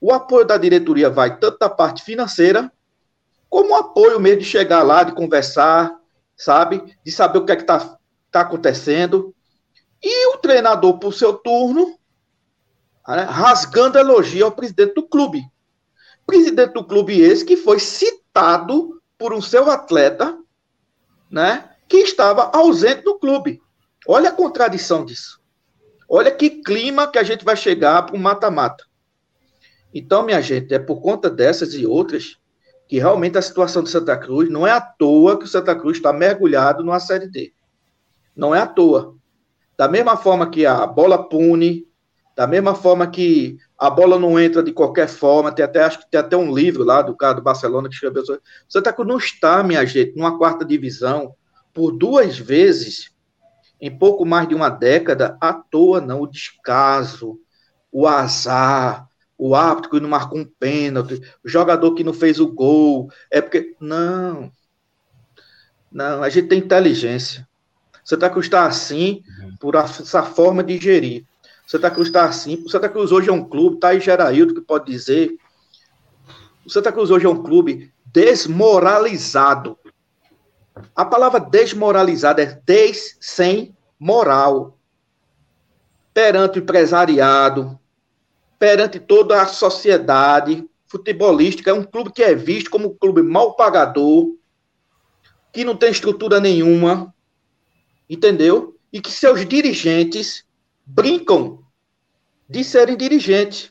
[0.00, 2.72] O apoio da diretoria vai tanto da parte financeira,
[3.48, 5.94] como o apoio mesmo de chegar lá, de conversar,
[6.36, 6.96] sabe?
[7.04, 7.98] De saber o que é que está
[8.30, 9.34] tá acontecendo.
[10.02, 11.97] E o treinador, por seu turno,
[13.16, 15.42] né, rasgando elogio ao presidente do clube.
[16.26, 20.38] Presidente do clube esse que foi citado por um seu atleta,
[21.30, 23.60] né, que estava ausente do clube.
[24.06, 25.40] Olha a contradição disso.
[26.08, 28.84] Olha que clima que a gente vai chegar para o mata-mata.
[29.92, 32.38] Então, minha gente, é por conta dessas e outras
[32.86, 35.96] que realmente a situação do Santa Cruz não é à toa que o Santa Cruz
[35.96, 37.52] está mergulhado numa Série D.
[38.34, 39.14] Não é à toa.
[39.76, 41.87] Da mesma forma que a bola pune,
[42.38, 46.08] da mesma forma que a bola não entra de qualquer forma, tem até, acho que
[46.08, 48.40] tem até um livro lá do cara do Barcelona que escreveu sobre.
[48.40, 51.34] O Santa Cruz não está, minha gente, numa quarta divisão
[51.74, 53.10] por duas vezes
[53.80, 56.20] em pouco mais de uma década à toa, não.
[56.20, 57.40] O descaso,
[57.90, 62.46] o azar, o árbitro que não marcou um pênalti, o jogador que não fez o
[62.46, 63.10] gol.
[63.32, 63.74] É porque.
[63.80, 64.52] Não.
[65.90, 67.48] Não, a gente tem inteligência.
[68.04, 69.24] Você Santa Cruz está assim
[69.58, 71.26] por essa forma de gerir.
[71.68, 72.62] Santa Cruz está assim.
[72.64, 75.36] O Santa Cruz hoje é um clube, tá aí Geraildo que pode dizer.
[76.64, 79.78] O Santa Cruz hoje é um clube desmoralizado.
[80.96, 84.78] A palavra desmoralizado é des sem moral.
[86.14, 87.78] Perante o empresariado,
[88.58, 93.54] perante toda a sociedade futebolística, é um clube que é visto como um clube mal
[93.56, 94.34] pagador,
[95.52, 97.14] que não tem estrutura nenhuma,
[98.08, 98.74] entendeu?
[98.90, 100.47] E que seus dirigentes
[100.88, 101.62] brincam
[102.48, 103.70] de serem dirigentes,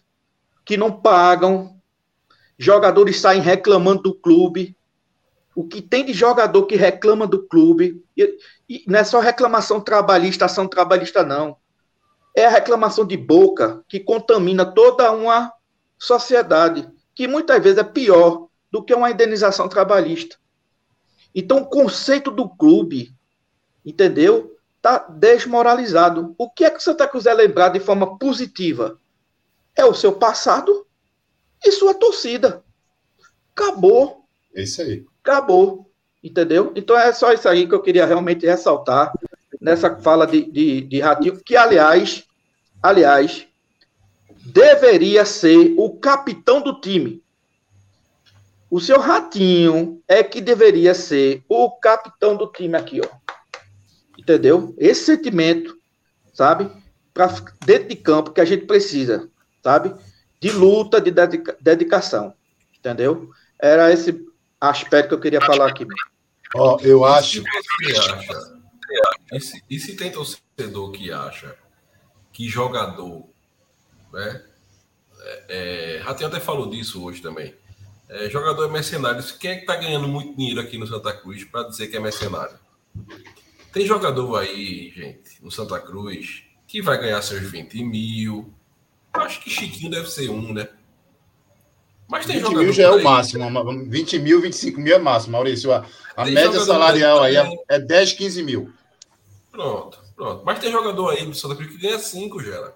[0.63, 1.81] que não pagam,
[2.57, 4.77] jogadores saem reclamando do clube.
[5.55, 8.37] O que tem de jogador que reclama do clube, e,
[8.69, 11.57] e não é só reclamação trabalhista, ação trabalhista, não.
[12.35, 15.51] É a reclamação de boca que contamina toda uma
[15.97, 20.37] sociedade, que muitas vezes é pior do que uma indenização trabalhista.
[21.33, 23.15] Então, o conceito do clube,
[23.83, 24.56] entendeu?
[24.77, 26.33] Está desmoralizado.
[26.37, 28.97] O que é que o Santa Cruz é lembrar de forma positiva?
[29.75, 30.85] É o seu passado
[31.63, 32.63] e sua torcida.
[33.55, 34.23] Acabou.
[34.55, 35.05] É isso aí.
[35.21, 35.89] Acabou.
[36.23, 36.71] Entendeu?
[36.75, 39.11] Então é só isso aí que eu queria realmente ressaltar
[39.59, 42.23] nessa fala de, de, de Ratinho, que, aliás,
[42.81, 43.47] aliás,
[44.45, 47.21] deveria ser o capitão do time.
[48.69, 53.27] O seu Ratinho é que deveria ser o capitão do time aqui, ó.
[54.27, 54.75] Entendeu?
[54.77, 55.77] Esse sentimento,
[56.33, 56.69] sabe?
[57.13, 57.27] Para
[57.65, 59.29] dentro de campo que a gente precisa,
[59.63, 59.95] sabe?
[60.41, 62.33] De luta, de dedica dedicação.
[62.77, 63.29] Entendeu?
[63.57, 64.27] Era esse
[64.59, 65.87] aspecto que eu queria falar aqui.
[66.53, 67.41] Ó, eu acho.
[67.41, 68.57] E se, acha,
[69.31, 71.55] e, se, e se tem torcedor que acha
[72.33, 73.29] que jogador,
[74.11, 74.43] né?
[75.21, 77.55] É, é, Ratinho até falou disso hoje também.
[78.09, 79.23] É, jogador é mercenário.
[79.39, 81.99] Quem é que tá ganhando muito dinheiro aqui no Santa Cruz para dizer que é
[82.01, 82.59] mercenário?
[83.77, 88.51] Tem jogador aí, gente, no Santa Cruz, que vai ganhar seus 20 mil.
[89.13, 90.67] Acho que Chiquinho deve ser um, né?
[92.07, 93.45] Mas tem 20 mil já é o máximo.
[93.87, 95.71] 20 mil, 25 mil é máximo, Maurício.
[95.71, 95.85] A,
[96.15, 98.73] a média salarial aí é, é 10, 15 mil.
[99.51, 100.43] Pronto, pronto.
[100.43, 102.73] Mas tem jogador aí do Santa Cruz que ganha 5, Gera.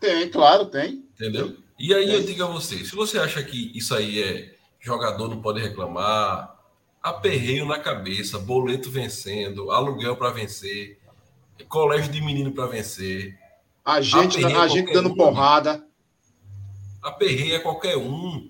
[0.00, 1.04] Tem, claro, tem.
[1.14, 1.56] Entendeu?
[1.78, 5.40] E aí eu digo a você, se você acha que isso aí é jogador não
[5.40, 6.51] pode reclamar,
[7.02, 11.00] aperreio na cabeça, boleto vencendo, aluguel para vencer,
[11.68, 13.38] colégio de menino para vencer.
[13.84, 15.84] A gente, a gente dando um, porrada.
[17.02, 18.48] Aperreia qualquer um.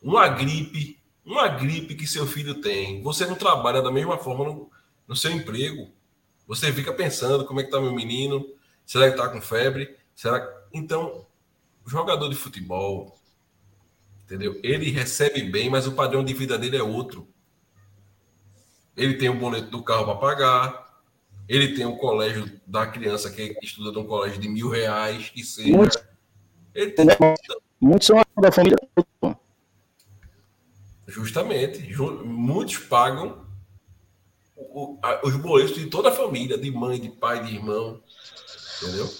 [0.00, 3.02] Uma gripe, uma gripe que seu filho tem.
[3.02, 4.70] Você não trabalha da mesma forma no,
[5.08, 5.90] no seu emprego.
[6.46, 8.46] Você fica pensando como é que tá meu menino,
[8.84, 9.96] será que tá com febre?
[10.14, 11.26] Será então
[11.86, 13.18] jogador de futebol,
[14.24, 14.60] entendeu?
[14.62, 17.26] Ele recebe bem, mas o padrão de vida dele é outro.
[18.96, 21.02] Ele tem o boleto do carro para pagar,
[21.48, 25.76] ele tem o colégio da criança que estuda num colégio de mil reais, que seja.
[25.76, 26.02] Muitos,
[26.72, 27.06] tem...
[27.80, 28.78] Muitos são da família.
[31.06, 31.94] Justamente.
[32.24, 33.44] Muitos pagam
[35.22, 38.02] os boletos de toda a família, de mãe, de pai, de irmão.
[38.82, 39.10] Entendeu?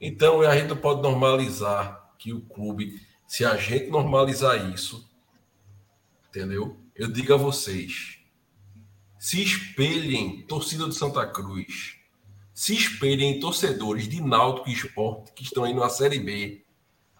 [0.00, 5.08] Então a gente pode normalizar que o clube, se a gente normalizar isso,
[6.28, 6.76] entendeu?
[6.94, 8.17] Eu digo a vocês,
[9.18, 11.96] se espelhem, torcida do Santa Cruz,
[12.54, 16.64] se espelhem torcedores de Náutico e Esporte que estão aí na Série B,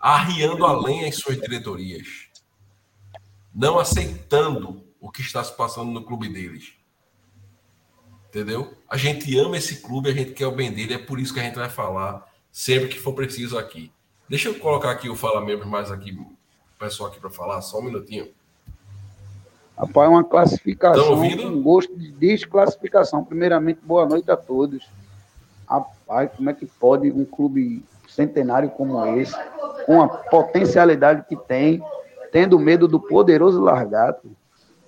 [0.01, 2.29] arriando a lenha em suas diretorias,
[3.55, 6.73] não aceitando o que está se passando no clube deles.
[8.29, 8.77] Entendeu?
[8.89, 11.41] A gente ama esse clube, a gente quer o bem dele, é por isso que
[11.41, 13.91] a gente vai falar sempre que for preciso aqui.
[14.29, 16.37] Deixa eu colocar aqui o Fala Membros mais aqui, o
[16.79, 18.29] pessoal aqui para falar, só um minutinho.
[19.78, 23.22] Rapaz, uma classificação com gosto de desclassificação.
[23.22, 24.84] Primeiramente, boa noite a todos.
[25.68, 29.36] Rapaz, como é que pode um clube centenário como esse,
[29.86, 31.80] com a potencialidade que tem,
[32.32, 34.28] tendo medo do poderoso Largato,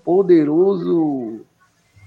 [0.03, 1.43] poderoso,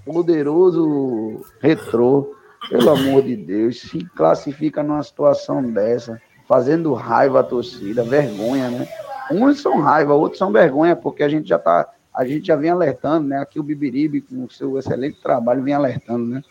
[0.03, 2.35] poderoso Retrô,
[2.69, 8.87] pelo amor de Deus, se classifica numa situação dessa, fazendo raiva à torcida, vergonha, né?
[9.31, 12.69] Uns são raiva, outros são vergonha, porque a gente já tá a gente já vem
[12.69, 13.39] alertando, né?
[13.39, 16.43] Aqui o Bibiribe, com o seu excelente trabalho, vem alertando, né?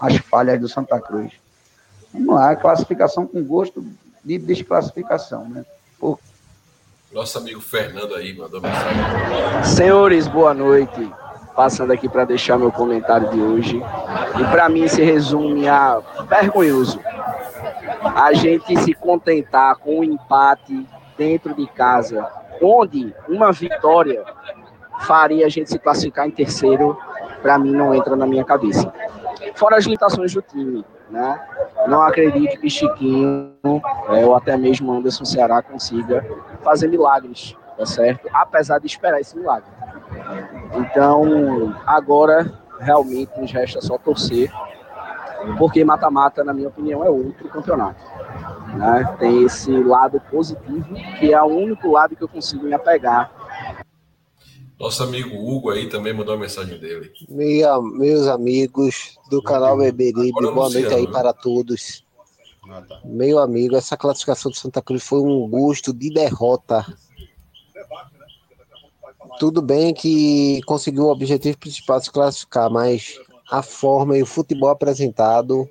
[0.00, 1.32] As falhas do Santa Cruz.
[2.12, 3.84] Vamos lá, classificação com gosto
[4.24, 5.64] de desclassificação, né?
[5.98, 6.18] Por...
[7.12, 9.64] Nosso amigo Fernando aí mandou mensagem.
[9.64, 11.12] Senhores, boa noite.
[11.54, 13.76] Passando aqui para deixar meu comentário de hoje.
[13.76, 16.98] E para mim se resume a vergonhoso.
[18.02, 20.84] A gente se contentar com um empate
[21.16, 22.28] dentro de casa,
[22.60, 24.24] onde uma vitória
[25.00, 26.98] faria a gente se classificar em terceiro,
[27.42, 28.92] para mim não entra na minha cabeça.
[29.54, 31.40] Fora as limitações do time, né?
[31.86, 33.52] Não acredito que Chiquinho
[34.08, 36.24] é, ou até mesmo Anderson Ceará consiga
[36.62, 38.28] fazer milagres, tá certo?
[38.32, 39.68] Apesar de esperar esse milagre.
[40.74, 42.50] Então, agora
[42.80, 44.50] realmente nos resta só torcer,
[45.58, 48.02] porque mata-mata, na minha opinião, é outro campeonato.
[48.74, 49.16] Né?
[49.18, 53.30] Tem esse lado positivo, que é o único lado que eu consigo me apegar
[54.78, 57.12] nosso amigo Hugo aí também mandou a mensagem dele.
[57.28, 62.04] Meia, meus amigos do canal Beberibe, boa noite aí para todos.
[62.68, 63.00] Ah, tá.
[63.04, 66.84] Meu amigo, essa classificação do Santa Cruz foi um gosto de derrota.
[69.38, 73.18] Tudo bem que conseguiu o objetivo principal de se classificar, mas
[73.50, 75.68] a forma e o futebol apresentado,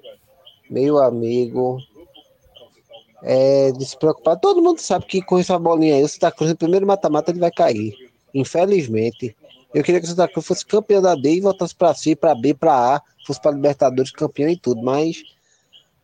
[0.70, 1.80] meu amigo,
[3.24, 4.40] é de se preocupar.
[4.40, 7.40] Todo mundo sabe que com essa bolinha aí, o Santa Cruz no primeiro mata-mata ele
[7.40, 8.03] vai cair.
[8.34, 9.36] Infelizmente.
[9.74, 12.36] Eu queria que o Santa Cruz fosse campeão da D e voltasse para C, para
[12.36, 15.24] B, para A, fosse para Libertadores campeão e tudo, mas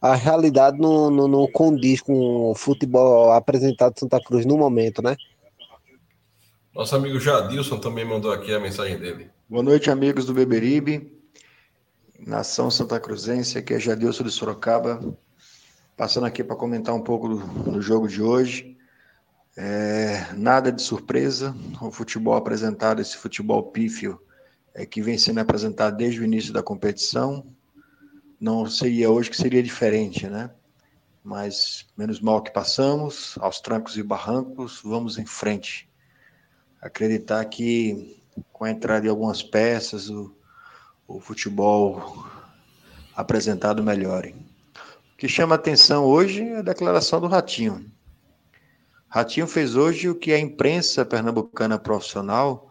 [0.01, 5.01] a realidade não, não, não condiz com o futebol apresentado de Santa Cruz no momento,
[5.01, 5.15] né?
[6.73, 9.29] Nosso amigo Jadilson também mandou aqui a mensagem dele.
[9.49, 11.11] Boa noite, amigos do Beberibe.
[12.17, 14.99] Nação Santa Cruzense, aqui é Jadilson de Sorocaba.
[15.97, 17.37] Passando aqui para comentar um pouco do,
[17.71, 18.77] do jogo de hoje.
[19.57, 24.21] É, nada de surpresa, o futebol apresentado, esse futebol pífio,
[24.73, 27.45] é que vem sendo apresentado desde o início da competição.
[28.39, 30.51] Não seria hoje que seria diferente, né?
[31.23, 35.89] Mas menos mal que passamos, aos trancos e barrancos, vamos em frente.
[36.81, 38.17] Acreditar que
[38.53, 40.33] com a entrada de algumas peças, o,
[41.07, 42.25] o futebol
[43.15, 44.33] apresentado melhore.
[45.13, 47.91] O que chama atenção hoje é a declaração do Ratinho.
[49.09, 52.69] Ratinho fez hoje o que a imprensa pernambucana profissional,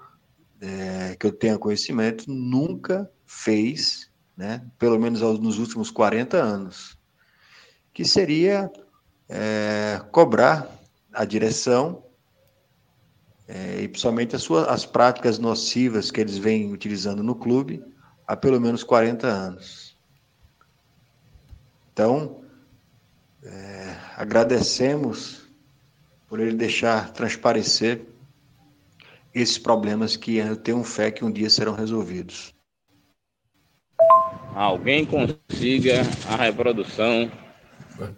[0.61, 6.97] é, que eu tenha conhecimento, nunca fez né, pelo menos nos últimos 40 anos,
[7.93, 8.71] que seria
[9.29, 10.71] é, cobrar
[11.13, 12.05] a direção
[13.49, 17.83] é, e principalmente as, suas, as práticas nocivas que eles vêm utilizando no clube
[18.29, 19.99] há pelo menos 40 anos.
[21.93, 22.45] Então,
[23.43, 25.38] é, agradecemos
[26.29, 28.03] por ele deixar transparecer
[29.35, 32.55] esses problemas que eu tenho fé que um dia serão resolvidos
[34.59, 36.03] alguém consiga
[36.33, 37.31] a reprodução.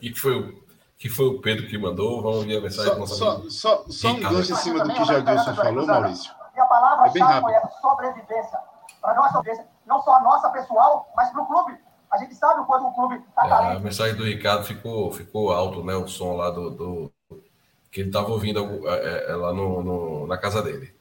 [0.01, 0.61] que foi o
[0.97, 2.23] que foi o Pedro que mandou?
[2.23, 2.95] Vamos ver a mensagem.
[2.95, 6.31] Só, só, só, só um gancho em cima do que Jadilson falou, Maurício.
[6.55, 8.59] E a palavra-chave é essa, sobrevivência.
[9.01, 9.70] Para nós, sobrevivência.
[9.87, 11.78] Não só a nossa pessoal, mas para o clube.
[12.12, 15.53] A gente sabe o quanto o clube está é, A mensagem do Ricardo ficou, ficou
[15.53, 15.95] alto, né?
[15.95, 16.70] O som lá do.
[16.70, 17.12] do
[17.91, 20.93] que ele estava ouvindo é, é, lá no, no, na casa dele.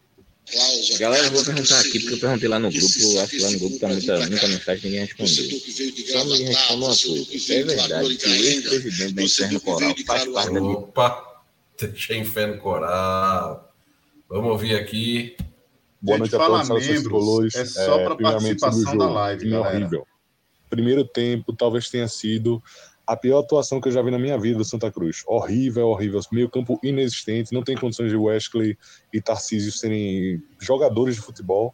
[1.00, 3.60] Galera, eu vou perguntar aqui, porque eu perguntei lá no grupo, acho que lá no
[3.60, 5.60] grupo tá muita, muita mensagem, ninguém respondeu.
[6.08, 7.54] Só me responda uma coisa.
[7.54, 11.42] É verdade que o ex-presidente da Inferno Coral faz parte da Opa,
[11.80, 13.72] deixa Inferno Coral.
[14.28, 15.38] Vamos ouvir aqui.
[16.02, 17.56] Boa noite a todos, membros, colores.
[17.56, 19.78] É só para é, participação da live, galera.
[19.78, 20.08] horrível.
[20.68, 22.62] Primeiro tempo talvez tenha sido
[23.10, 25.24] a pior atuação que eu já vi na minha vida do Santa Cruz.
[25.26, 26.22] Horrível, horrível.
[26.32, 28.78] Meio campo inexistente, não tem condições de Wesley
[29.12, 31.74] e Tarcísio serem jogadores de futebol.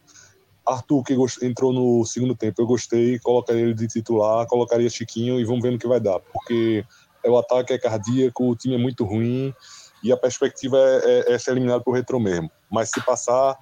[0.65, 1.13] Arthur, que
[1.45, 5.71] entrou no segundo tempo, eu gostei, colocaria ele de titular, colocaria Chiquinho e vamos ver
[5.71, 6.21] no que vai dar.
[6.21, 6.85] Porque
[7.21, 9.53] é o ataque é cardíaco, o time é muito ruim
[10.01, 12.49] e a perspectiva é, é, é ser eliminado por retro mesmo.
[12.71, 13.57] Mas se passar,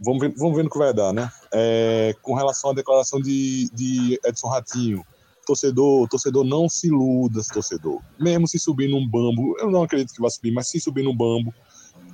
[0.00, 1.30] vamos ver, vamos ver no que vai dar, né?
[1.54, 5.06] É, com relação à declaração de, de Edson Ratinho,
[5.46, 8.00] torcedor, torcedor não se iluda, torcedor.
[8.18, 11.16] Mesmo se subir num bambo, eu não acredito que vai subir, mas se subir num
[11.16, 11.52] bambo,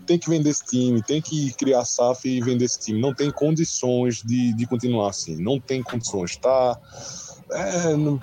[0.06, 3.00] tem que vender esse time, tem que criar SAF e vender esse time.
[3.00, 5.36] Não tem condições de, de continuar assim.
[5.36, 6.78] Não tem condições, tá?
[7.50, 8.18] É, não,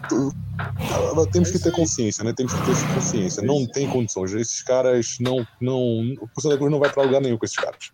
[1.31, 2.33] temos que ter consciência, né?
[2.33, 3.43] Temos que ter consciência.
[3.43, 4.33] Não tem condições.
[4.33, 5.45] Esses caras não.
[5.61, 7.91] não o Santa Cruz não vai para lugar nenhum com esses caras.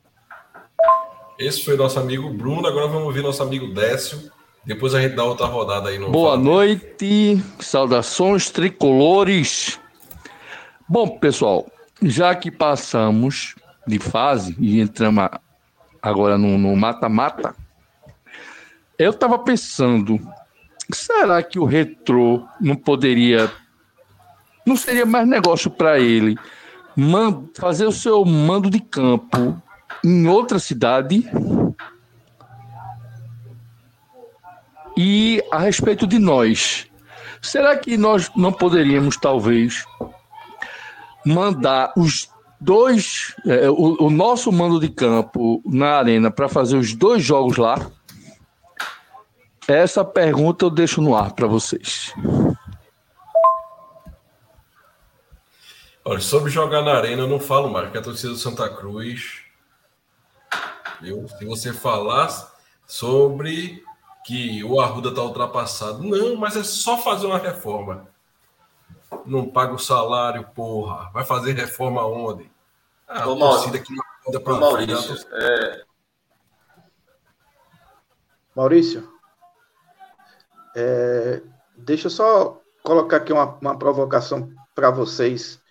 [1.38, 2.66] Esse foi nosso amigo Bruno.
[2.68, 4.32] Agora vamos ouvir nosso amigo Décio
[4.66, 6.12] depois a gente dá outra rodada aí no.
[6.12, 9.80] Boa noite, saudações tricolores.
[10.88, 11.66] Bom, pessoal,
[12.02, 13.56] já que passamos
[13.88, 15.30] de fase e entramos
[16.02, 17.56] agora no mata-mata,
[19.00, 20.20] eu estava pensando,
[20.92, 23.52] será que o retrô não poderia,
[24.66, 26.38] não seria mais negócio para ele
[27.56, 29.60] fazer o seu mando de campo
[30.04, 31.28] em outra cidade?
[35.04, 36.86] E a respeito de nós,
[37.42, 39.84] será que nós não poderíamos, talvez,
[41.26, 42.30] mandar os
[42.60, 47.58] dois, é, o, o, nosso mando de campo na arena para fazer os dois jogos
[47.58, 47.90] lá?
[49.68, 52.14] Essa pergunta eu deixo no ar para vocês.
[56.06, 59.42] Olha, sobre jogar na arena eu não falo mais, porque a torcida do Santa Cruz.
[61.02, 62.46] Eu, se você falasse
[62.86, 63.84] sobre
[64.26, 66.04] que o Arruda está ultrapassado.
[66.04, 68.08] Não, mas é só fazer uma reforma.
[69.26, 71.10] Não paga o salário, porra.
[71.12, 72.50] Vai fazer reforma onde?
[73.08, 73.94] Ah, Ô, Maurício, que
[74.32, 75.84] não pra Maurício, é...
[78.56, 79.12] Maurício,
[80.76, 81.42] é...
[81.76, 85.62] deixa eu só colocar aqui uma, uma provocação para vocês,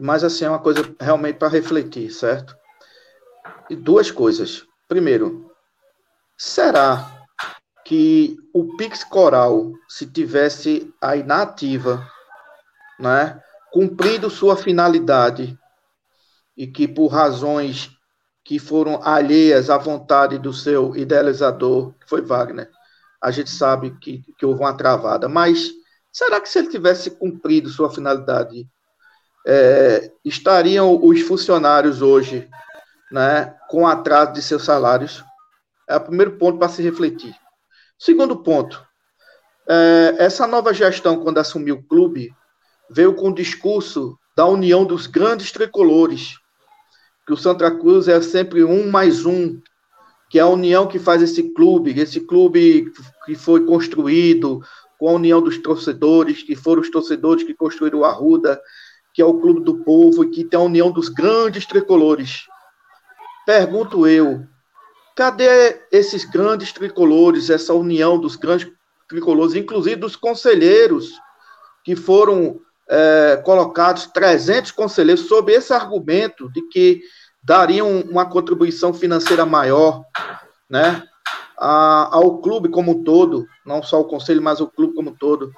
[0.00, 2.56] mas assim é uma coisa realmente para refletir, certo?
[3.70, 4.66] E duas coisas.
[4.88, 5.54] Primeiro,
[6.36, 7.21] será
[7.92, 12.02] que o Pix Coral, se tivesse aí na ativa,
[12.98, 13.38] né,
[13.70, 15.58] cumprindo sua finalidade
[16.56, 17.90] e que por razões
[18.42, 22.70] que foram alheias à vontade do seu idealizador, que foi Wagner,
[23.20, 25.70] a gente sabe que, que houve uma travada, mas
[26.10, 28.66] será que se ele tivesse cumprido sua finalidade,
[29.46, 32.48] é, estariam os funcionários hoje
[33.10, 35.22] né, com atraso de seus salários?
[35.86, 37.41] É o primeiro ponto para se refletir.
[38.04, 38.84] Segundo ponto,
[39.68, 42.34] é, essa nova gestão, quando assumiu o clube,
[42.90, 46.36] veio com o discurso da união dos grandes tricolores,
[47.24, 49.56] que o Santa Cruz é sempre um mais um,
[50.28, 52.92] que é a união que faz esse clube, esse clube
[53.24, 54.60] que foi construído
[54.98, 58.60] com a união dos torcedores, que foram os torcedores que construíram o Arruda,
[59.14, 62.46] que é o clube do povo e que tem a união dos grandes tricolores.
[63.46, 64.44] Pergunto eu,
[65.14, 68.68] cadê esses grandes tricolores, essa união dos grandes
[69.08, 71.12] tricolores, inclusive dos conselheiros
[71.84, 77.02] que foram é, colocados 300 conselheiros sob esse argumento de que
[77.42, 80.04] dariam uma contribuição financeira maior,
[80.70, 81.02] né,
[81.58, 85.14] a, ao clube como um todo, não só o conselho, mas o clube como um
[85.14, 85.52] todo.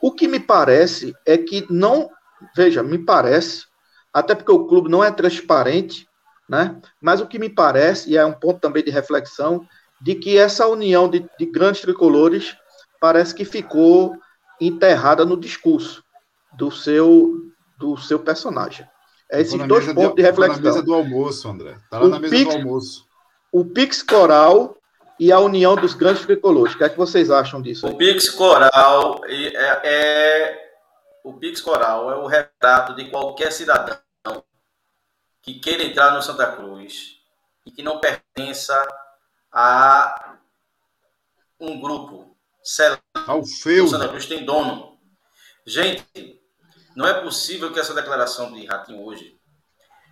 [0.00, 2.10] O que me parece é que não,
[2.56, 3.64] veja, me parece,
[4.12, 6.08] até porque o clube não é transparente,
[6.50, 9.64] né, mas o que me parece, e é um ponto também de reflexão,
[10.00, 12.56] de que essa união de, de grandes tricolores
[13.00, 14.16] parece que ficou
[14.60, 16.02] enterrada no discurso
[16.54, 18.84] do seu, do seu personagem.
[19.30, 20.56] É esses dois pontos de, de reflexão.
[20.56, 21.76] Tá na mesa do almoço, André.
[21.84, 23.06] Está lá o na mesa Pix, do almoço.
[23.52, 24.76] O Pix Coral
[25.20, 26.74] e a união dos grandes tricolores.
[26.74, 27.86] O que é que vocês acham disso?
[27.86, 27.92] Aí?
[27.92, 30.70] O Pix Coral é, é,
[31.22, 33.96] o Pix Coral é o retrato de qualquer cidadão
[35.42, 37.18] que queira entrar no Santa Cruz
[37.64, 38.86] e que não pertença
[39.52, 40.36] a
[41.58, 42.36] um grupo.
[43.26, 43.86] Ao feudo.
[43.86, 44.98] O Santa Cruz tem dono.
[45.66, 46.40] Gente,
[46.94, 49.38] não é possível que essa declaração de Ratinho hoje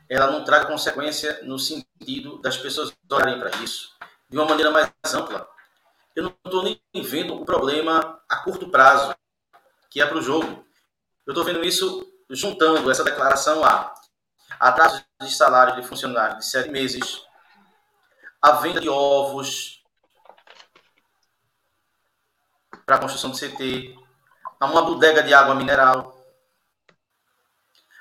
[0.09, 3.99] ela não traga consequência no sentido das pessoas olharem para isso
[4.29, 5.49] de uma maneira mais ampla.
[6.15, 9.15] Eu não estou nem vendo o problema a curto prazo,
[9.91, 10.67] que é para o jogo.
[11.27, 13.95] Eu estou vendo isso juntando essa declaração a
[14.59, 17.27] atraso de salário de funcionário de sete meses,
[18.41, 19.83] a venda de ovos
[22.87, 23.99] para a construção de CT,
[24.61, 26.25] a uma bodega de água mineral,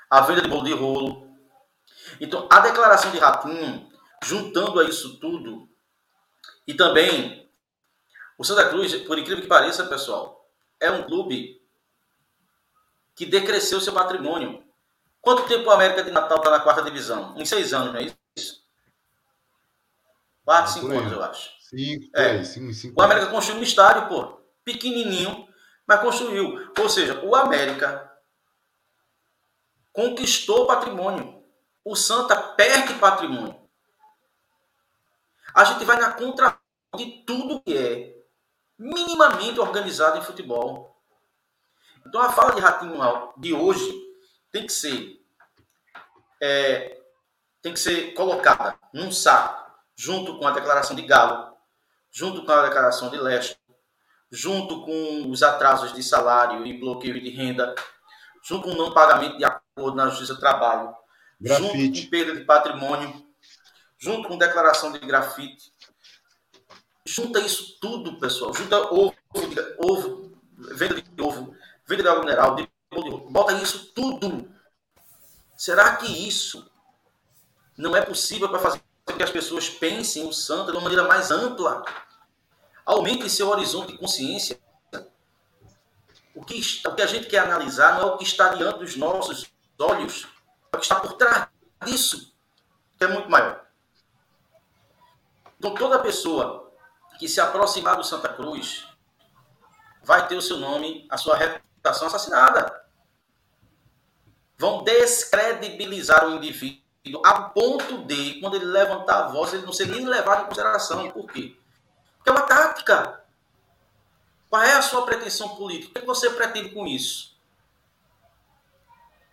[0.08, 1.36] a venda de bolo de rolo.
[2.20, 3.90] Então, a declaração de Ratinho,
[4.22, 5.68] juntando a isso tudo,
[6.68, 7.50] e também
[8.38, 11.60] o Santa Cruz, por incrível que pareça, pessoal, é um clube
[13.16, 14.67] que decresceu seu patrimônio.
[15.20, 17.34] Quanto tempo o América de Natal está na quarta divisão?
[17.36, 18.66] Em seis anos, não é isso?
[20.44, 21.50] Quatro, cinco anos, eu acho.
[21.60, 22.42] Cinco, é.
[22.44, 25.46] cinco, cinco o América construiu um estádio, pô, pequenininho,
[25.86, 26.72] mas construiu.
[26.78, 28.10] Ou seja, o América
[29.92, 31.44] conquistou patrimônio.
[31.84, 33.58] O Santa perde patrimônio.
[35.54, 36.58] A gente vai na contramão
[36.96, 38.18] de tudo que é
[38.78, 40.96] minimamente organizado em futebol.
[42.06, 42.98] Então a fala de Ratinho
[43.36, 44.07] de hoje
[44.50, 45.20] tem que ser
[46.40, 47.00] é,
[47.60, 51.56] tem que ser colocada num saco junto com a declaração de Galo,
[52.10, 53.58] junto com a declaração de Leste,
[54.30, 57.74] junto com os atrasos de salário e bloqueio de renda,
[58.46, 60.94] junto com o não pagamento de acordo na Justiça do Trabalho,
[61.40, 61.68] grafite.
[61.68, 63.26] junto com perda de patrimônio,
[63.98, 65.72] junto com declaração de grafite.
[67.04, 68.54] Junta isso tudo, pessoal.
[68.54, 69.14] Junta ovo,
[69.78, 70.38] ovo
[70.76, 71.56] venda de ovo,
[71.86, 72.68] venda de água mineral, de,
[73.30, 74.50] bota isso tudo.
[75.56, 76.70] Será que isso
[77.76, 81.04] não é possível para fazer com que as pessoas pensem o santo de uma maneira
[81.04, 81.84] mais ampla?
[82.84, 84.60] Aumente seu horizonte de consciência.
[86.34, 88.96] O que, o que a gente quer analisar não é o que está diante dos
[88.96, 90.28] nossos olhos,
[90.72, 91.48] é o que está por trás
[91.84, 92.32] disso,
[92.96, 93.66] que é muito maior.
[95.58, 96.72] Então, toda pessoa
[97.18, 98.86] que se aproximar do Santa Cruz
[100.04, 102.77] vai ter o seu nome, a sua reputação assassinada.
[104.58, 106.82] Vão descredibilizar o indivíduo
[107.24, 111.10] a ponto de, quando ele levantar a voz, ele não ser nem levado em consideração.
[111.10, 111.56] Por quê?
[112.16, 113.24] Porque é uma tática.
[114.50, 115.98] Qual é a sua pretensão política?
[115.98, 117.38] O que você pretende com isso?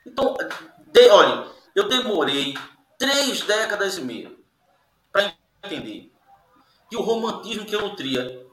[0.06, 0.36] Então,
[0.88, 2.56] de, olha, eu demorei
[2.98, 4.32] três décadas e meia
[5.12, 5.34] para
[5.64, 6.12] entender
[6.90, 8.46] que o romantismo que eu nutria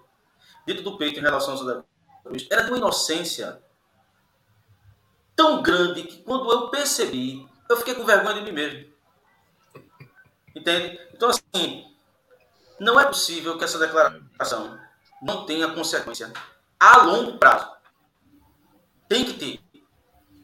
[0.66, 1.85] dentro do peito em relação ao
[2.24, 3.62] Cruz era de uma inocência
[5.43, 8.93] tão grande que quando eu percebi, eu fiquei com vergonha de mim mesmo.
[10.55, 11.01] Entende?
[11.12, 11.93] Então, assim,
[12.78, 14.78] não é possível que essa declaração
[15.20, 16.32] não tenha consequência
[16.78, 17.73] a longo prazo.
[19.09, 19.60] Tem que ter.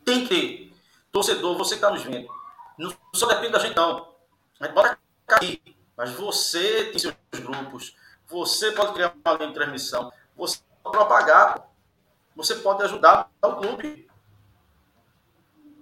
[0.05, 0.73] Tem que ter.
[1.13, 2.29] Torcedor, você que está nos vendo,
[2.77, 4.13] não só depende da gente, não.
[4.59, 4.97] A gente pode
[5.29, 5.63] cair,
[5.97, 7.97] mas você tem seus grupos,
[8.27, 11.69] você pode criar uma linha de transmissão, você pode propagar,
[12.35, 14.08] você pode ajudar o clube.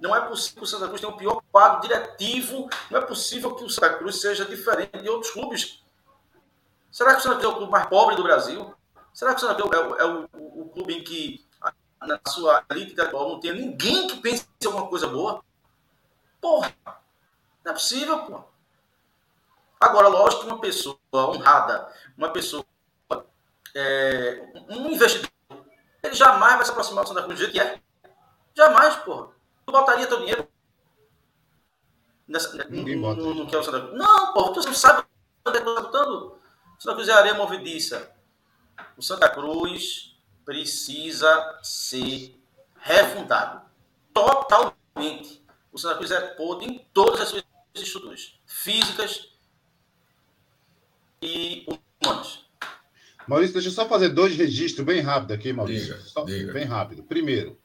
[0.00, 2.68] Não é possível que o Santa Cruz tenha um pior quadro diretivo.
[2.90, 5.82] Não é possível que o Santa Cruz seja diferente de outros clubes.
[6.90, 8.74] Será que o Santa Cruz é o clube mais pobre do Brasil?
[9.12, 11.46] Será que o Santa Cruz é, o, é o, o, o clube em que
[12.00, 15.42] na sua elite intelectual não tem ninguém que pense em alguma coisa boa?
[16.40, 16.74] Porra!
[17.64, 18.44] Não é possível, pô.
[19.80, 22.64] Agora, lógico que uma pessoa honrada, uma pessoa,
[23.74, 25.30] é, um investidor,
[26.02, 27.80] ele jamais vai se aproximar do Santa Cruz do jeito que é.
[28.54, 29.35] Jamais, porra.
[29.66, 30.48] Tu botaria teu dinheiro
[32.26, 33.98] nessa, Ninguém no, no, no, que é o Santa Cruz.
[33.98, 35.04] Não, porra, tu não sabe
[35.44, 36.38] onde é que tu tá botando.
[36.78, 38.12] O Santa Cruz é areia movediça.
[38.96, 42.40] O Santa Cruz precisa ser
[42.76, 43.62] refundado.
[44.14, 45.44] Totalmente.
[45.72, 47.44] O Santa Cruz é podre em todas as suas
[47.74, 48.38] estruturas.
[48.46, 49.30] Físicas
[51.20, 52.46] e humanas.
[53.26, 55.96] Maurício, deixa eu só fazer dois registros bem rápido aqui, Maurício.
[55.96, 56.52] Diga, só, diga.
[56.52, 57.02] Bem rápido.
[57.02, 57.58] Primeiro,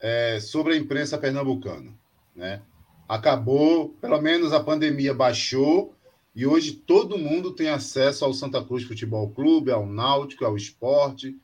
[0.00, 1.92] é, sobre a imprensa pernambucana.
[2.34, 2.62] Né?
[3.08, 5.94] Acabou, pelo menos a pandemia baixou,
[6.34, 11.36] e hoje todo mundo tem acesso ao Santa Cruz Futebol Clube, ao Náutico, ao esporte,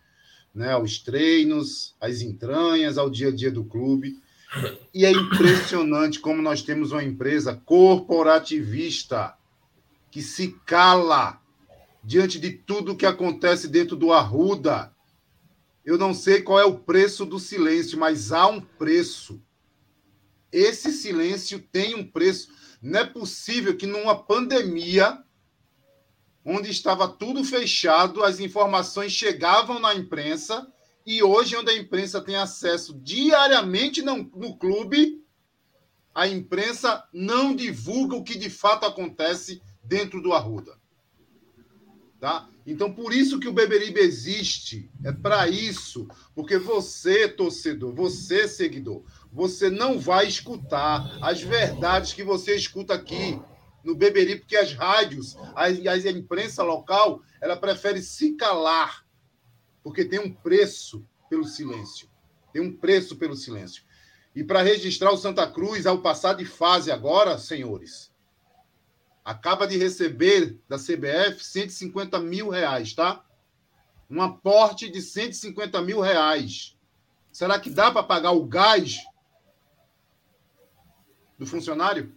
[0.54, 4.18] né, aos treinos, às entranhas, ao dia a dia do clube.
[4.94, 9.34] E é impressionante como nós temos uma empresa corporativista
[10.10, 11.40] que se cala
[12.02, 14.92] diante de tudo que acontece dentro do Arruda.
[15.86, 19.40] Eu não sei qual é o preço do silêncio, mas há um preço.
[20.50, 22.48] Esse silêncio tem um preço.
[22.82, 25.22] Não é possível que numa pandemia
[26.44, 30.66] onde estava tudo fechado, as informações chegavam na imprensa,
[31.04, 35.24] e hoje, onde a imprensa tem acesso diariamente no, clube,
[36.12, 40.76] a imprensa não divulga o que de fato acontece dentro do Arruda.
[42.18, 42.48] Tá?
[42.66, 49.02] Então, por isso que o Beberibe existe, é para isso, porque você, torcedor, você, seguidor,
[49.30, 53.38] você não vai escutar as verdades que você escuta aqui
[53.84, 59.06] no Beberibe, porque as rádios, a, a imprensa local, ela prefere se calar,
[59.82, 62.08] porque tem um preço pelo silêncio.
[62.52, 63.84] Tem um preço pelo silêncio.
[64.34, 68.05] E para registrar o Santa Cruz ao passar de fase agora, senhores,
[69.26, 73.24] acaba de receber da CBF 150 mil reais, tá?
[74.08, 76.76] Um aporte de 150 mil reais.
[77.32, 78.98] Será que dá para pagar o gás
[81.36, 82.14] do funcionário?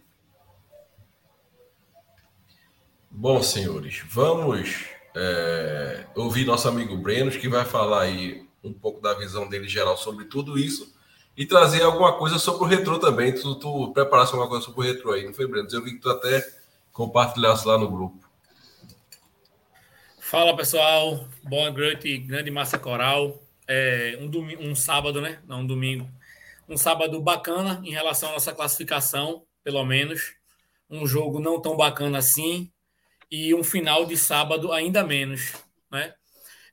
[3.10, 4.84] Bom, senhores, vamos
[5.16, 9.96] é, ouvir nosso amigo Brenos, que vai falar aí um pouco da visão dele geral
[9.96, 10.94] sobre tudo isso
[11.36, 13.34] e trazer alguma coisa sobre o retrô também.
[13.34, 15.72] Tu, tu preparasse alguma coisa sobre o retrô aí, não foi, Brenos?
[15.72, 16.59] Eu vi que tu até
[17.00, 18.28] compartilhasse lá no grupo.
[20.18, 23.42] Fala pessoal, boa noite, grande massa coral.
[23.66, 25.40] É, um, domingo, um sábado, né?
[25.46, 26.06] Não, um domingo.
[26.68, 30.34] Um sábado bacana em relação à nossa classificação, pelo menos.
[30.90, 32.70] Um jogo não tão bacana assim,
[33.30, 35.54] e um final de sábado ainda menos,
[35.90, 36.12] né?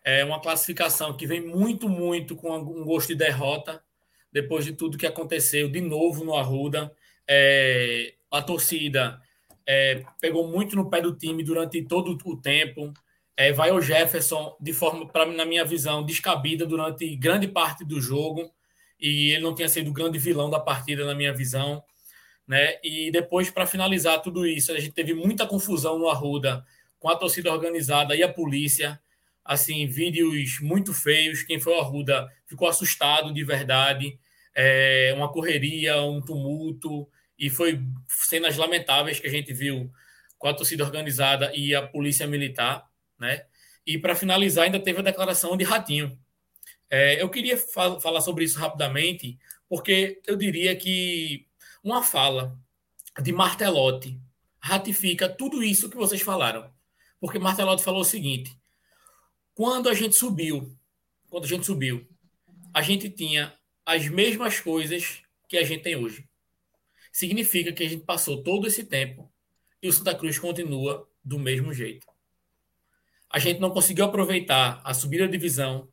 [0.04, 3.82] É uma classificação que vem muito, muito com um gosto de derrota
[4.30, 6.94] depois de tudo que aconteceu de novo no Arruda.
[7.26, 9.22] É, a torcida
[9.68, 12.94] é, pegou muito no pé do time durante todo o tempo.
[13.36, 18.00] É, vai o Jefferson de forma, pra, na minha visão, descabida durante grande parte do
[18.00, 18.50] jogo
[19.00, 21.84] e ele não tinha sido o grande vilão da partida, na minha visão.
[22.48, 22.78] Né?
[22.84, 26.64] E depois, para finalizar tudo isso, a gente teve muita confusão no Arruda
[26.98, 29.00] com a torcida organizada e a polícia.
[29.44, 31.44] Assim, vídeos muito feios.
[31.44, 34.18] Quem foi o Arruda ficou assustado de verdade.
[34.56, 37.08] É, uma correria, um tumulto.
[37.38, 39.92] E foi cenas lamentáveis que a gente viu
[40.38, 42.90] com a torcida organizada e a polícia militar.
[43.20, 43.46] Né?
[43.86, 46.18] E para finalizar, ainda teve a declaração de Ratinho.
[46.90, 49.38] É, eu queria fal falar sobre isso rapidamente,
[49.68, 51.46] porque eu diria que
[51.84, 52.58] uma fala
[53.22, 54.20] de Martelotti
[54.60, 56.72] ratifica tudo isso que vocês falaram.
[57.20, 58.58] Porque Martelotti falou o seguinte:
[59.54, 60.78] quando a gente subiu,
[61.30, 62.08] quando a gente subiu,
[62.74, 63.54] a gente tinha
[63.86, 66.27] as mesmas coisas que a gente tem hoje.
[67.18, 69.28] Significa que a gente passou todo esse tempo
[69.82, 72.06] e o Santa Cruz continua do mesmo jeito.
[73.28, 75.90] A gente não conseguiu aproveitar a subida da divisão,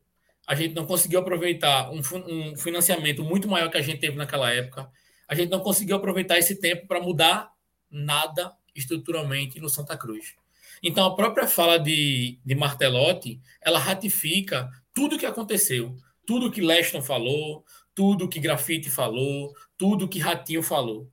[0.47, 4.53] A gente não conseguiu aproveitar um, um financiamento muito maior que a gente teve naquela
[4.53, 4.87] época.
[5.27, 7.51] A gente não conseguiu aproveitar esse tempo para mudar
[7.91, 10.35] nada estruturalmente no Santa Cruz.
[10.83, 15.97] Então, a própria fala de, de Martelotti, ela ratifica tudo o que aconteceu.
[16.27, 17.65] Tudo que Leston falou,
[17.95, 21.11] tudo que Grafite falou, tudo que Ratinho falou,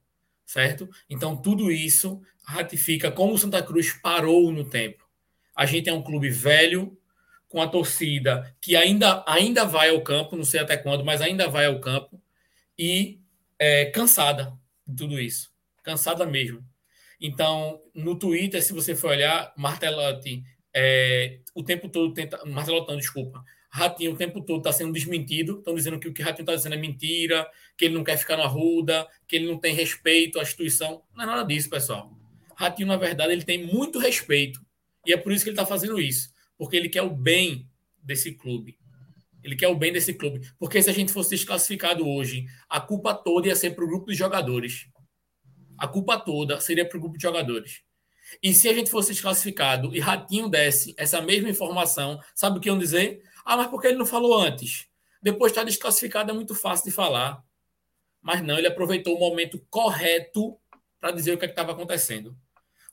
[0.52, 0.90] certo?
[1.10, 5.07] Então, tudo isso ratifica como o Santa Cruz parou no tempo.
[5.56, 6.98] A gente é um clube velho,
[7.48, 11.48] com a torcida que ainda, ainda vai ao campo, não sei até quando, mas ainda
[11.48, 12.22] vai ao campo,
[12.78, 13.19] e
[13.57, 14.53] é, cansada
[14.86, 15.52] de tudo isso.
[15.84, 16.65] Cansada mesmo.
[17.19, 22.44] Então, no Twitter, se você for olhar, Martelotti é, o tempo todo tenta.
[22.45, 23.44] Martelotão, desculpa.
[23.73, 25.60] Ratinho o tempo todo está sendo desmentido.
[25.60, 28.35] Estão dizendo que o que Ratinho está dizendo é mentira, que ele não quer ficar
[28.35, 31.02] na ruda, que ele não tem respeito à instituição.
[31.15, 32.11] Não é nada disso, pessoal.
[32.56, 34.60] Ratinho, na verdade, ele tem muito respeito.
[35.06, 36.30] E é por isso que ele está fazendo isso.
[36.57, 37.68] Porque ele quer o bem
[38.03, 38.77] desse clube.
[39.41, 40.41] Ele quer o bem desse clube.
[40.60, 44.11] Porque se a gente fosse desclassificado hoje, a culpa toda ia ser para o grupo
[44.11, 44.88] de jogadores.
[45.77, 47.81] A culpa toda seria para o grupo de jogadores.
[48.41, 52.69] E se a gente fosse desclassificado e Ratinho desse essa mesma informação, sabe o que
[52.69, 53.22] iam dizer?
[53.45, 54.88] Ah, mas por que ele não falou antes?
[55.22, 57.43] Depois de estar desclassificado é muito fácil de falar.
[58.22, 60.57] Mas não, ele aproveitou o momento correto
[60.99, 62.38] para dizer o que é estava acontecendo.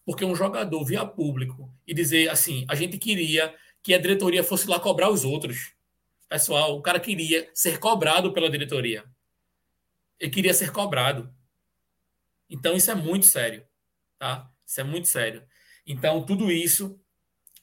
[0.04, 4.68] Porque um jogador via público e dizer assim, a gente queria que a diretoria fosse
[4.68, 5.74] lá cobrar os outros.
[6.28, 9.04] Pessoal, o cara queria ser cobrado pela diretoria.
[10.18, 11.32] Ele queria ser cobrado.
[12.48, 13.66] Então isso é muito sério,
[14.18, 14.50] tá?
[14.66, 15.46] Isso é muito sério.
[15.86, 16.98] Então tudo isso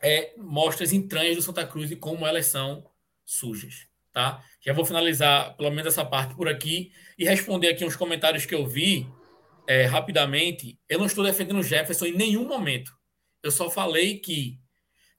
[0.02, 2.90] é, mostra as entranhas do Santa Cruz e como elas são
[3.26, 4.44] sujas, tá?
[4.62, 8.56] Já vou finalizar pelo menos essa parte por aqui e responder aqui uns comentários que
[8.56, 9.08] eu vi
[9.68, 10.80] é, rapidamente.
[10.88, 12.92] Eu não estou defendendo o Jefferson em nenhum momento.
[13.42, 14.60] Eu só falei que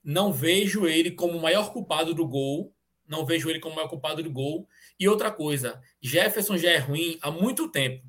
[0.03, 2.73] não vejo ele como o maior culpado do gol.
[3.07, 4.67] Não vejo ele como o maior culpado do gol.
[4.99, 8.05] E outra coisa, Jefferson já é ruim há muito tempo.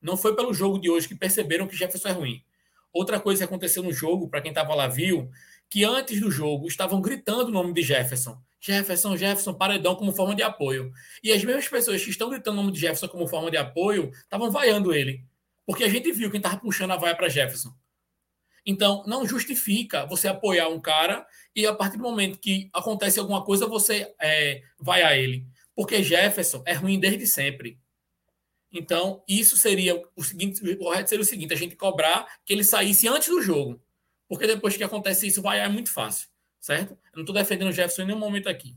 [0.00, 2.44] Não foi pelo jogo de hoje que perceberam que Jefferson é ruim.
[2.92, 5.30] Outra coisa que aconteceu no jogo, para quem estava lá viu,
[5.70, 8.40] que antes do jogo estavam gritando o nome de Jefferson.
[8.60, 10.90] Jefferson, Jefferson, paredão como forma de apoio.
[11.22, 14.10] E as mesmas pessoas que estão gritando o nome de Jefferson como forma de apoio
[14.10, 15.24] estavam vaiando ele.
[15.66, 17.74] Porque a gente viu quem estava puxando a vaia para Jefferson.
[18.64, 23.44] Então, não justifica você apoiar um cara e a partir do momento que acontece alguma
[23.44, 25.46] coisa, você é, vai a ele.
[25.74, 27.78] Porque Jefferson é ruim desde sempre.
[28.72, 32.64] Então, isso seria o seguinte, o correto seria o seguinte, a gente cobrar que ele
[32.64, 33.80] saísse antes do jogo.
[34.28, 36.28] Porque depois que acontece isso, vai é muito fácil,
[36.60, 36.92] certo?
[36.92, 38.76] Eu não estou defendendo o Jefferson em nenhum momento aqui.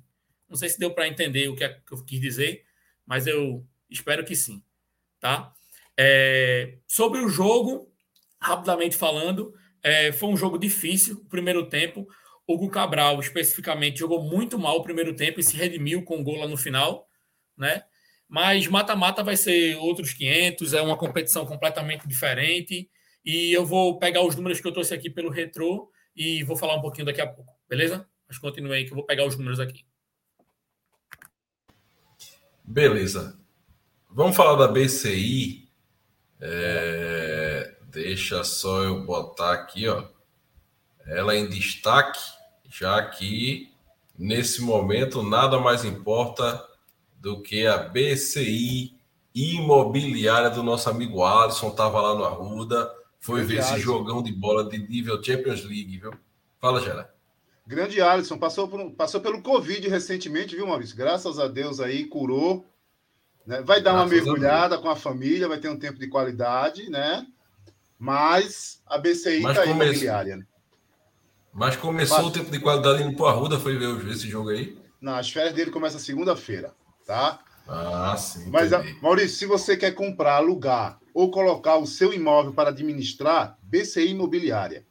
[0.50, 2.66] Não sei se deu para entender o que, é, que, eu quis dizer,
[3.06, 4.64] mas eu espero que sim,
[5.20, 5.54] tá?
[5.98, 7.92] É, sobre o jogo,
[8.40, 9.54] rapidamente falando,
[9.84, 12.08] é, foi um jogo difícil, primeiro tempo.
[12.48, 16.38] Hugo Cabral, especificamente, jogou muito mal o primeiro tempo e se redimiu com o gol
[16.38, 17.10] lá no final,
[17.58, 17.84] né?
[18.28, 22.90] Mas mata-mata vai ser outros 500, é uma competição completamente diferente.
[23.28, 26.78] E eu vou pegar os números que eu trouxe aqui pelo Retro e vou falar
[26.78, 28.08] um pouquinho daqui a pouco, beleza?
[28.26, 29.86] Mas continue aí que eu vou pegar os números aqui.
[32.64, 33.38] Beleza.
[34.10, 35.70] Vamos falar da BCI.
[36.40, 37.76] É...
[37.90, 40.08] Deixa só eu botar aqui, ó.
[41.06, 42.22] Ela em destaque,
[42.70, 43.74] já que
[44.18, 46.66] nesse momento nada mais importa
[47.18, 48.98] do que a BCI
[49.36, 53.76] imobiliária do nosso amigo Alisson, estava lá no Arruda, foi Grande ver Alisson.
[53.76, 56.14] esse jogão de bola de nível Champions League, viu?
[56.60, 57.14] Fala, Gera.
[57.66, 60.96] Grande Alisson, passou, por, passou pelo Covid recentemente, viu, Maurício?
[60.96, 62.66] Graças a Deus aí, curou.
[63.46, 63.62] Né?
[63.62, 66.90] Vai dar Graças uma mergulhada a com a família, vai ter um tempo de qualidade,
[66.90, 67.28] né?
[68.00, 69.86] Mas a BCI está come...
[69.86, 70.38] imobiliária.
[70.38, 70.46] Né?
[71.54, 72.28] Mas começou Mas...
[72.28, 74.78] o tempo de qualidade indo para Arruda, foi ver esse jogo aí?
[75.02, 76.74] Não, as férias dele começam segunda-feira
[77.08, 77.40] tá?
[77.68, 78.50] Ah, sim.
[78.50, 78.98] Mas, entendi.
[79.02, 84.86] Maurício, se você quer comprar, alugar ou colocar o seu imóvel para administrar, BCI Imobiliária.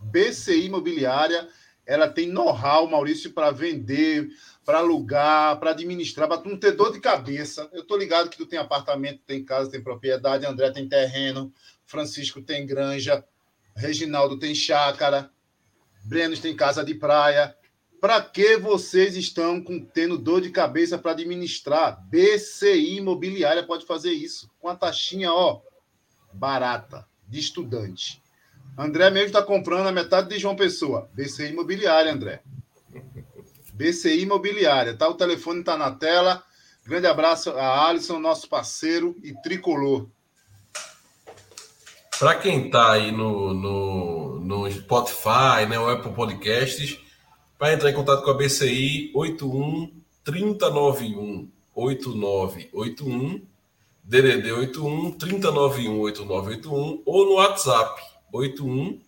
[0.00, 1.48] BCI Imobiliária,
[1.86, 4.28] ela tem know-how, Maurício, para vender,
[4.64, 7.68] para alugar, para administrar, para tu não ter dor de cabeça.
[7.72, 11.52] Eu tô ligado que tu tem apartamento, tem casa, tem propriedade, André tem terreno,
[11.86, 13.24] Francisco tem granja,
[13.74, 15.30] Reginaldo tem chácara,
[16.04, 17.54] Brenos tem casa de praia.
[18.00, 22.02] Para que vocês estão com, tendo dor de cabeça para administrar?
[22.08, 24.50] BCI Imobiliária pode fazer isso.
[24.58, 25.60] Com a taxinha, ó,
[26.32, 28.22] barata, de estudante.
[28.78, 31.10] André mesmo está comprando a metade de João Pessoa.
[31.12, 32.42] BCI Imobiliária, André.
[33.74, 35.06] BCI Imobiliária, tá?
[35.06, 36.42] O telefone está na tela.
[36.86, 40.08] Grande abraço a Alisson, nosso parceiro e tricolor.
[42.18, 46.98] Para quem está aí no, no, no Spotify, né, o Apple Podcasts,
[47.60, 49.92] para entrar em contato com a BCI, 81
[50.24, 53.42] 3091 8981,
[54.02, 58.98] DDD 81 3091 8981 ou no WhatsApp 81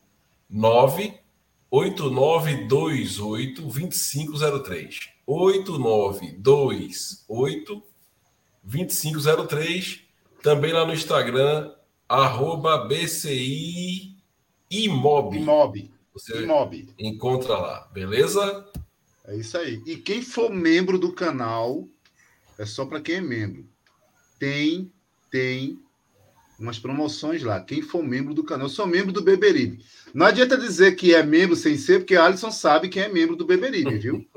[1.70, 5.00] 8928 2503.
[5.26, 7.82] 8928
[8.62, 10.02] 2503.
[10.42, 11.72] Também lá no Instagram,
[12.06, 14.14] arroba BCI
[14.70, 15.38] Imob.
[15.38, 15.90] Imob.
[16.12, 16.88] Você Imob.
[16.98, 18.66] encontra lá, beleza?
[19.24, 19.82] É isso aí.
[19.86, 21.88] E quem for membro do canal,
[22.58, 23.66] é só para quem é membro.
[24.38, 24.92] Tem,
[25.30, 25.78] tem
[26.58, 27.60] umas promoções lá.
[27.60, 29.84] Quem for membro do canal, eu sou membro do Beberibe.
[30.12, 33.36] Não adianta dizer que é membro sem ser, porque a Alisson sabe quem é membro
[33.36, 34.26] do Beberibe, viu?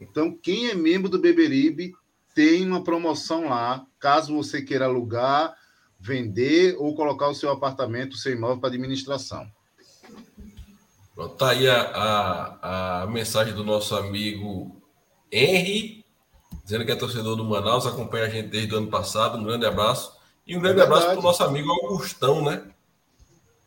[0.00, 1.92] Então, quem é membro do Beberibe
[2.36, 5.56] tem uma promoção lá, caso você queira alugar,
[5.98, 9.44] vender ou colocar o seu apartamento, o seu imóvel para administração.
[11.16, 14.82] Está aí a, a, a, mensagem do nosso amigo
[15.30, 16.04] Henry,
[16.64, 19.38] dizendo que é torcedor do Manaus, acompanha a gente desde o ano passado.
[19.38, 20.12] Um grande abraço.
[20.44, 22.64] E um grande é abraço para o nosso amigo Augustão, né?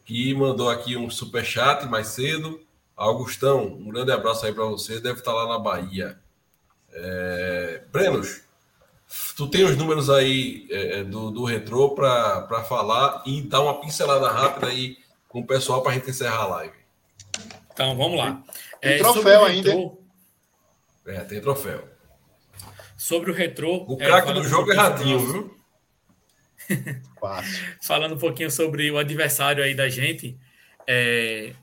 [0.04, 2.60] Que mandou aqui um super chat mais cedo.
[2.96, 5.00] Augustão, um grande abraço aí para você.
[5.00, 6.20] Deve estar lá na Bahia.
[6.92, 7.84] É...
[7.92, 8.42] Brenos,
[9.38, 13.80] tu tem os números aí é, é do, do Retrô para falar e dar uma
[13.80, 14.98] pincelada rápida aí
[15.30, 16.87] com o pessoal para a gente encerrar a live.
[17.78, 18.44] Então, vamos lá.
[18.82, 19.70] Tem é, troféu ainda.
[19.70, 20.04] Retrô,
[21.06, 21.88] é, tem troféu.
[22.98, 23.86] Sobre o Retrô...
[23.88, 25.58] O craque do jogo é Ratinho, viu?
[27.84, 30.36] Falando um pouquinho sobre o adversário aí da gente,
[30.88, 31.54] é,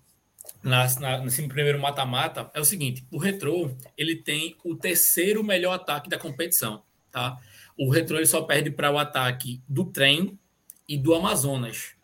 [0.62, 5.72] na, na, nesse primeiro mata-mata, é o seguinte: o Retrô ele tem o terceiro melhor
[5.72, 6.84] ataque da competição.
[7.10, 7.36] Tá?
[7.76, 10.38] O Retrô ele só perde para o ataque do trem
[10.88, 11.96] e do Amazonas,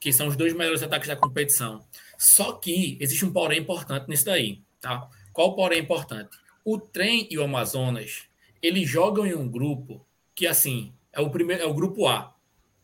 [0.00, 1.86] que são os dois melhores ataques da competição.
[2.22, 4.60] Só que existe um porém importante nisso daí.
[4.80, 5.08] Tá?
[5.32, 6.36] Qual o porém importante?
[6.64, 8.24] O trem e o Amazonas
[8.62, 12.32] eles jogam em um grupo que assim é o primeiro é o grupo A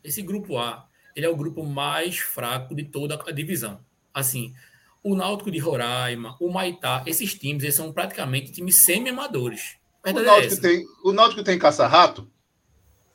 [0.03, 3.79] esse grupo A, ele é o grupo mais fraco de toda a divisão.
[4.13, 4.53] Assim,
[5.03, 9.77] o Náutico de Roraima, o Maitá, esses times, eles são praticamente times semi-amadores.
[10.05, 12.29] O Náutico, é tem, o Náutico tem caça-rato?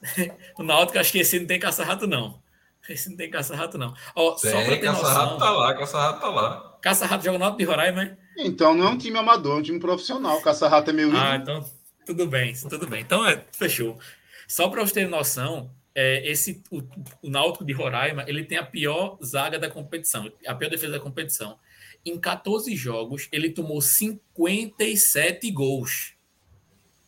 [0.58, 2.42] o Náutico, acho que esse não tem caça-rato, não.
[2.88, 3.94] Esse não tem caça-rato, não.
[4.14, 6.78] Ó, tem, só pra ter caça-rato tá lá, caça-rato tá lá.
[6.82, 8.18] Caça-rato joga no Náutico de Roraima, né?
[8.36, 10.40] Então não é um time amador, é um time profissional.
[10.42, 11.64] Caça-rato é meio Ah, então
[12.04, 13.00] tudo bem, tudo bem.
[13.00, 13.98] Então é, fechou.
[14.46, 16.82] Só para vocês terem noção, é, esse o,
[17.22, 21.00] o Náutico de Roraima ele tem a pior zaga da competição, a pior defesa da
[21.00, 21.58] competição.
[22.04, 26.12] Em 14 jogos, ele tomou 57 gols.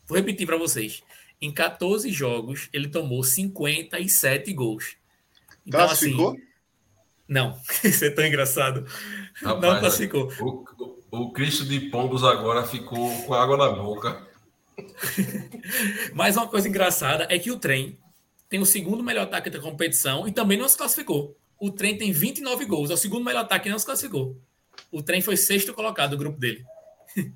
[0.06, 1.02] Vou repetir para vocês.
[1.38, 4.96] Em 14 jogos, ele tomou 57 gols.
[5.66, 6.30] Então, classificou?
[6.30, 6.42] Assim,
[7.28, 8.86] não, isso é tão engraçado.
[9.34, 10.32] Rapaz, não classificou.
[10.40, 10.64] O,
[11.10, 14.24] o, Cristo de Pombos agora ficou com água na boca.
[16.14, 17.98] Mas uma coisa engraçada é que o trem
[18.48, 21.36] tem o segundo melhor ataque da competição e também não se classificou.
[21.58, 24.36] O trem tem 29 gols, é o segundo melhor ataque e não se classificou.
[24.92, 26.64] O trem foi sexto colocado do grupo dele.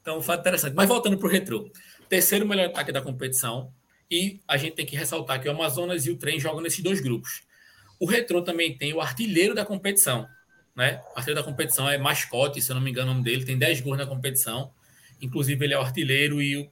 [0.00, 0.74] então, um fato interessante.
[0.74, 1.70] Mas voltando para o retrô.
[2.08, 3.72] Terceiro melhor ataque da competição.
[4.10, 6.98] E a gente tem que ressaltar que o Amazonas e o trem jogam nesses dois
[6.98, 7.42] grupos.
[8.00, 10.26] O retrô também tem o artilheiro da competição.
[10.76, 11.00] Né?
[11.14, 13.58] O artilheiro da competição é mascote, se eu não me engano o nome dele, tem
[13.58, 14.70] 10 gols na competição.
[15.20, 16.70] Inclusive, ele é o artilheiro e o,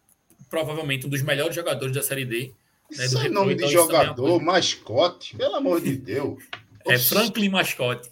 [0.49, 2.53] provavelmente um dos melhores jogadores da Série D.
[2.97, 6.43] Né, Isso é nome então de jogador, é mascote, pelo amor de Deus.
[6.87, 8.09] É Franklin Mascote.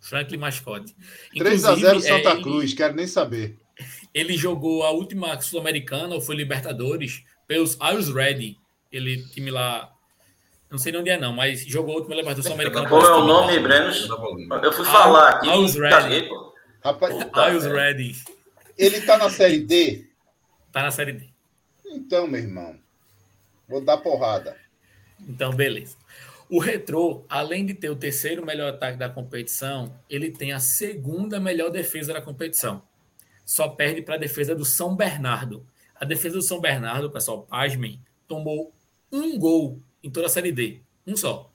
[0.00, 0.94] Franklin Mascote.
[1.36, 3.58] 3 a 0 Santa é, Cruz, ele, quero nem saber.
[4.12, 8.56] Ele jogou a última Sul-Americana, ou foi Libertadores, pelos Ios Ready.
[8.90, 9.93] Ele, time lá.
[10.70, 12.88] Não sei onde é, não, mas jogou a última Libertadores Sul-Americana.
[12.88, 13.92] Qual é o nome, Breno?
[14.62, 15.48] Eu fui falar aqui.
[15.48, 16.28] Ios Ready.
[16.82, 17.14] Rapaz,
[17.52, 18.16] Ios Ready.
[18.76, 20.08] Ele tá na Série D?
[20.72, 21.28] Tá na Série D.
[21.86, 22.76] Então, meu irmão.
[23.68, 24.56] Vou dar porrada.
[25.20, 25.96] Então, beleza.
[26.50, 31.40] O Retrô, além de ter o terceiro melhor ataque da competição, ele tem a segunda
[31.40, 32.82] melhor defesa da competição.
[33.46, 35.66] Só perde para a defesa do São Bernardo.
[35.94, 38.72] A defesa do São Bernardo, pessoal, pasmem, tomou
[39.10, 40.80] um gol em toda a Série D.
[41.04, 41.50] Um só.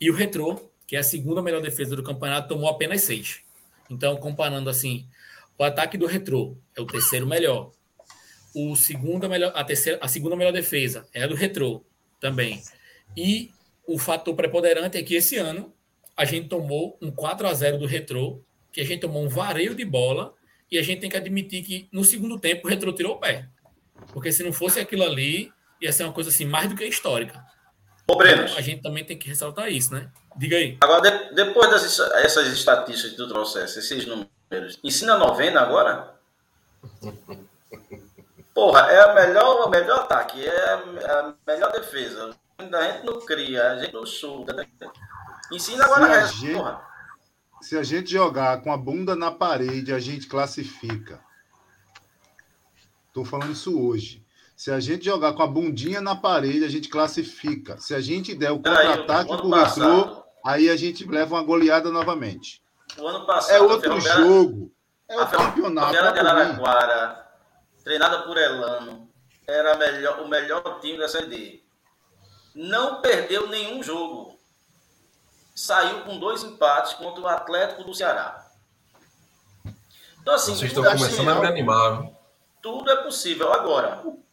[0.00, 3.40] E o Retrô, que é a segunda melhor defesa do campeonato, tomou apenas seis.
[3.90, 5.08] Então, comparando assim,
[5.58, 7.72] o ataque do Retrô é o terceiro melhor
[8.54, 11.84] o segunda melhor, a, terceira, a segunda melhor defesa é a do Retrô
[12.20, 12.62] também.
[13.16, 13.50] E
[13.86, 15.74] o fator preponderante é que esse ano
[16.16, 18.40] a gente tomou um 4 a 0 do Retrô,
[18.72, 20.32] que a gente tomou um vareio de bola
[20.70, 23.48] e a gente tem que admitir que no segundo tempo o Retrô tirou o pé.
[24.12, 25.50] Porque se não fosse aquilo ali,
[25.80, 27.44] ia ser uma coisa assim mais do que histórica.
[28.06, 28.44] Ô, Breno.
[28.44, 30.10] Então, a gente também tem que ressaltar isso, né?
[30.36, 30.76] Diga aí.
[30.80, 36.14] Agora, de, depois dessas estatísticas que tu trouxesse, esses números, ensina novena agora?
[38.54, 42.36] Porra, é a melhor, o melhor ataque, é a melhor defesa.
[42.58, 44.54] A gente não cria, a gente não chuta.
[45.50, 46.82] Ensina agora se a a, resto, gente, porra.
[47.60, 51.20] se a gente jogar com a bunda na parede, a gente classifica.
[53.12, 54.23] Tô falando isso hoje.
[54.64, 57.76] Se a gente jogar com a bundinha na parede, a gente classifica.
[57.78, 61.90] Se a gente der o contra-ataque o pro retrô, aí a gente leva uma goleada
[61.90, 62.62] novamente.
[62.96, 63.50] O ano passado.
[63.52, 64.72] É a outro jogo.
[65.06, 65.92] É a outro campeonato.
[65.92, 66.38] Ferroviária de ruim.
[66.64, 67.28] Araraquara,
[67.84, 69.06] treinada por Elano,
[69.46, 71.62] era a melhor- o melhor time da Série D.
[72.54, 74.40] Não perdeu nenhum jogo.
[75.54, 78.46] Saiu com dois empates contra o Atlético do Ceará.
[80.22, 81.52] Então, assim, Vocês tudo estão é começando a me possível.
[81.52, 82.10] animar.
[82.62, 83.52] Tudo é possível.
[83.52, 84.23] Agora, o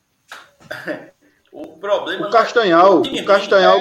[1.80, 3.80] problema O Castanhal, é o Castanhal,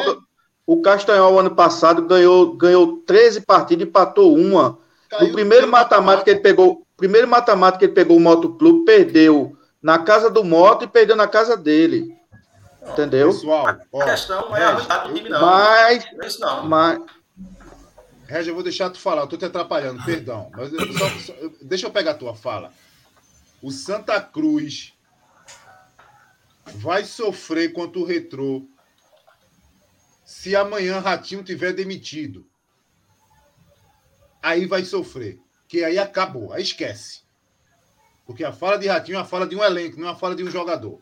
[0.67, 4.79] o Castanhal ano passado ganhou, ganhou 13 partidas e empatou uma.
[5.21, 9.57] No primeiro mata-mata que ele pegou, primeiro mata-mata que ele pegou o Moto Clube, perdeu
[9.83, 12.15] na casa do Moto e perdeu na casa dele.
[12.93, 13.29] Entendeu?
[13.29, 15.41] Pessoal, ó, A questão não é a do time, não.
[15.41, 16.67] Mas, Não é isso, não.
[16.69, 17.01] mas
[18.27, 20.51] Regi, eu vou deixar tu falar, eu tô te atrapalhando, perdão.
[20.55, 22.73] Mas eu só- só- eu- deixa eu pegar a tua fala.
[23.61, 24.93] O Santa Cruz
[26.67, 28.67] vai sofrer contra o Retrô
[30.25, 32.47] se amanhã Ratinho tiver demitido.
[34.43, 35.41] Aí vai sofrer.
[35.69, 37.23] Que aí acabou, aí esquece.
[38.25, 40.37] Porque a fala de Ratinho é a fala de um elenco, não é a fala
[40.37, 41.01] de um jogador.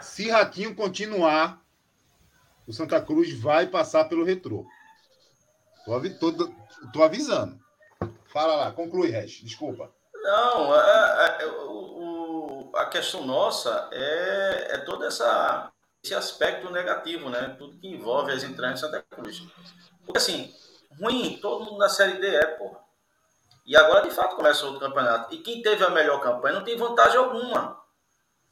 [0.00, 1.62] Se Ratinho continuar,
[2.66, 4.66] o Santa Cruz vai passar pelo retrô.
[5.88, 6.32] Avi- tô-
[6.92, 7.58] tô avisando.
[8.32, 9.44] Fala lá, conclui, Regi.
[9.44, 9.92] Desculpa.
[10.14, 12.21] Não, é- é- o-
[12.74, 15.70] a questão nossa é, é todo essa,
[16.02, 17.54] esse aspecto negativo, né?
[17.58, 19.42] Tudo que envolve as entranhas de Santa Cruz.
[20.04, 20.54] Porque assim,
[21.00, 22.80] ruim, todo mundo na Série D é, porra.
[23.64, 25.32] E agora, de fato, começa outro campeonato.
[25.34, 27.80] E quem teve a melhor campanha não tem vantagem alguma.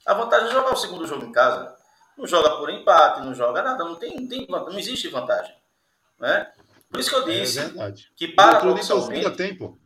[0.07, 1.77] A vantagem é jogar o segundo jogo em casa.
[2.17, 5.55] Não joga por empate, não joga nada, não tem, não tem não existe vantagem.
[6.19, 6.53] Né?
[6.91, 9.31] Por isso que eu disse É que paradoxalmente...
[9.33, 9.79] tem, pô.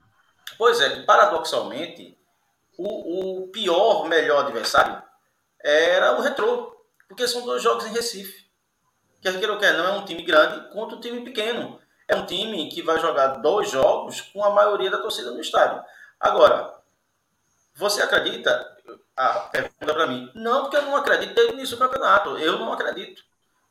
[0.59, 2.19] Pois é, paradoxalmente,
[2.77, 5.03] o, o pior, melhor adversário
[5.65, 6.77] era o Retrô,
[7.09, 8.45] porque são dois jogos em Recife.
[9.23, 11.81] Quer queira ou quer, não é um time grande contra um time pequeno.
[12.07, 15.83] É um time que vai jogar dois jogos com a maioria da torcida no estádio.
[16.21, 16.75] Agora,
[17.75, 18.73] você acredita?
[19.17, 20.31] A pergunta para mim.
[20.35, 22.37] Não, porque eu não acredito desde início do campeonato.
[22.37, 23.23] Eu não acredito.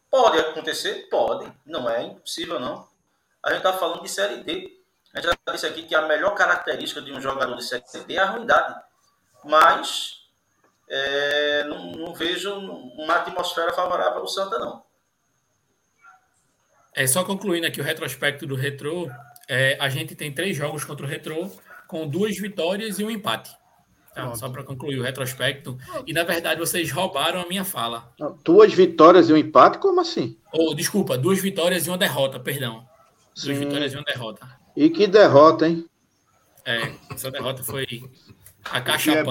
[0.10, 1.08] Pode acontecer?
[1.10, 1.52] Pode.
[1.66, 2.88] Não é impossível, não.
[3.44, 4.82] A gente está falando de Série D.
[5.14, 8.16] A gente já disse aqui que a melhor característica de um jogador de Série D
[8.16, 8.82] é a ruindade.
[9.44, 10.24] Mas
[10.90, 14.84] é, não, não vejo uma atmosfera favorável ao Santa, não.
[16.96, 19.10] É só concluindo aqui o retrospecto do Retrô,
[19.50, 21.50] é, a gente tem três jogos contra o Retrô
[21.88, 23.52] com duas vitórias e um empate.
[24.14, 24.34] Tá?
[24.36, 25.76] Só para concluir o retrospecto.
[26.06, 28.14] E na verdade vocês roubaram a minha fala.
[28.44, 30.38] duas vitórias e um empate, como assim?
[30.52, 32.88] Ou desculpa, duas vitórias e uma derrota, perdão.
[33.36, 33.66] Duas Sim.
[33.66, 34.48] vitórias e uma derrota.
[34.76, 35.86] E que derrota, hein?
[36.64, 37.86] É, essa derrota foi
[38.72, 39.24] a O que é,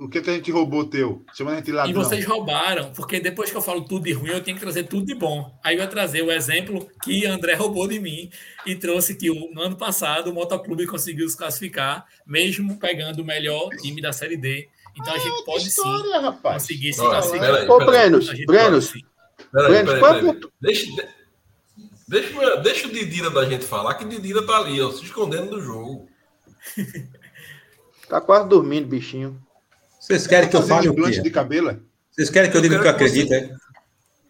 [0.00, 1.24] O que, que a gente roubou teu?
[1.34, 1.90] Chama a gente ladrão.
[1.90, 4.84] E vocês roubaram, porque depois que eu falo tudo de ruim, eu tenho que trazer
[4.84, 5.56] tudo de bom.
[5.62, 8.30] Aí eu ia trazer o exemplo que André roubou de mim
[8.66, 13.24] e trouxe que o- no ano passado o Motoclube conseguiu se classificar, mesmo pegando o
[13.24, 14.68] melhor time da Série D.
[14.96, 15.82] Então a gente pode sim
[16.42, 17.68] conseguir se classificar.
[17.70, 17.78] Ô.
[17.84, 19.06] Brenos, Brenos, pode sim.
[19.52, 20.30] Peraí, Breno, peraí, qual é peraí.
[20.30, 21.08] a pontu- Deixa, de-
[22.08, 25.60] deixa, deixa o Didira da gente falar, que Didira tá ali, ó, se escondendo do
[25.60, 26.08] jogo.
[28.08, 29.40] Tá quase dormindo, bichinho.
[29.98, 31.20] Vocês querem que eu fale o quê?
[31.20, 31.70] de cabelo?
[31.70, 31.78] é?
[32.10, 33.56] Vocês querem que eu diga o que eu que acredito, é?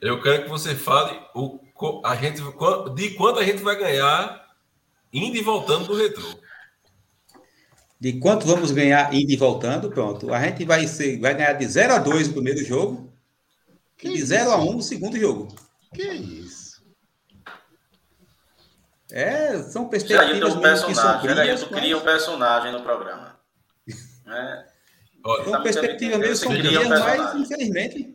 [0.00, 1.58] Eu quero que você fale o,
[2.04, 2.40] a gente,
[2.94, 4.44] de quanto a gente vai ganhar
[5.12, 6.28] indo e voltando do retrô.
[7.98, 10.32] De quanto vamos ganhar indo e voltando, pronto.
[10.32, 13.12] A gente vai, ser, vai ganhar de 0 a 2 no primeiro jogo
[14.02, 15.48] e de 0 a 1 no segundo jogo.
[15.94, 16.82] Que isso?
[19.10, 23.23] É, são perspectivas um mesmo que são frias, mas cria um personagem no programa.
[24.24, 24.66] Né?
[25.24, 28.14] Olha, são perspectivas meio um sombrias, mas infelizmente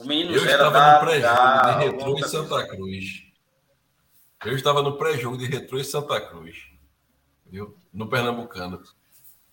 [0.00, 3.04] O menino eu estava tá no pré-jogo de retrô em outra Santa Cruz.
[4.44, 6.56] Eu estava no pré-jogo de retrô em Santa Cruz.
[7.46, 7.76] Viu?
[7.92, 8.82] No Pernambucano.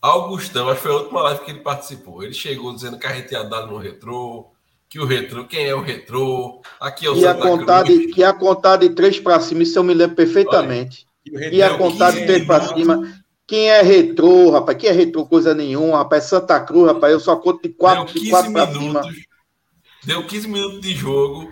[0.01, 2.23] Augustão, acho que foi a última live que ele participou.
[2.23, 4.49] Ele chegou dizendo que a gente ia dar no retrô,
[4.87, 6.61] que o retrô, quem é o retrô?
[6.79, 7.99] Aqui é o Ia Santa contar, Cruz.
[7.99, 11.05] de, que ia contar de três para cima, isso eu me lembro perfeitamente.
[11.25, 13.18] Ia contar de três para cima.
[13.49, 14.77] Quem é retrô, rapaz?
[14.77, 16.25] Quem é retrô coisa nenhuma, rapaz?
[16.25, 18.79] Santa Cruz, rapaz, eu só conto de quatro, Deu de 15 quatro para cima.
[19.01, 19.25] minutos.
[20.03, 21.51] Deu 15 minutos de jogo.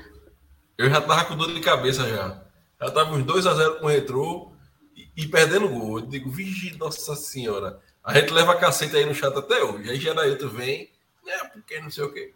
[0.77, 2.39] Eu já tava com dor de cabeça já.
[2.79, 4.51] Já tava uns 2x0 com o retrô
[4.95, 5.97] e, e perdendo gol.
[5.97, 7.79] Eu digo, vigi, nossa senhora.
[8.03, 9.89] A gente leva cacete aí no chat até hoje.
[9.89, 10.91] Aí Gerailton vem
[11.25, 12.31] É, porque não sei o quê.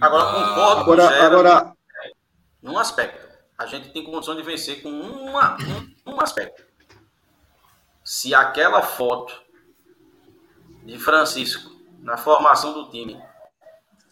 [0.00, 1.72] Agora, concordo agora, com o Gera, agora,
[2.62, 3.26] num aspecto.
[3.58, 5.58] A gente tem condição de vencer com uma,
[6.06, 6.65] um, um aspecto.
[8.06, 9.34] Se aquela foto
[10.84, 13.20] de Francisco na formação do time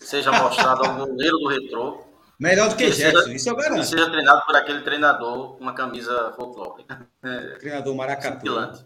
[0.00, 2.02] seja mostrada ao goleiro do retrô.
[2.36, 3.82] Melhor do que seja- Gerson, isso eu garanto.
[3.82, 7.06] E seja treinado por aquele treinador com uma camisa folclórica.
[7.22, 8.84] É, Treinador Maracatu.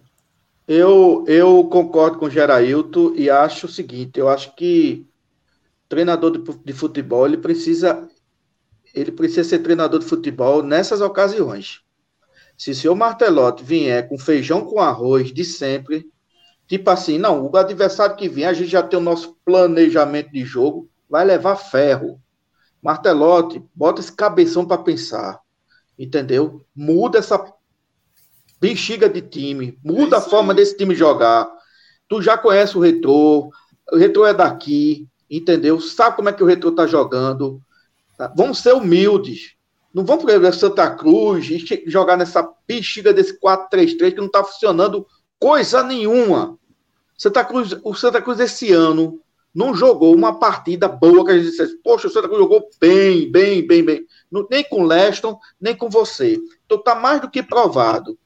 [0.69, 5.09] eu, eu concordo com o Gerailton e acho o seguinte, eu acho que
[5.89, 8.07] treinador de, de futebol, ele precisa
[8.95, 11.81] ele precisa ser treinador de futebol nessas ocasiões.
[12.59, 16.05] Se o senhor Martelotti vier com feijão com arroz de sempre,
[16.67, 20.45] tipo assim, não, o adversário que vier, a gente já tem o nosso planejamento de
[20.45, 22.21] jogo, vai levar ferro.
[22.83, 25.41] Martelotti, bota esse cabeção para pensar,
[25.97, 26.65] entendeu?
[26.75, 27.41] Muda essa
[28.61, 31.49] bexiga de time, muda a forma desse time jogar.
[32.09, 33.51] Tu já conhece o Retrô,
[33.93, 35.81] o Retrô é daqui, entendeu?
[35.81, 37.63] Sabe como é que o Retrô tá jogando.
[38.17, 38.33] tá?
[38.37, 39.58] Vamos ser humildes.
[39.99, 45.05] Não vamos pegar Santa Cruz e jogar nessa bexiga desse 4-3-3 que não tá funcionando
[45.41, 46.57] coisa nenhuma.
[47.16, 49.20] Santa Cruz, o Santa Cruz esse ano
[49.53, 53.29] não jogou uma partida boa que a gente dissesse, poxa, o Santa Cruz jogou bem,
[53.29, 54.07] bem, bem, bem.
[54.49, 56.39] Nem com o Leston, nem com você.
[56.65, 58.16] Então tá mais do que provado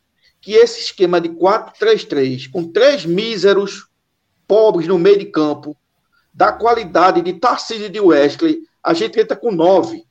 [0.43, 3.89] que esse esquema de 4-3-3, com três míseros
[4.47, 5.74] pobres no meio de campo,
[6.35, 10.05] da qualidade de Tarcísio e de Wesley, a gente entra com nove.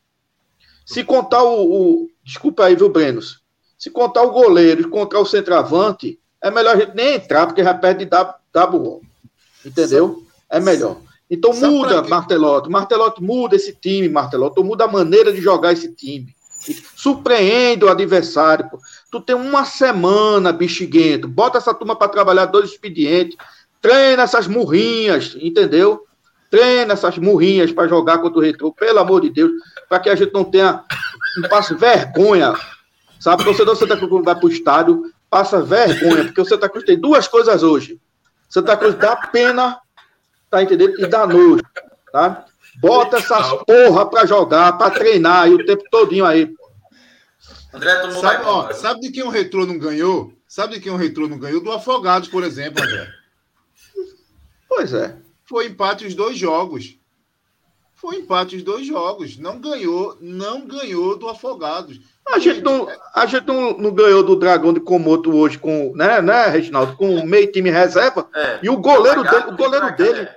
[0.85, 1.63] Se contar o,
[2.03, 3.41] o- Desculpa aí, viu, Brenos?
[3.77, 7.63] Se contar o goleiro e contar o centroavante, é melhor a gente nem entrar, porque
[7.63, 8.11] já perde de
[8.53, 9.01] WO.
[9.65, 10.23] Entendeu?
[10.49, 10.97] É melhor.
[11.29, 12.01] Então Sabe muda?
[12.03, 12.69] Martelotti.
[12.69, 14.61] Martelotti muda esse time, Martelotti.
[14.61, 16.27] Muda a maneira de jogar esse time.
[16.95, 18.69] Surpreende o adversário.
[18.69, 18.79] Pô.
[19.11, 21.27] Tu tem uma semana, bexiguento.
[21.27, 23.37] Bota essa turma para trabalhar dois expedientes.
[23.81, 26.05] Treina essas murrinhas, entendeu?
[26.51, 29.51] Treina essas murrinhas para jogar contra o Retrô, pelo amor de Deus,
[29.91, 30.85] para que a gente não tenha,
[31.35, 32.53] não passe vergonha,
[33.19, 33.43] sabe?
[33.43, 36.85] Torcedor do Santa Cruz quando vai para o estádio, passa vergonha, porque o Santa Cruz
[36.85, 37.99] tem duas coisas hoje.
[38.47, 39.81] Santa Cruz dá pena,
[40.49, 40.97] tá entendendo?
[40.97, 41.61] E dá nojo,
[42.09, 42.45] tá?
[42.80, 46.55] Bota essas porra para jogar, para treinar aí o tempo todinho aí.
[47.73, 50.31] André tomou Sabe, mais ó, sabe de quem o Retrô não ganhou?
[50.47, 51.61] Sabe de quem o Retrô não ganhou?
[51.61, 53.09] Do Afogados, por exemplo, André.
[54.69, 55.18] Pois é.
[55.43, 57.00] Foi empate os dois jogos.
[58.01, 59.37] Foi empate os dois jogos.
[59.37, 61.99] Não ganhou, não ganhou do Afogados.
[62.27, 66.19] A gente não, a gente não, não ganhou do Dragão de Komoto hoje com, né,
[66.19, 68.27] né, Reginaldo, com meio time reserva.
[68.33, 68.59] É.
[68.63, 70.29] E o goleiro dele, o goleiro dele,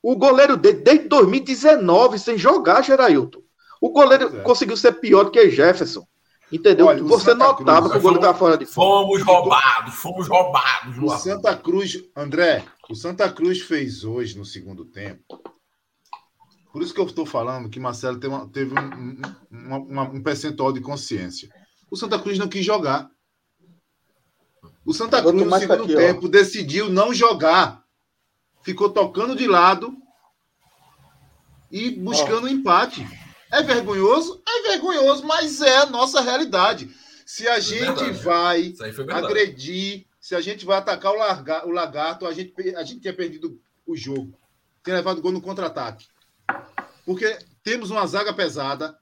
[0.00, 3.40] o goleiro dele desde 2019 sem jogar, Gerailton.
[3.80, 6.06] O goleiro conseguiu ser pior do que Jefferson.
[6.52, 6.86] Entendeu?
[6.86, 9.06] Olha, Você Santa notava Cruz, que o goleiro estava fora de forma.
[9.06, 10.98] Fomos roubados, fomos roubados.
[11.02, 15.57] O Santa Cruz, André, o Santa Cruz fez hoje no segundo tempo.
[16.78, 20.22] Por isso que eu estou falando que Marcelo teve, uma- teve um, um- uma- um
[20.22, 21.52] percentual de consciência.
[21.90, 23.10] O Santa Cruz não quis jogar.
[24.84, 25.98] O Santa Cruz, no segundo aqui, ó.
[25.98, 27.82] tempo, decidiu não jogar.
[28.62, 29.92] Ficou tocando de lado
[31.68, 33.04] e buscando um empate.
[33.50, 34.40] É vergonhoso?
[34.46, 36.94] É vergonhoso, mas é a nossa realidade.
[37.26, 38.22] Se a gente verdade.
[38.22, 38.72] vai
[39.24, 43.12] agredir, se a gente vai atacar o, larga- o lagarto, a gente, a gente tinha
[43.12, 44.38] perdido o jogo.
[44.84, 46.06] Tinha levado gol no contra-ataque.
[47.08, 48.94] Porque temos uma zaga pesada,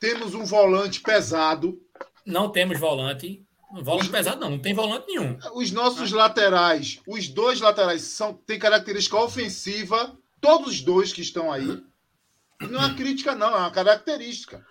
[0.00, 1.80] temos um volante pesado.
[2.26, 3.46] Não temos volante.
[3.80, 4.50] Volante pesado, não.
[4.50, 5.38] Não tem volante nenhum.
[5.54, 11.52] Os nossos laterais, os dois laterais, são, têm característica ofensiva, todos os dois que estão
[11.52, 11.80] aí.
[12.60, 14.66] Não é uma crítica, não, é uma característica.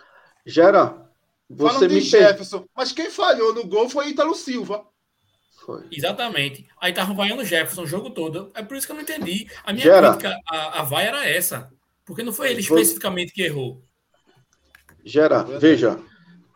[0.45, 1.09] Gera,
[1.49, 2.21] você Falando de me per...
[2.21, 4.85] Jefferson, mas quem falhou no gol foi Ítalo Silva.
[5.89, 6.67] Exatamente.
[6.81, 8.51] Aí tava vaiando o Jefferson o jogo todo.
[8.53, 9.49] É por isso que eu não entendi.
[9.63, 10.09] A minha Gera.
[10.09, 11.71] crítica à, à vaia era essa.
[12.07, 13.83] Porque não foi ele Vou- especificamente que errou.
[15.03, 15.99] Gera, veja,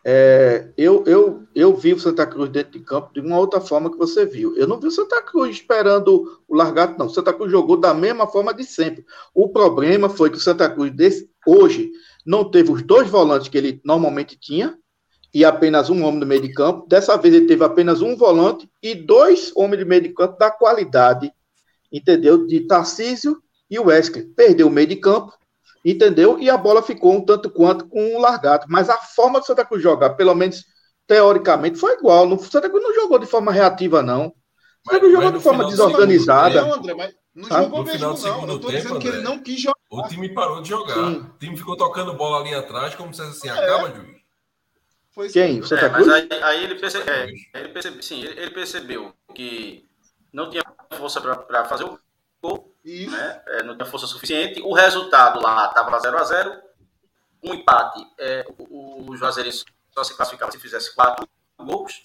[0.04, 3.90] é, eu, eu, eu vi o Santa Cruz dentro de campo de uma outra forma
[3.90, 4.56] que você viu.
[4.56, 7.06] Eu não vi o Santa Cruz esperando o largato, não.
[7.06, 9.04] O Santa Cruz jogou da mesma forma de sempre.
[9.34, 11.90] O problema foi que o Santa Cruz desse, hoje
[12.26, 14.76] não teve os dois volantes que ele normalmente tinha
[15.34, 16.86] e apenas um homem no meio de campo.
[16.88, 20.50] Dessa vez ele teve apenas um volante e dois homens de meio de campo da
[20.50, 21.30] qualidade,
[21.92, 22.46] entendeu?
[22.46, 24.24] De Tarcísio e Wesley.
[24.24, 25.32] Perdeu o meio de campo
[25.84, 26.38] entendeu?
[26.38, 28.66] E a bola ficou um tanto quanto com o largato.
[28.68, 30.64] Mas a forma do Santa Cruz jogar, pelo menos
[31.06, 32.26] teoricamente, foi igual.
[32.28, 34.26] O Santa Cruz não jogou de forma reativa, não.
[34.86, 36.62] O Santa Cruz jogou no de forma desorganizada.
[36.62, 37.64] Não, André, mas não Sabe?
[37.64, 38.28] jogou No mesmo, final do não.
[38.28, 39.76] Eu segundo tô tempo, dizendo que ele André, não quis jogar.
[39.90, 40.94] O time parou de jogar.
[40.94, 41.16] Sim.
[41.34, 43.64] O time ficou tocando bola ali atrás, como se fosse assim, É.
[43.64, 44.22] acaba, juiz.
[45.14, 45.60] Foi Quem?
[45.60, 46.14] O Santa É, mas Cruz?
[46.14, 47.26] aí, aí ele, perce- é,
[47.60, 49.84] ele, percebe, sim, ele, ele percebeu que
[50.32, 50.62] não tinha
[50.96, 51.98] força para fazer o
[52.42, 53.42] gol Né?
[53.46, 54.60] É, não tinha força suficiente.
[54.62, 56.62] O resultado lá estava 0 a 0
[57.42, 58.04] Um empate.
[58.18, 61.28] É, o, o Juazeirense só se classificava se fizesse quatro
[61.58, 62.02] gols.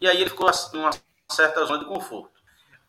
[0.00, 0.90] E aí ele ficou numa
[1.28, 2.40] certa zona de conforto.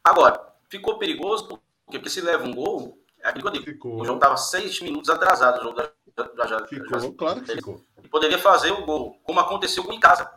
[0.04, 1.64] Agora, ficou perigoso porque,
[2.00, 4.02] porque se leva um gol, é aquilo que eu digo.
[4.02, 5.60] O jogo estava seis minutos atrasado.
[5.60, 7.86] O jogo da, da, da Ficou, claro que ficou.
[7.98, 10.32] Ele poderia fazer o gol, como aconteceu com o Icasa.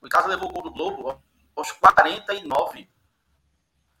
[0.00, 1.22] O Icasa levou o gol do Globo
[1.54, 2.88] aos 49,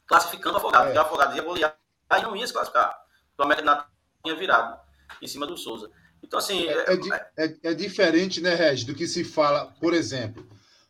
[0.06, 0.84] classificando o Afogado.
[0.84, 0.86] É.
[0.86, 1.76] Porque o Afogado ia golear
[2.08, 2.96] aí não ia se classificar.
[3.38, 3.86] O América
[4.24, 4.80] tinha virado
[5.20, 5.90] em cima do Souza.
[6.22, 6.66] Então, assim.
[6.68, 10.46] É, é, é, é diferente, né, Regis, do que se fala, por exemplo.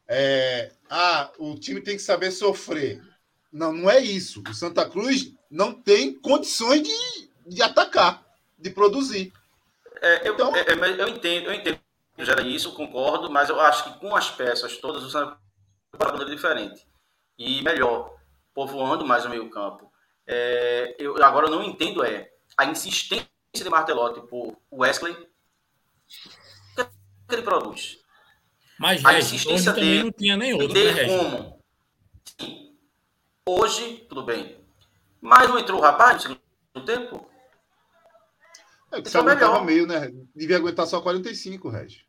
[0.08, 3.02] É, ah, o time tem que saber sofrer.
[3.52, 4.42] Não, não é isso.
[4.48, 8.24] O Santa Cruz não tem condições de, de atacar,
[8.58, 9.32] de produzir.
[10.00, 10.54] É, eu, então...
[10.54, 11.80] É, é, eu entendo, eu entendo
[12.18, 15.38] já isso, concordo, mas eu acho que com as peças todas o Santa
[15.98, 16.86] Cruz é diferente.
[17.38, 18.14] E melhor,
[18.54, 19.85] povoando mais o meio campo.
[20.26, 25.12] É, eu agora eu não entendo é a insistência de Martelotti por Wesley.
[26.78, 27.98] O que ele produz?
[28.78, 31.56] Mas a insistência dele não tinha nem outro, né, como
[33.48, 34.58] hoje, tudo bem.
[35.20, 37.30] Mas não entrou o rapaz no segundo tempo?
[38.92, 40.10] É que você aguentava meio, né?
[40.34, 42.05] Devia aguentar só 45, Reg.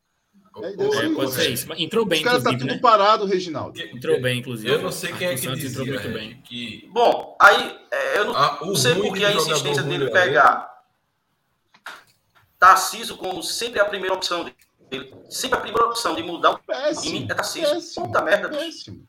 [0.64, 1.68] É, é, pode ser isso.
[1.78, 2.80] Entrou bem, Os caras tá tudo né?
[2.80, 3.80] parado, Reginaldo.
[3.80, 4.72] Entrou bem, inclusive.
[4.72, 6.42] Eu não sei quem é que dizia, entrou muito bem.
[6.42, 6.90] Que...
[6.92, 10.78] Bom, aí é, eu não, ah, não sei por que a insistência dele pegar
[12.60, 14.44] Tarciso como sempre a primeira opção
[14.90, 15.14] dele.
[15.30, 17.74] Sempre a primeira opção de mudar o péssimo, time é Tarciso.
[17.74, 18.50] Péssimo, Puta merda.
[18.50, 19.08] Péssimo.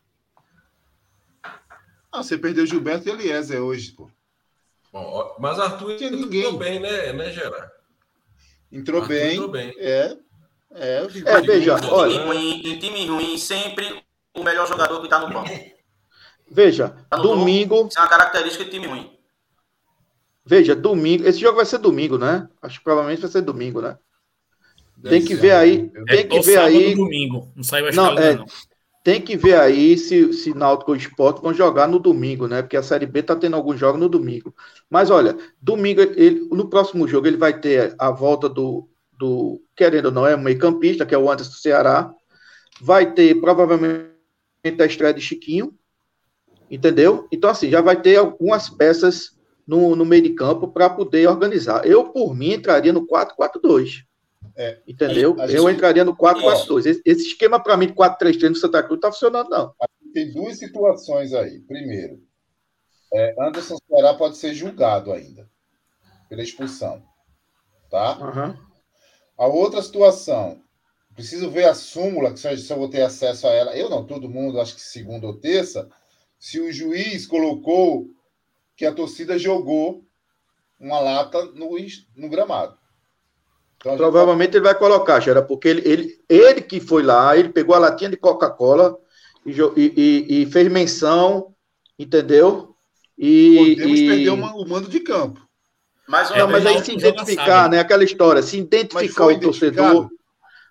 [2.12, 4.10] Ah, você perdeu Gilberto e Eliezer hoje, pô.
[4.92, 6.58] Bom, mas Arthur entrou ninguém.
[6.58, 7.70] bem, né, né Gerard?
[8.72, 9.32] Entrou Arthur bem.
[9.32, 9.74] Entrou bem.
[9.78, 10.16] É.
[10.74, 12.12] É, é veja, olha.
[12.12, 14.02] Time ruim, em time ruim, sempre
[14.34, 15.50] o melhor jogador que está no banco.
[16.50, 17.76] Veja, tá no domingo.
[17.76, 19.18] Banco, isso é uma característica de time ruim.
[20.44, 21.26] Veja, domingo.
[21.26, 22.48] Esse jogo vai ser domingo, né?
[22.62, 23.98] Acho que provavelmente vai ser domingo, né?
[25.02, 25.90] Tem que ver aí.
[26.06, 26.94] Tem que ver aí.
[26.94, 27.52] domingo.
[27.54, 28.46] Não saiu a não, é, não.
[29.04, 32.62] Tem que ver aí se, se Náutico e Sport vão jogar no domingo, né?
[32.62, 34.54] Porque a Série B tá tendo alguns jogos no domingo.
[34.90, 38.88] Mas olha, domingo, ele, no próximo jogo, ele vai ter a volta do,
[39.18, 42.12] do querendo ou não, é um meio-campista, que é o Anderson do Ceará.
[42.80, 44.12] Vai ter provavelmente
[44.78, 45.74] a estreia de Chiquinho,
[46.70, 47.26] entendeu?
[47.32, 49.36] Então, assim, já vai ter algumas peças
[49.66, 51.84] no, no meio de campo para poder organizar.
[51.86, 54.04] Eu, por mim, entraria no 4-4-2.
[54.56, 55.36] É, entendeu?
[55.48, 56.86] Eu entraria no 4-4-2.
[56.86, 59.74] Esse, esse, esquema, para mim, de 4-3-3 no Santa Cruz, não está funcionando, não.
[60.14, 61.60] Tem duas situações aí.
[61.60, 62.20] Primeiro,
[63.12, 65.48] é, Anderson Ceará pode ser julgado ainda
[66.28, 67.02] pela expulsão.
[67.90, 68.18] Tá?
[68.18, 68.67] Uhum.
[69.38, 70.60] A outra situação,
[71.14, 73.76] preciso ver a súmula, que só, vou ter acesso a ela.
[73.76, 75.88] Eu não, todo mundo, acho que segunda ou terça,
[76.38, 78.10] se o juiz colocou
[78.76, 80.04] que a torcida jogou
[80.78, 81.70] uma lata no,
[82.16, 82.76] no gramado.
[83.76, 87.76] Então, Provavelmente ele vai colocar, Xera, porque ele, ele, ele que foi lá, ele pegou
[87.76, 88.98] a latinha de Coca-Cola
[89.46, 91.54] e, e, e, fez menção,
[91.96, 92.74] entendeu?
[93.16, 94.06] E, Podemos e...
[94.08, 95.47] perder uma, o mando de campo.
[96.08, 97.80] Mas, não, mas aí se identificar, né?
[97.80, 100.08] Aquela história, se identificar o torcedor.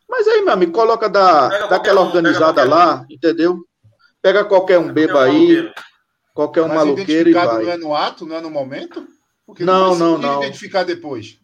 [0.10, 3.60] Mas aí, meu amigo, coloca da, daquela um, organizada lá, entendeu?
[4.20, 5.72] Pega qualquer um beba aí,
[6.34, 7.64] qualquer um maluqueiro e vai.
[7.64, 9.06] não é no ato, não é no momento?
[9.46, 10.44] Porque não, não, não.
[10.44, 11.38] identificar depois.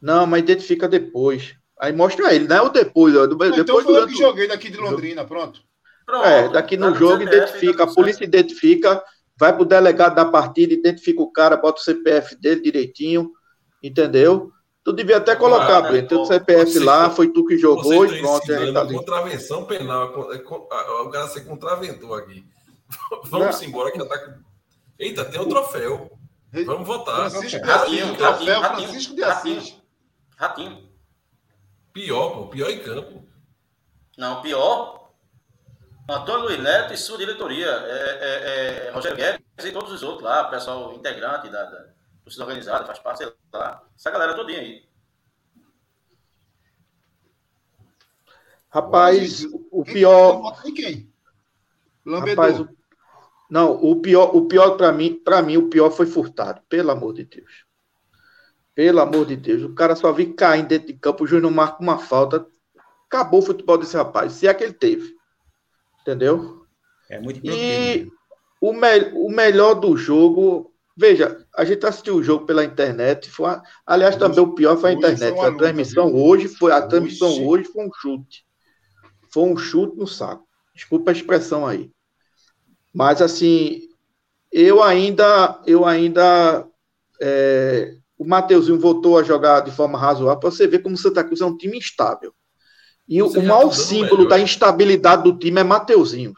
[0.00, 1.54] Não, mas identifica depois.
[1.78, 3.14] Aí mostra ele, não é o depois.
[3.14, 5.60] Ó, depois então foi eu que joguei daqui de Londrina, pronto.
[6.06, 6.24] pronto.
[6.24, 9.02] É, daqui no jogo identifica, a polícia identifica,
[9.38, 13.30] vai pro delegado da partida, identifica o cara, bota o CPF dele direitinho,
[13.82, 14.50] entendeu?
[14.82, 18.20] Tu devia até colocar, ah, Breno, teu CPF você, lá, foi tu que jogou e
[18.20, 18.52] pronto.
[18.52, 22.44] Aí tá contravenção penal, é é o cara se contraventou aqui.
[23.28, 24.38] Vamos embora que já tá.
[24.98, 26.10] Eita, tem o troféu.
[26.64, 27.30] Vamos votar.
[27.30, 29.76] Francisco de Assis, troféu Francisco de Assis.
[30.36, 30.88] Ratinho.
[31.92, 33.22] Pior, pô, pior em campo.
[34.16, 34.97] Não, pior
[36.08, 40.22] Antônio Luiz Neto e sua diretoria, é, é, é, Rogério Guedes e todos os outros
[40.22, 41.84] lá, pessoal integrante da, da
[42.24, 44.88] torcida organizada, faz parte, sei lá, essa galera todinha aí.
[48.70, 50.62] Rapaz, o pior.
[50.74, 51.12] Quem?
[52.06, 52.68] Rapaz, o...
[53.50, 57.12] Não, o pior, o pior para mim, para mim, o pior foi furtado, pelo amor
[57.12, 57.66] de Deus.
[58.74, 61.82] Pelo amor de Deus, o cara só vi cair dentro de campo, o Júnior marca
[61.82, 62.46] uma falta,
[63.06, 65.17] acabou o futebol desse rapaz, se é que ele teve.
[66.08, 66.64] Entendeu?
[67.10, 68.10] É muito E
[68.58, 70.72] o, me o melhor do jogo.
[70.96, 73.28] Veja, a gente assistiu o jogo pela internet.
[73.30, 75.36] Foi uma, aliás, hoje, também o pior foi a internet.
[75.36, 77.44] Foi a transmissão hoje foi a transmissão hoje.
[77.44, 78.46] hoje foi um chute.
[79.30, 80.48] Foi um chute no saco.
[80.74, 81.90] Desculpa a expressão aí.
[82.94, 83.82] Mas assim,
[84.50, 86.66] eu ainda, eu ainda
[87.20, 91.22] é, o Mateuzinho voltou a jogar de forma razoável, para você ver como o Santa
[91.22, 92.32] Cruz é um time instável.
[93.08, 94.28] E você o maior símbolo melhor.
[94.28, 96.34] da instabilidade do time é Mateuzinho.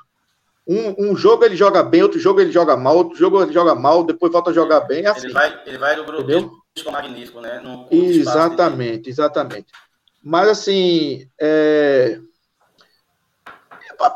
[0.67, 3.75] Um, um, jogo ele joga bem, outro jogo ele joga mal, outro jogo ele joga
[3.75, 5.05] mal, depois volta a jogar bem.
[5.05, 5.27] É assim.
[5.27, 6.61] Ele vai, ele vai no grupo
[6.93, 7.61] magnífico, né?
[7.61, 9.67] No, exatamente, exatamente.
[10.23, 12.21] Mas assim, é...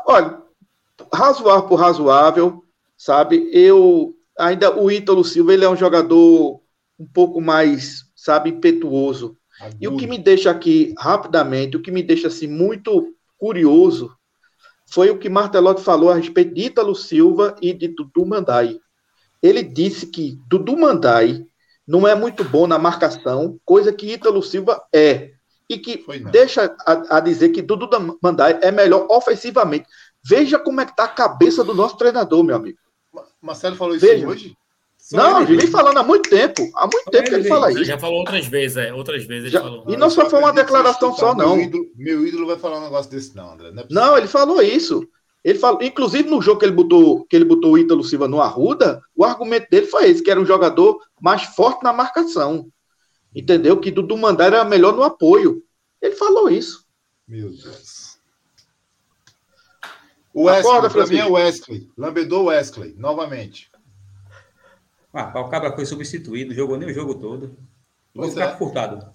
[0.05, 0.41] olha,
[1.13, 2.63] razoável por razoável,
[2.97, 3.49] sabe?
[3.51, 6.61] Eu ainda o Ítalo Silva ele é um jogador
[6.97, 9.37] um pouco mais, sabe, impetuoso.
[9.79, 14.15] E o que me deixa aqui rapidamente, o que me deixa assim muito curioso
[14.87, 18.79] foi o que Martelotti falou a respeito de Ítalo Silva e de Dudu Mandai.
[19.41, 21.45] Ele disse que Dudu Mandai
[21.87, 25.31] não é muito bom na marcação, coisa que Ítalo Silva é.
[25.67, 27.89] E que deixa a, a, dizer que Dudu
[28.21, 29.87] Mandai é melhor ofensivamente.
[30.23, 32.77] Veja como é que está a cabeça do nosso treinador, meu amigo.
[33.41, 34.27] Marcelo falou isso Veja.
[34.27, 34.55] hoje?
[35.05, 36.67] Só não, ele vem falando há muito tempo.
[36.73, 37.83] Há muito tempo que ele fala isso.
[37.83, 38.91] Já falou outras vezes, é.
[38.91, 39.85] Outras vezes já, falou.
[39.87, 41.57] E não só foi uma declaração só, não.
[41.57, 43.71] Meu ídolo, meu ídolo, vai falar um negócio desse, não, André.
[43.71, 45.07] Não, é não, ele falou isso.
[45.43, 48.41] Ele falou, inclusive no jogo que ele botou, que ele botou o Ítalo Silva no
[48.41, 52.67] Arruda, o argumento dele foi esse, que era um jogador mais forte na marcação.
[53.35, 53.79] Entendeu?
[53.79, 55.61] Que Dudu Mandar era melhor no apoio.
[56.01, 56.83] Ele falou isso.
[57.27, 58.17] Meu Deus.
[60.33, 61.91] O Wesley, Acorda, pra mim é Wesley.
[61.95, 63.69] Lambedou Wesley, novamente.
[65.17, 67.57] Ah, o Cabra foi substituído, jogou nem o jogo todo.
[68.13, 68.57] Vou ficar é.
[68.57, 69.09] furtado.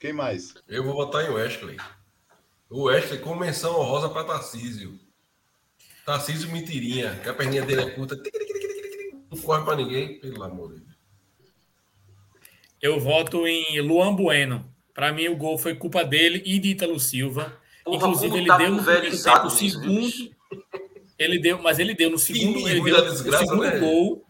[0.00, 0.54] Quem mais?
[0.66, 1.76] Eu vou votar em Wesley.
[2.70, 4.98] O Wesley com menção honrosa para Tarcísio.
[6.06, 8.16] Tarcísio mentirinha, que a perninha dele é curta.
[9.30, 10.96] Não corre para ninguém, pelo amor de Deus.
[12.80, 14.64] Eu voto em Luan Bueno.
[14.94, 17.60] Para mim, o gol foi culpa dele e de Ítalo Silva.
[17.84, 20.34] Porra, Inclusive, ele tá deu primeiro tempo segundo.
[21.24, 23.78] Ele deu, mas ele deu no segundo, Sim, ele deu desgraça, o segundo né?
[23.78, 24.24] gol.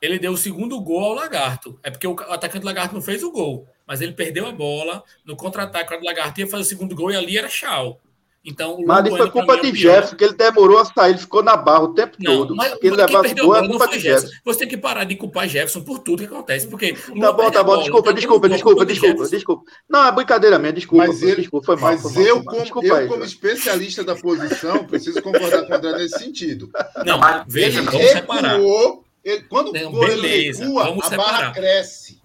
[0.00, 1.78] Ele deu o segundo gol ao Lagarto.
[1.82, 5.36] É porque o atacante Lagarto não fez o gol, mas ele perdeu a bola no
[5.36, 5.94] contra-ataque.
[5.94, 8.00] O Lagarto ia fazer o segundo gol e ali era Chau.
[8.44, 11.84] Então, mas foi culpa de Jefferson, que ele demorou a sair, ele ficou na barra
[11.84, 12.56] o tempo não, todo.
[12.56, 14.36] Mas, ele levasse gol é culpa de Jefferson.
[14.44, 16.92] Você tem que parar de culpar Jefferson por tudo que acontece, porque...
[16.92, 19.70] Tá bom, tá bom, desculpa, desculpa, desculpa, desculpa, desculpa.
[19.88, 21.06] Não, é brincadeira minha, desculpa.
[21.06, 24.84] Mas, ele, desculpa, foi mal, mas foi mal, eu, como, eu como especialista da posição,
[24.86, 26.68] preciso concordar com o André nesse sentido.
[27.06, 28.60] Não, mas veja, ele vamos separar.
[29.24, 32.21] Ele, quando não, beleza, ele recua, a barra cresce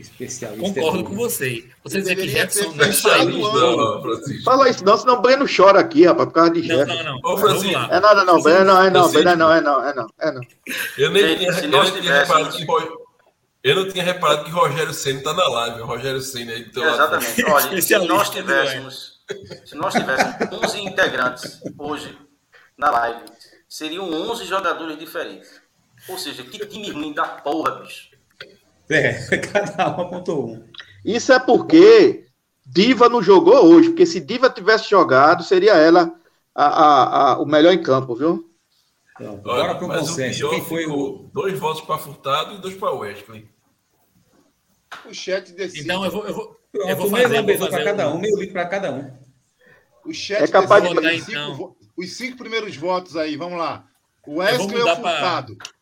[0.00, 0.80] especialista.
[0.80, 1.64] Concordo é com você.
[1.82, 3.38] Você dizer que Jefferson não saiu.
[3.38, 4.02] Não,
[4.44, 7.02] Fala isso, não, senão o Breno chora aqui, rapaz, por causa de Jefferson.
[7.02, 7.32] Não, não, não.
[7.32, 8.42] Ô, Francisco, é nada, não.
[8.42, 9.10] Breno não, é não.
[9.10, 10.06] Breno não, é não, é não.
[10.20, 10.40] É não.
[10.98, 12.66] Eu nem tinha, eu não tinha reparado que.
[13.64, 15.80] Eu não tinha reparado que Rogério Senna está na live.
[15.80, 17.44] O Rogério Senna aí do Exatamente.
[17.46, 19.20] Olha, se nós tivéssemos,
[19.64, 22.18] se nós tivéssemos 11 integrantes hoje
[22.76, 23.24] na live,
[23.66, 25.62] seriam 11 jogadores diferentes.
[26.08, 28.13] Ou seja, que time ruim da porra, bicho.
[28.90, 30.64] É, cada um apontou um.
[31.04, 32.26] Isso é porque
[32.66, 36.14] Diva não jogou hoje, porque se Diva tivesse jogado, seria ela
[36.54, 38.50] a, a, a o melhor em campo, viu?
[39.20, 40.50] Então, bora pro consenso.
[40.50, 41.30] Quem foi o.
[41.32, 43.48] Dois votos para Furtado e dois para Wesley.
[45.06, 45.84] O chat decide.
[45.84, 46.26] Então eu vou.
[46.26, 49.12] Eu vou, Pronto, eu vou fazer, meio para cada um, meio para cada um.
[50.04, 51.76] O chat é capaz de votar, então.
[51.96, 53.86] Os cinco primeiros votos aí, vamos lá.
[54.26, 55.56] O Wesley ou o Furtado?
[55.56, 55.73] Pra...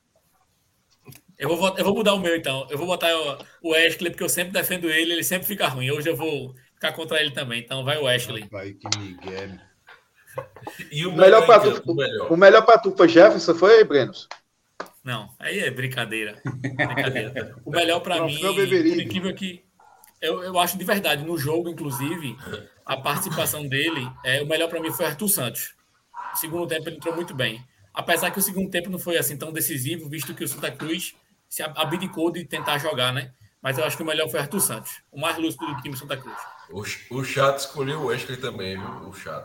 [1.39, 2.67] Eu vou, eu vou mudar o meu, então.
[2.71, 3.09] Eu vou botar
[3.63, 5.91] o, Wesley, porque eu sempre defendo ele, ele sempre fica ruim.
[5.91, 7.61] Hoje eu vou ficar contra ele também.
[7.61, 8.49] Então vai o Wesley.
[8.51, 9.59] Vai que Miguel.
[10.91, 12.33] E o melhor, para tu, o melhor.
[12.33, 14.29] o melhor para tu foi Jefferson, foi, Brenos?
[15.05, 16.41] Não, aí é brincadeira.
[16.45, 17.57] brincadeira.
[17.65, 19.65] O melhor para mim, por incrível que
[20.23, 22.37] eu, eu acho de verdade, no jogo, inclusive,
[22.87, 25.75] a participação dele, é, o melhor para mim foi Arthur Santos.
[26.31, 27.63] No segundo tempo ele entrou muito bem.
[27.93, 31.15] Apesar que o segundo tempo não foi assim tão decisivo, visto que o Santa Cruz
[31.53, 33.31] se abdicou de tentar jogar, né?
[33.61, 36.17] Mas eu acho que o melhor foi Arthur Santos, o mais lúcido do time Santa
[36.17, 36.35] Cruz.
[36.71, 36.81] O,
[37.19, 39.11] o chat escolheu o Wesley também, viu?
[39.11, 39.45] O chat.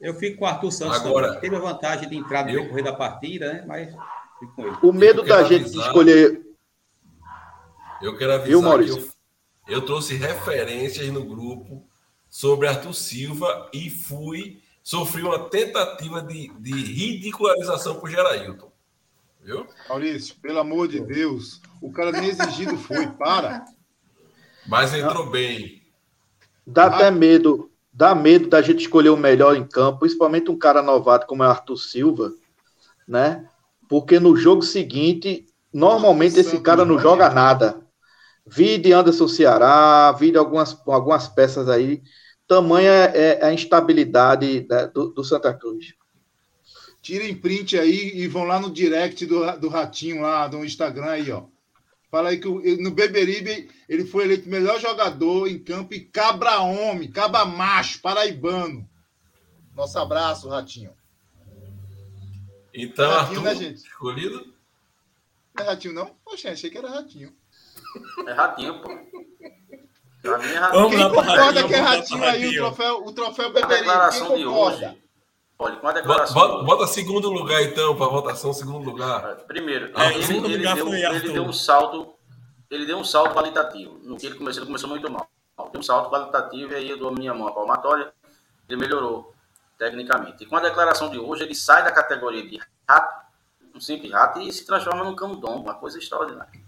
[0.00, 1.40] Eu fico com o Arthur Santos Agora, também.
[1.42, 2.62] Teve a vantagem de entrar no eu...
[2.62, 3.64] decorrer da partida, né?
[3.66, 3.94] Mas
[4.38, 4.76] fico com ele.
[4.82, 6.42] O medo da avisar, gente escolher.
[8.00, 8.96] Eu quero avisar eu, Maurício?
[9.66, 11.86] que eu, eu trouxe referências no grupo
[12.30, 14.62] sobre Arthur Silva e fui.
[14.82, 18.73] Sofri uma tentativa de, de ridicularização por Gerailton.
[19.44, 19.66] Viu?
[19.90, 23.62] Maurício, pelo amor de Deus, o cara nem exigido foi, para.
[24.66, 25.82] Mas entrou bem.
[26.66, 26.86] Dá ah.
[26.86, 31.26] até medo, dá medo da gente escolher o melhor em campo, principalmente um cara novato
[31.26, 32.32] como é Arthur Silva,
[33.06, 33.46] né?
[33.86, 37.82] Porque no jogo seguinte, normalmente esse cara não joga nada.
[38.46, 42.02] Vi de Anderson Ceará, vi de algumas, algumas peças aí.
[42.48, 45.94] Tamanha é, é a instabilidade né, do, do Santa Cruz.
[47.04, 51.30] Tirem print aí e vão lá no direct do, do Ratinho, lá do Instagram aí,
[51.30, 51.44] ó.
[52.10, 52.48] Fala aí que
[52.78, 58.88] no Beberibe ele foi eleito melhor jogador em campo e cabra homem, cabra macho, paraibano.
[59.76, 60.94] Nosso abraço, Ratinho.
[62.72, 63.76] Então, é Ratinho, Arthur, né, gente?
[63.86, 64.54] escolhido?
[65.54, 66.16] Não é Ratinho, não?
[66.24, 67.36] Poxa, achei que era Ratinho.
[68.26, 68.88] É Ratinho, pô.
[70.22, 70.88] Pra mim é Ratinho.
[70.88, 73.90] Quem concorda que é Ratinho aí, o troféu, o troféu Beberibe?
[74.10, 75.03] Quem concorda?
[75.58, 76.34] Olha, com a declaração.
[76.34, 79.36] Bota, bota segundo lugar, então, para votação, segundo lugar.
[79.46, 82.14] Primeiro, ah, ele, segundo ele, lugar deu, ele deu um salto.
[82.70, 83.98] Ele deu um salto qualitativo.
[84.02, 85.28] No que ele começou, ele começou muito mal.
[85.70, 88.12] Deu um salto qualitativo e aí eu dou a minha mão a palmatória.
[88.68, 89.32] Ele melhorou
[89.78, 90.42] tecnicamente.
[90.42, 93.24] E com a declaração de hoje, ele sai da categoria de rato,
[93.74, 96.63] um simples rato, e se transforma num camundongo, uma coisa extraordinária.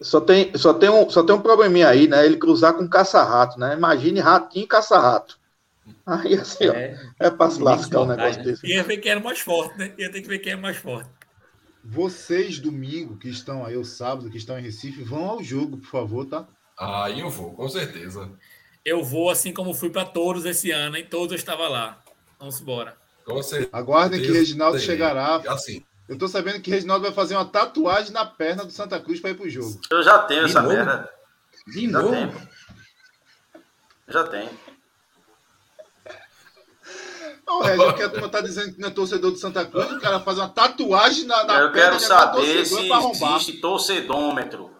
[0.00, 2.24] Só tem, só, tem um, só tem um probleminha aí, né?
[2.24, 3.74] Ele cruzar com caça-rato, né?
[3.74, 5.38] Imagine ratinho e caça-rato.
[6.04, 8.44] Aí assim, é, ó, é pra se lascar um negócio né?
[8.44, 8.66] desse.
[8.66, 9.92] Ia ver quem era mais forte, né?
[9.98, 11.08] Ia ter que ver quem é mais forte.
[11.84, 15.88] Vocês, domingo, que estão aí, o sábado, que estão em Recife, vão ao jogo, por
[15.88, 16.46] favor, tá?
[16.78, 18.30] Ah, eu vou, com certeza.
[18.84, 22.02] Eu vou, assim como fui para todos esse ano, em todos eu estava lá.
[22.38, 22.96] Vamos embora.
[23.24, 23.70] Com certeza.
[23.72, 25.36] Aguardem que Reginaldo chegará.
[25.48, 25.84] Assim.
[26.08, 29.30] Eu tô sabendo que Reginaldo vai fazer uma tatuagem na perna do Santa Cruz para
[29.30, 29.80] ir pro jogo.
[29.90, 30.74] Eu já tenho De essa novo?
[30.74, 31.10] merda.
[31.66, 32.10] De já novo?
[32.10, 32.48] Tenho.
[34.08, 34.50] Já tenho.
[37.46, 40.00] Não, Regis, que a turma tá dizendo que não é torcedor do Santa Cruz, o
[40.00, 44.74] cara faz uma tatuagem na, na Eu quero saber se existe torcedômetro.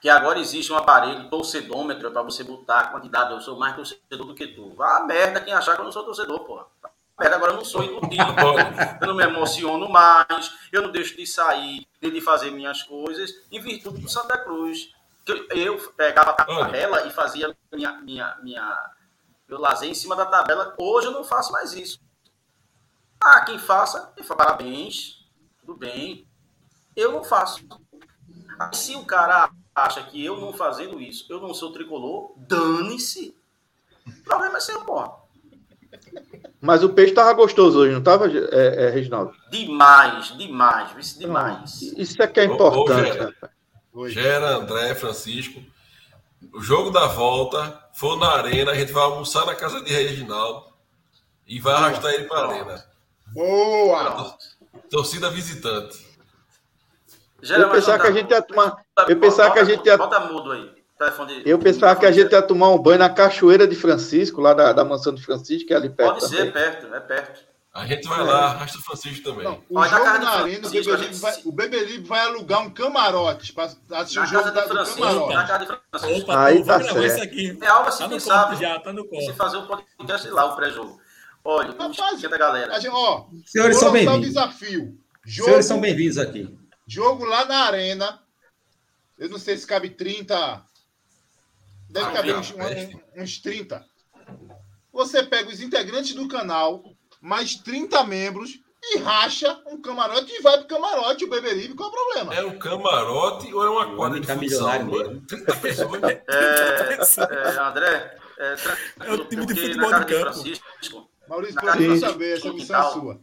[0.00, 3.32] Que agora existe um aparelho torcedômetro para você botar a quantidade.
[3.32, 4.74] Eu sou mais torcedor do que tu.
[4.74, 6.66] Vá merda quem achar que eu não sou torcedor, porra
[7.18, 8.22] agora eu não sou iludido,
[9.00, 13.60] eu não me emociono mais, eu não deixo de sair, de fazer minhas coisas, em
[13.60, 14.94] virtude do Santa Cruz.
[15.50, 18.90] Eu pegava a tabela e fazia minha, minha, minha,
[19.48, 20.74] meu lazer em cima da tabela.
[20.78, 22.00] Hoje eu não faço mais isso.
[23.20, 25.26] Ah, quem faça, parabéns,
[25.60, 26.28] tudo bem.
[26.94, 27.66] Eu não faço.
[28.72, 33.36] Se o cara acha que eu não fazendo isso, eu não sou tricolor, dane-se.
[34.06, 35.25] O problema é seu, porra.
[36.60, 39.32] Mas o peixe tava gostoso hoje, não tava, é, é, Reginaldo?
[39.50, 41.82] Demais, demais, isso demais.
[41.96, 43.34] Isso é que é importante.
[43.92, 45.62] Ô, Gera, André, Francisco.
[46.52, 50.66] O jogo da volta for na arena, a gente vai almoçar na casa de Reginaldo
[51.46, 52.84] e vai arrastar ele para a arena.
[53.28, 54.36] Boa!
[54.90, 56.06] Torcida visitante.
[57.42, 58.76] Gera, eu pensava que a gente ia tomar.
[59.08, 59.96] Eu pensava que a gente ia.
[59.96, 60.75] Bota mudo aí.
[61.26, 61.42] De...
[61.44, 64.72] Eu pensava que a gente ia tomar um banho na Cachoeira de Francisco, lá da,
[64.72, 66.20] da mansão de Francisco, que é ali perto.
[66.20, 67.46] Pode ser, é perto, é perto.
[67.74, 68.22] A gente vai é.
[68.22, 69.44] lá, arrasta o Francisco também.
[69.44, 71.20] Não, o jogo na arena, o Beberibe, gente...
[71.20, 75.34] vai, o vai alugar um camarote para assistir o jogo da, Francisco, camarote.
[75.34, 76.22] Na casa de Francisco.
[76.22, 77.04] Opa, Aí tá certo.
[77.04, 77.58] Isso aqui.
[77.60, 78.56] É algo assim, tá quem sabe.
[78.56, 79.26] Já, tá no corpo.
[79.26, 80.98] Se fazer um podcast lá, o pré-jogo.
[81.44, 82.74] Olha, tá o da galera.
[82.74, 84.28] A gente, ó, Senhores são bem-vindos.
[84.28, 84.98] desafio.
[85.22, 86.58] Jogo, Senhores são bem-vindos aqui.
[86.86, 88.22] Jogo lá na arena.
[89.18, 90.64] Eu não sei se cabe 30
[91.96, 92.54] Deve ah, caber uns,
[93.16, 93.82] uns 30.
[94.92, 96.84] Você pega os integrantes do canal,
[97.22, 101.92] mais 30 membros, e racha um camarote e vai pro camarote, o Beberibe, qual é
[101.92, 102.34] o problema?
[102.34, 104.84] É um camarote ou é uma quadra de tá futsal?
[104.84, 105.20] Mesmo.
[105.26, 106.02] 30 pessoas.
[106.02, 106.22] é,
[107.32, 108.56] é, André, é,
[109.06, 110.32] é o time de futebol de campo.
[110.34, 113.20] Francisco, Maurício, pode saber, essa missão é sua.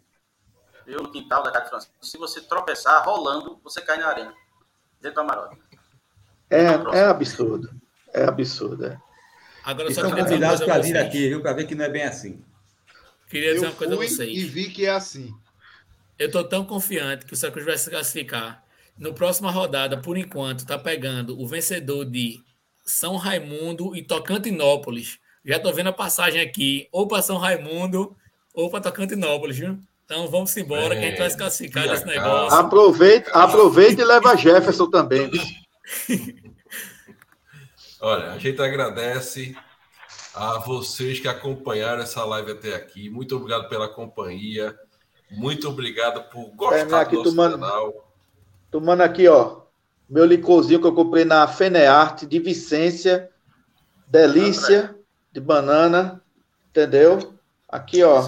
[0.88, 4.34] Eu no quintal da casa de Francisco, se você tropeçar rolando, você cai na arena,
[5.00, 5.62] dentro do camarote.
[6.50, 7.83] É, é absurdo.
[8.14, 8.98] É absurdo, é.
[9.64, 11.42] Agora, Estão convidados para vir aqui, viu?
[11.42, 12.42] Para ver que não é bem assim.
[13.30, 14.30] Queria dizer eu uma coisa a vocês.
[14.30, 15.34] E vi que é assim.
[16.20, 18.64] Eu estou tão confiante que o Santa Cruz vai se classificar.
[18.98, 22.40] No próxima rodada, por enquanto, está pegando o vencedor de
[22.86, 25.18] São Raimundo e Tocantinópolis.
[25.44, 28.16] Já estou vendo a passagem aqui, ou para São Raimundo
[28.54, 29.80] ou para Tocantinópolis, viu?
[30.06, 32.60] Então vamos embora, é, que a gente vai se classificar nesse negócio.
[32.60, 35.32] Aproveita, aproveita e leva Jefferson também.
[38.04, 39.56] Olha, a gente agradece
[40.36, 43.10] a vocês que acompanharam essa live até aqui.
[43.10, 44.78] Muito obrigado pela companhia.
[45.32, 48.14] Muito obrigado por gostar aqui, do nosso tomando, canal.
[48.70, 49.62] Tomando aqui, ó,
[50.10, 53.30] meu licorzinho que eu comprei na Fenearte de Vicência.
[54.06, 54.94] Delícia
[55.32, 56.22] de banana,
[56.72, 57.34] entendeu?
[57.70, 58.22] Aqui, ó.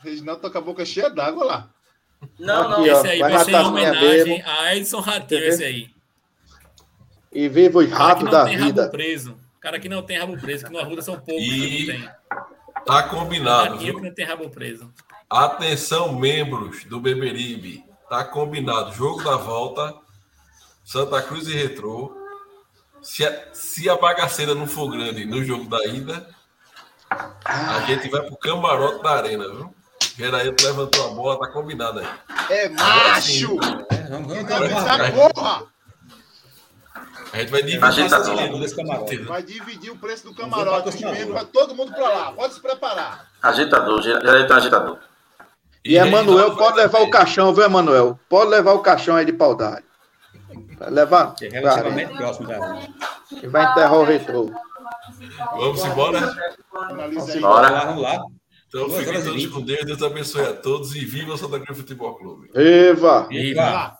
[0.00, 1.70] Reginaldo tá com a boca cheia d'água lá.
[2.40, 5.62] Não, aqui, não, ó, esse aí vai, vai ser em homenagem a Edson Ratinho, esse
[5.62, 5.99] aí.
[7.32, 8.82] E viva os ratos da vida.
[8.82, 9.36] Rabo preso.
[9.60, 11.86] Cara que não tem rabo preso, que no Arruda são poucos e...
[11.86, 12.10] que não tem.
[12.84, 13.74] Tá combinado.
[13.74, 14.92] Aqui que não tem rabo preso.
[15.28, 17.84] Atenção, membros do Beberibe.
[18.08, 18.92] Tá combinado.
[18.92, 19.94] Jogo da volta.
[20.84, 22.16] Santa Cruz e Retrô.
[23.02, 26.28] Se a, se a bagaceira não for grande no jogo da ida,
[27.44, 29.74] A gente vai pro camarote da arena, viu?
[30.16, 32.06] Geraíto levantou a bola, tá combinado aí.
[32.50, 33.58] É macho!
[33.90, 35.66] É, vamos, vamos, essa porra!
[37.32, 38.18] A gente vai dividir a gente tá
[38.58, 39.16] desse camarote.
[39.18, 40.96] Vai dividir o preço do camarote.
[41.32, 42.32] Vai todo mundo pra lá.
[42.32, 43.30] Pode se preparar.
[43.42, 44.98] Agitador, é agitador.
[45.84, 48.18] E, e Emanuel pode levar o caixão, viu, Emanuel?
[48.28, 49.84] Pode levar o caixão aí de paudade.
[50.78, 51.34] Vai levar?
[51.40, 52.88] É relativamente próximo da
[53.42, 54.50] E vai enterrar o retrô.
[55.52, 56.36] Vamos embora?
[56.72, 57.86] Vamos embora.
[57.86, 58.20] Vamos lá.
[58.68, 62.14] Então fiquem todos com Deus, Deus abençoe a todos e viva o Santa Cruz Futebol
[62.14, 62.50] Clube.
[62.54, 63.26] Viva!
[63.28, 63.99] Viva!